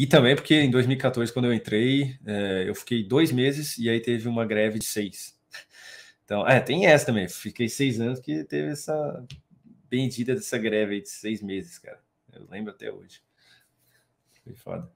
[0.00, 4.00] E também porque em 2014, quando eu entrei, é, eu fiquei dois meses e aí
[4.00, 5.34] teve uma greve de seis.
[6.24, 7.28] Então, é, tem essa também.
[7.28, 9.24] Fiquei seis anos que teve essa
[9.90, 12.00] bendita dessa greve aí de seis meses, cara.
[12.32, 13.20] Eu lembro até hoje.
[14.42, 14.90] Foi foda.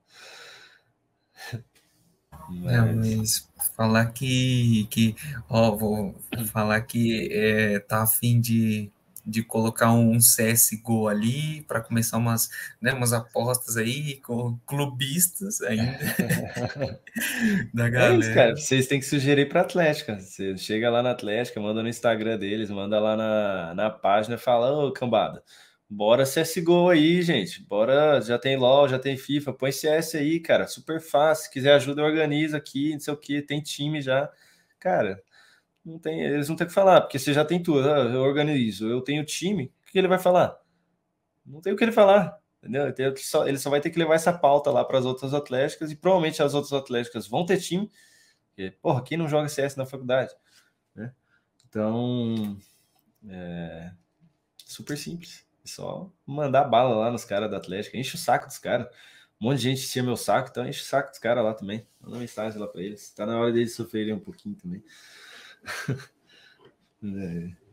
[2.49, 2.73] Mas...
[2.73, 5.15] É, mas falar que, que
[5.49, 6.15] ó, vou
[6.47, 8.91] falar que é, tá a fim de
[9.29, 12.49] de colocar um CSGO ali para começar umas,
[12.81, 15.99] né, umas apostas aí com clubistas ainda
[17.75, 18.15] da galera.
[18.15, 18.57] É isso, cara.
[18.57, 20.19] Vocês têm que sugerir para Atlética.
[20.19, 24.39] Você chega lá na Atlética, manda no Instagram deles, manda lá na, na página e
[24.39, 25.43] fala, ô cambada,
[25.89, 27.63] bora CSGO aí, gente.
[27.63, 30.67] Bora, já tem LOL, já tem FIFA, põe CS aí, cara.
[30.67, 31.45] Super fácil.
[31.45, 34.31] Se quiser ajuda, organiza aqui, não sei o que, tem time já.
[34.81, 35.23] Cara,
[35.89, 37.89] não tem, eles não têm que falar, porque você já tem tudo.
[37.89, 40.61] Ah, eu organizo, eu tenho time, o que ele vai falar?
[41.45, 42.93] Não tem o que ele falar, entendeu?
[42.97, 45.91] Ele só, ele só vai ter que levar essa pauta lá para as outras atléticas
[45.91, 47.91] e provavelmente as outras atléticas vão ter time.
[48.49, 50.35] Porque, porra, quem não joga CS na faculdade?
[50.95, 51.13] Né?
[51.67, 52.59] Então,
[53.29, 53.91] é
[54.65, 55.47] super simples.
[55.65, 58.87] É só mandar bala lá nos caras da Atlética, enche o saco dos caras.
[59.41, 61.87] Um monte de gente enchia meu saco, então enche o saco dos caras lá também.
[62.01, 63.11] Manda mensagem lá para eles.
[63.11, 64.83] Tá na hora deles sofrerem um pouquinho também.
[67.05, 67.69] É.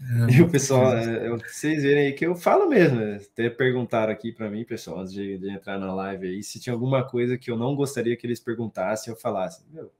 [0.00, 3.16] É, e o pessoal, é, vocês verem aí que eu falo mesmo, né?
[3.16, 6.72] até perguntaram aqui para mim, pessoal, antes de, de, entrar na live aí, se tinha
[6.72, 9.92] alguma coisa que eu não gostaria que eles perguntassem, eu falasse, meu,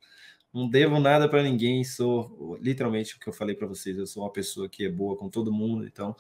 [0.53, 4.23] não devo nada para ninguém, sou literalmente o que eu falei para vocês, eu sou
[4.23, 6.15] uma pessoa que é boa com todo mundo, então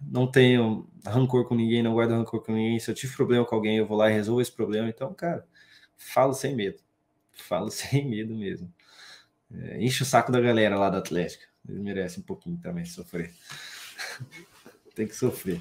[0.00, 3.54] não tenho rancor com ninguém, não guardo rancor com ninguém, se eu tive problema com
[3.54, 5.46] alguém, eu vou lá e resolvo esse problema, então, cara,
[5.96, 6.80] falo sem medo,
[7.32, 8.72] falo sem medo mesmo.
[9.54, 11.46] É, enche o saco da galera lá da Atlética.
[11.68, 13.32] Eles merecem um pouquinho também sofrer.
[14.94, 15.60] Tem que sofrer.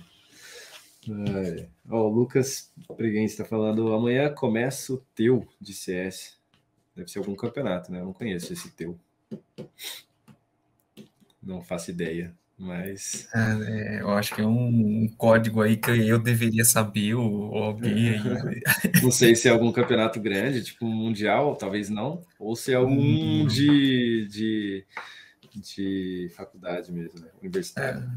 [1.07, 1.67] É.
[1.89, 6.39] Ó, o Lucas Preguense está falando: amanhã começa o teu de CS.
[6.95, 7.99] Deve ser algum campeonato, né?
[7.99, 8.99] Eu não conheço esse teu.
[11.41, 12.35] Não faço ideia.
[12.61, 13.27] Mas.
[13.33, 14.67] É, eu acho que é um,
[15.03, 18.61] um, código aí que eu deveria saber, ou, alguém aí.
[19.01, 22.23] Não sei se é algum campeonato grande, tipo um mundial, talvez não.
[22.37, 23.47] Ou se é algum hum.
[23.47, 24.85] de, de,
[25.55, 27.29] de faculdade mesmo, né?
[27.41, 28.07] Universitário.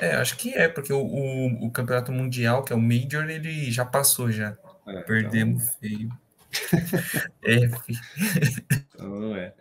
[0.00, 3.30] É, é, acho que é, porque o, o, o, campeonato mundial, que é o Major,
[3.30, 4.58] ele já passou já.
[4.88, 5.76] É, Perdemos então...
[5.80, 6.10] feio.
[7.40, 8.00] F.
[8.94, 9.54] Então não é.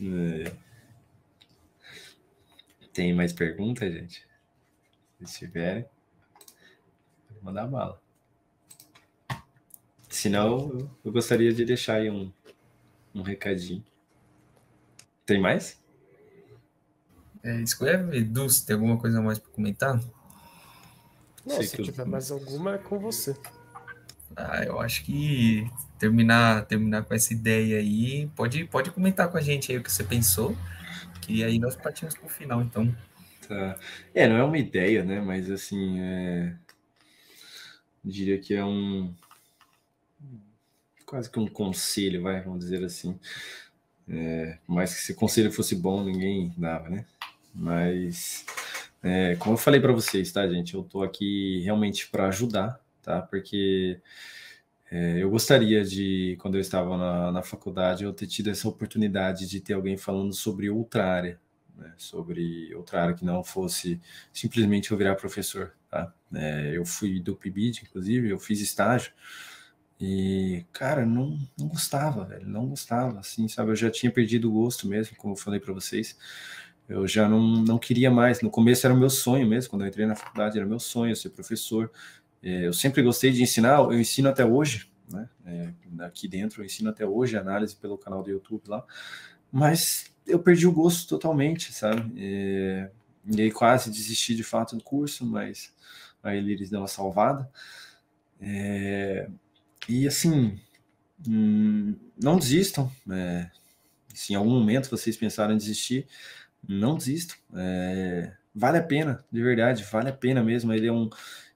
[0.00, 0.52] é.
[2.92, 4.26] Tem mais perguntas, gente?
[5.24, 5.86] Se tiverem,
[7.28, 8.00] pode mandar bala.
[10.08, 12.30] Senão, eu gostaria de deixar aí um,
[13.14, 13.82] um recadinho.
[15.24, 15.80] Tem mais?
[17.42, 20.00] É, escreve, Edu, se tem alguma coisa mais para comentar?
[21.44, 23.34] Não, se tiver mais alguma, é com você.
[24.36, 25.66] Ah, eu acho que
[25.98, 29.90] terminar, terminar com essa ideia aí, pode, pode comentar com a gente aí o que
[29.90, 30.56] você pensou.
[31.22, 32.94] Que aí nós partimos para o final, então.
[33.48, 33.78] Tá.
[34.14, 35.20] É, não é uma ideia, né?
[35.20, 36.54] Mas assim, é...
[38.04, 39.14] diria que é um
[41.06, 43.18] quase que um conselho, vai, vamos dizer assim.
[44.08, 47.04] É, mais que se o conselho fosse bom, ninguém dava, né?
[47.54, 48.44] Mas
[49.02, 50.74] É, como eu falei para vocês, tá, gente?
[50.74, 53.20] Eu tô aqui realmente para ajudar, tá?
[53.22, 54.00] Porque
[55.20, 59.60] eu gostaria de, quando eu estava na, na faculdade, eu ter tido essa oportunidade de
[59.60, 61.40] ter alguém falando sobre outra área,
[61.76, 61.94] né?
[61.96, 64.00] sobre outra área que não fosse
[64.32, 66.12] simplesmente eu virar professor, tá?
[66.34, 69.12] É, eu fui do PIBID, inclusive, eu fiz estágio,
[70.04, 73.70] e, cara, não, não gostava, velho, não gostava, assim, sabe?
[73.70, 76.18] Eu já tinha perdido o gosto mesmo, como eu falei para vocês.
[76.88, 78.40] Eu já não, não queria mais.
[78.42, 81.14] No começo era o meu sonho mesmo, quando eu entrei na faculdade, era meu sonho
[81.14, 81.88] ser professor.
[82.42, 85.28] É, eu sempre gostei de ensinar, eu ensino até hoje, né?
[85.46, 85.72] É,
[86.04, 88.84] aqui dentro eu ensino até hoje análise pelo canal do YouTube lá,
[89.50, 92.12] mas eu perdi o gosto totalmente, sabe?
[92.16, 92.90] É,
[93.26, 95.72] e aí quase desisti de fato do curso, mas
[96.22, 97.48] aí eles deu uma salvada.
[98.40, 99.28] É,
[99.88, 100.58] e assim,
[101.26, 102.90] hum, não desistam.
[103.10, 103.50] É,
[104.14, 106.06] se em algum momento vocês pensaram em desistir,
[106.66, 107.36] não desistam.
[107.54, 110.72] É, vale a pena, de verdade, vale a pena mesmo.
[110.72, 111.08] Ele é um,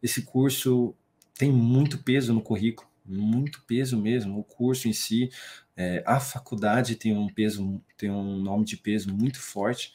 [0.02, 0.94] esse curso
[1.38, 4.38] tem muito peso no currículo, muito peso mesmo.
[4.38, 5.30] O curso em si,
[5.76, 9.92] é, a faculdade tem um peso, tem um nome de peso muito forte.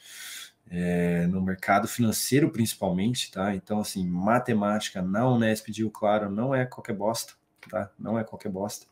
[0.70, 3.54] É, no mercado financeiro principalmente, tá?
[3.54, 7.34] Então, assim, matemática na Unesp de Rio Claro não é qualquer bosta,
[7.68, 7.90] tá?
[7.98, 8.86] Não é qualquer bosta.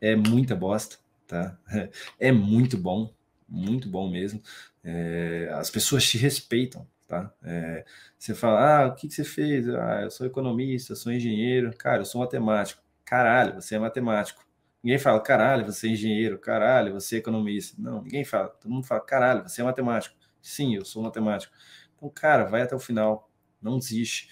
[0.00, 1.56] É muita bosta, tá?
[2.20, 3.14] É muito bom,
[3.48, 4.42] muito bom mesmo.
[4.84, 7.34] É, as pessoas te respeitam, tá?
[7.42, 7.84] É,
[8.18, 9.68] você fala, ah, o que, que você fez?
[9.68, 11.70] Ah, eu sou economista, sou engenheiro.
[11.76, 12.82] Cara, eu sou matemático.
[13.04, 14.42] Caralho, você é matemático.
[14.82, 16.38] Ninguém fala, caralho, você é engenheiro.
[16.38, 17.76] Caralho, você é economista.
[17.78, 18.48] Não, ninguém fala.
[18.48, 20.16] Todo mundo fala, caralho, você é matemático.
[20.40, 21.52] Sim, eu sou matemático.
[21.96, 23.30] Então, cara, vai até o final.
[23.60, 24.30] Não desiste.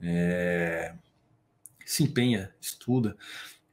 [0.00, 0.94] É...
[1.86, 3.16] Se empenha, estuda.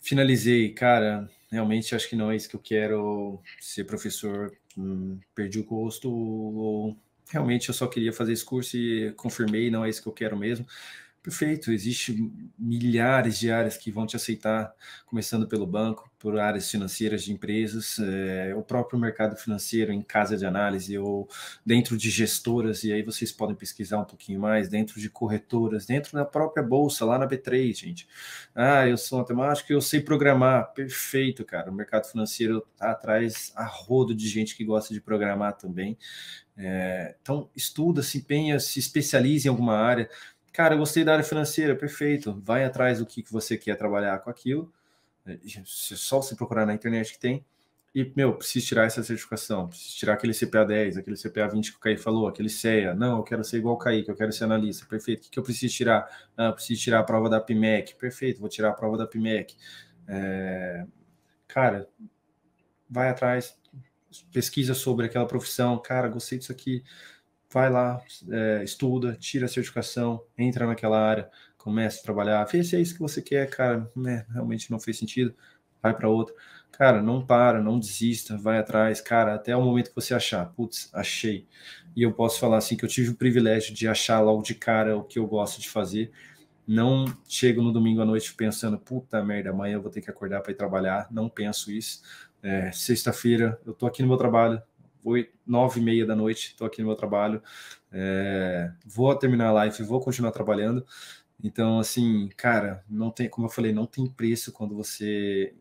[0.01, 5.59] Finalizei, cara, realmente acho que não é isso que eu quero ser professor hum, perdi
[5.59, 6.97] o gosto, ou
[7.29, 10.37] realmente eu só queria fazer esse curso e confirmei, não é isso que eu quero
[10.37, 10.65] mesmo.
[11.25, 14.71] Perfeito, existe milhares de áreas que vão te aceitar,
[15.07, 20.37] começando pelo banco, por áreas financeiras de empresas, é, o próprio mercado financeiro em casa
[20.37, 21.27] de análise ou
[21.65, 26.13] dentro de gestoras, e aí vocês podem pesquisar um pouquinho mais, dentro de corretoras, dentro
[26.13, 28.07] da própria bolsa, lá na B3, gente.
[28.53, 30.73] Ah, eu sou matemático e eu sei programar.
[30.75, 31.71] Perfeito, cara.
[31.71, 35.97] O mercado financeiro está atrás a rodo de gente que gosta de programar também.
[36.57, 40.09] É, então, estuda, se empenha, se especialize em alguma área
[40.55, 42.41] Cara, eu gostei da área financeira, perfeito.
[42.41, 44.71] Vai atrás do que, que você quer trabalhar com aquilo.
[45.25, 47.45] É, só você procurar na internet que tem.
[47.93, 51.77] E, meu, preciso tirar essa certificação, preciso tirar aquele CPA 10, aquele CPA 20 que
[51.77, 52.93] o Caí falou, aquele CEA.
[52.93, 54.85] Não, eu quero ser igual o Caí, que eu quero ser analista.
[54.85, 55.19] Perfeito.
[55.19, 56.07] O que, que eu preciso tirar?
[56.37, 57.95] Ah, preciso tirar a prova da PIMEC.
[57.95, 59.57] Perfeito, vou tirar a prova da PIMEC.
[60.07, 60.85] É...
[61.49, 61.89] Cara,
[62.89, 63.57] vai atrás,
[64.31, 65.77] pesquisa sobre aquela profissão.
[65.79, 66.81] Cara, gostei disso aqui
[67.55, 72.75] vai lá, é, estuda, tira a certificação, entra naquela área, começa a trabalhar, vê se
[72.75, 75.33] é isso que você quer, cara, né, realmente não fez sentido,
[75.81, 76.35] vai para outra.
[76.73, 80.89] Cara, não para, não desista, vai atrás, cara, até o momento que você achar, putz,
[80.93, 81.47] achei.
[81.95, 84.97] E eu posso falar assim que eu tive o privilégio de achar logo de cara
[84.97, 86.11] o que eu gosto de fazer.
[86.67, 90.41] Não chego no domingo à noite pensando, puta merda, amanhã eu vou ter que acordar
[90.41, 91.07] para ir trabalhar.
[91.09, 92.01] Não penso isso.
[92.43, 94.61] É, Sexta-feira eu tô aqui no meu trabalho,
[95.05, 97.41] oito, nove e meia da noite, estou aqui no meu trabalho,
[97.91, 100.85] é, vou terminar a live, vou continuar trabalhando.
[101.41, 105.53] Então, assim, cara, não tem, como eu falei, não tem preço quando você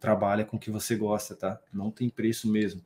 [0.00, 1.60] trabalha com o que você gosta, tá?
[1.72, 2.82] Não tem preço mesmo.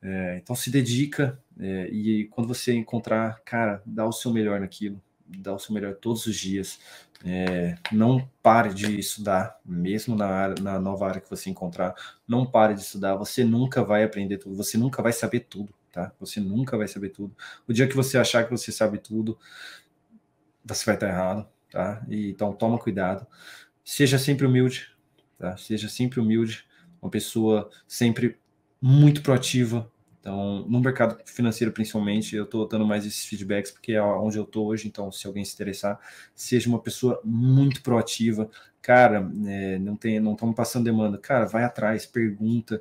[0.00, 5.02] É, então, se dedica é, e quando você encontrar, cara, dá o seu melhor naquilo,
[5.26, 6.78] dá o seu melhor todos os dias.
[7.24, 11.94] É, não pare de estudar, mesmo na, área, na nova área que você encontrar.
[12.28, 13.14] Não pare de estudar.
[13.16, 14.56] Você nunca vai aprender tudo.
[14.56, 16.12] Você nunca vai saber tudo, tá?
[16.20, 17.34] Você nunca vai saber tudo.
[17.66, 19.38] O dia que você achar que você sabe tudo,
[20.64, 22.04] você vai estar errado, tá?
[22.08, 23.26] E, então toma cuidado.
[23.84, 24.90] Seja sempre humilde,
[25.38, 25.56] tá?
[25.56, 26.66] Seja sempre humilde.
[27.00, 28.38] Uma pessoa sempre
[28.80, 29.90] muito proativa,
[30.24, 34.44] então, no mercado financeiro, principalmente, eu estou dando mais esses feedbacks porque é onde eu
[34.44, 34.88] estou hoje.
[34.88, 36.00] Então, se alguém se interessar,
[36.34, 38.48] seja uma pessoa muito proativa.
[38.80, 41.18] Cara, é, não tem, não estamos passando demanda.
[41.18, 42.80] Cara, vai atrás, pergunta,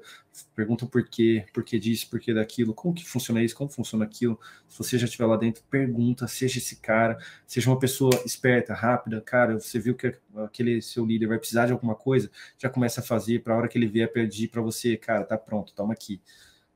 [0.56, 4.06] pergunta por quê, por que disso, por que daquilo, como que funciona isso, como funciona
[4.06, 4.40] aquilo.
[4.70, 9.20] Se você já estiver lá dentro, pergunta, seja esse cara, seja uma pessoa esperta, rápida.
[9.20, 10.16] Cara, você viu que
[10.46, 13.68] aquele seu líder vai precisar de alguma coisa, já começa a fazer para a hora
[13.68, 16.22] que ele vier pedir para você, cara, tá pronto, toma aqui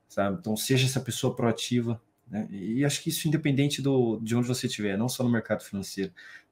[0.08, 0.38] sabe?
[0.40, 2.48] Então, seja essa pessoa proativa, né?
[2.52, 6.12] E acho que isso independente do, de onde você estiver, não só no mercado financeiro,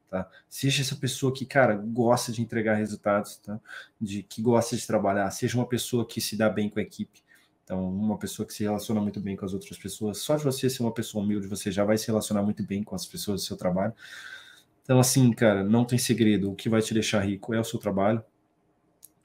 [0.09, 0.29] tá?
[0.49, 3.59] Seja essa pessoa que, cara, gosta de entregar resultados, tá?
[3.99, 7.23] De que gosta de trabalhar, seja uma pessoa que se dá bem com a equipe,
[7.63, 10.69] Então, uma pessoa que se relaciona muito bem com as outras pessoas, só de você
[10.69, 13.45] ser uma pessoa humilde, você já vai se relacionar muito bem com as pessoas do
[13.47, 13.93] seu trabalho.
[14.83, 16.51] Então, assim, cara, não tem segredo.
[16.51, 18.23] O que vai te deixar rico é o seu trabalho.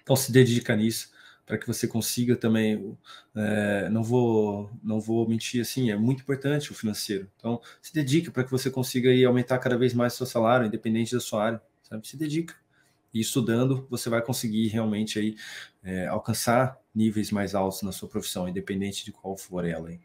[0.02, 1.11] Então, se dedica nisso
[1.47, 2.97] para que você consiga também.
[3.35, 5.91] É, não vou, não vou mentir assim.
[5.91, 7.29] É muito importante o financeiro.
[7.37, 11.15] Então, se dedica para que você consiga aí aumentar cada vez mais seu salário, independente
[11.15, 11.62] da sua área.
[11.83, 12.07] Sabe?
[12.07, 12.55] Se dedica.
[13.12, 15.37] E estudando, você vai conseguir realmente aí
[15.83, 19.91] é, alcançar níveis mais altos na sua profissão, independente de qual for ela.
[19.91, 20.01] Hein?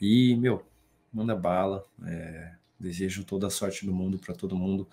[0.00, 0.64] E, meu,
[1.12, 1.84] manda bala.
[2.06, 4.86] É, Desejo toda a sorte do mundo para todo mundo.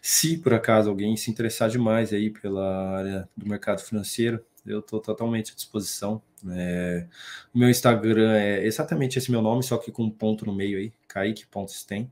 [0.00, 5.00] Se por acaso alguém se interessar demais aí pela área do mercado financeiro, eu estou
[5.00, 6.22] totalmente à disposição.
[6.50, 7.06] É,
[7.54, 10.78] o meu Instagram é exatamente esse meu nome, só que com um ponto no meio
[10.78, 12.10] aí, Kaique.stem.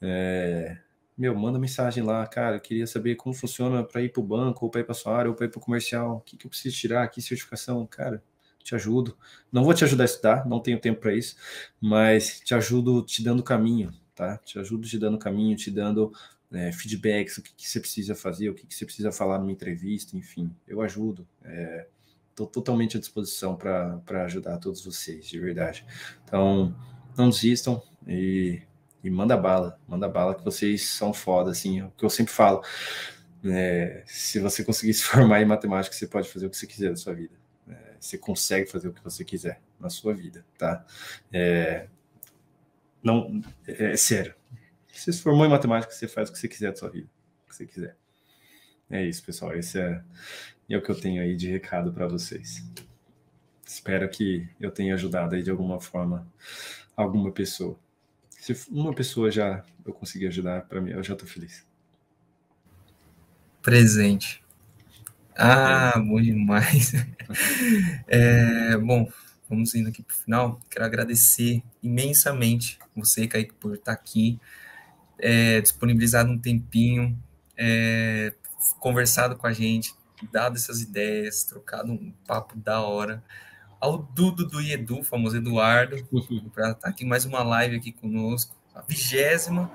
[0.00, 0.78] É,
[1.16, 2.56] meu, manda mensagem lá, cara.
[2.56, 5.16] Eu queria saber como funciona para ir para o banco, ou para ir para sua
[5.16, 6.16] área, ou para ir para o comercial.
[6.16, 7.08] O que, que eu preciso tirar?
[7.08, 7.86] Que certificação?
[7.86, 8.22] Cara,
[8.62, 9.16] te ajudo.
[9.52, 11.36] Não vou te ajudar a estudar, não tenho tempo para isso,
[11.80, 14.38] mas te ajudo te dando caminho tá?
[14.38, 16.10] Te ajudo te dando caminho, te dando
[16.52, 19.52] é, feedbacks, o que, que, você precisa fazer, o que, que, você precisa falar numa
[19.52, 21.26] entrevista, enfim, eu ajudo.
[22.30, 25.84] Estou é, totalmente à disposição para ajudar todos vocês, de verdade.
[26.24, 26.74] Então,
[27.16, 28.62] não desistam e,
[29.02, 32.32] e, manda bala, manda bala, que vocês são foda, assim, é o que eu sempre
[32.32, 32.62] falo.
[33.44, 36.90] É, se você conseguir se formar em matemática, você pode fazer o que você quiser
[36.90, 37.34] da sua vida.
[37.68, 40.84] É, você consegue fazer o que você quiser na sua vida, tá?
[41.32, 41.88] É,
[43.02, 44.34] não, é, é sério.
[44.98, 47.08] Você se formou em matemática, você faz o que você quiser da sua vida.
[47.44, 47.96] O que você quiser.
[48.90, 49.54] É isso, pessoal.
[49.54, 50.02] Esse é,
[50.68, 52.64] é o que eu tenho aí de recado para vocês.
[53.64, 56.26] Espero que eu tenha ajudado aí de alguma forma
[56.96, 57.78] alguma pessoa.
[58.30, 61.66] Se uma pessoa já eu conseguir ajudar, para mim, eu já estou feliz.
[63.60, 64.42] Presente.
[65.36, 66.92] Ah, bom demais.
[68.06, 69.10] É, bom,
[69.48, 70.60] vamos indo aqui para o final.
[70.70, 74.38] Quero agradecer imensamente você, Kaique, por estar aqui,
[75.18, 77.18] é, disponibilizado um tempinho,
[77.56, 78.32] é,
[78.80, 79.94] conversado com a gente,
[80.32, 83.22] dado essas ideias, trocado um papo da hora.
[83.80, 85.96] Ao Dudo do Edu, famoso Eduardo,
[86.54, 88.54] para estar aqui mais uma live aqui conosco.
[88.74, 89.70] A vigésima,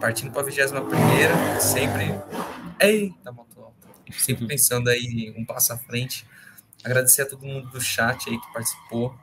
[0.00, 2.04] partindo para a vigésima primeira, sempre.
[2.78, 3.88] Eita, moto alta.
[4.12, 6.26] Sempre pensando aí um passo à frente.
[6.84, 9.14] Agradecer a todo mundo do chat aí que participou.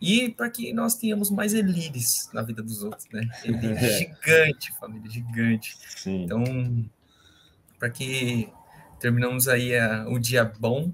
[0.00, 3.28] E para que nós tenhamos mais elires na vida dos outros, né?
[3.44, 5.76] Ele é gigante, família, gigante.
[5.96, 6.24] Sim.
[6.24, 6.44] Então,
[7.78, 8.48] para que
[9.00, 10.92] terminamos aí a, o dia bom,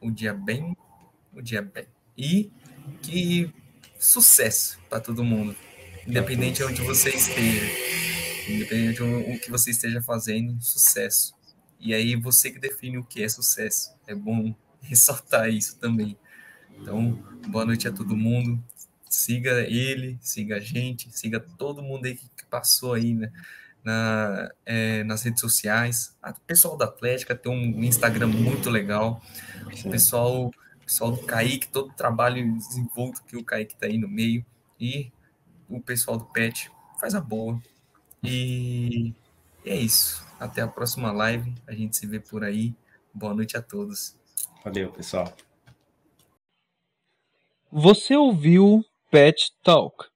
[0.00, 0.76] o dia bem,
[1.34, 1.86] o dia bem.
[2.16, 2.50] E
[3.02, 3.52] que
[3.98, 5.54] sucesso para todo mundo,
[6.06, 7.66] independente de onde você esteja,
[8.48, 11.34] independente do que você esteja fazendo, sucesso.
[11.78, 13.94] E aí você que define o que é sucesso.
[14.06, 16.16] É bom ressaltar isso também.
[16.80, 18.62] Então, boa noite a todo mundo.
[19.08, 23.32] Siga ele, siga a gente, siga todo mundo aí que passou aí né,
[23.82, 26.16] na, é, nas redes sociais.
[26.22, 29.22] O pessoal da Atlética tem um Instagram muito legal.
[29.84, 30.50] O pessoal,
[30.84, 34.44] pessoal do Kaique, todo o trabalho desenvolto que o Kaique está aí no meio.
[34.78, 35.10] E
[35.68, 36.70] o pessoal do PET
[37.00, 37.60] faz a boa.
[38.22, 39.14] E
[39.64, 40.24] é isso.
[40.38, 41.54] Até a próxima live.
[41.66, 42.74] A gente se vê por aí.
[43.14, 44.16] Boa noite a todos.
[44.64, 45.32] Valeu, pessoal.
[47.72, 50.06] Você ouviu Pet Talk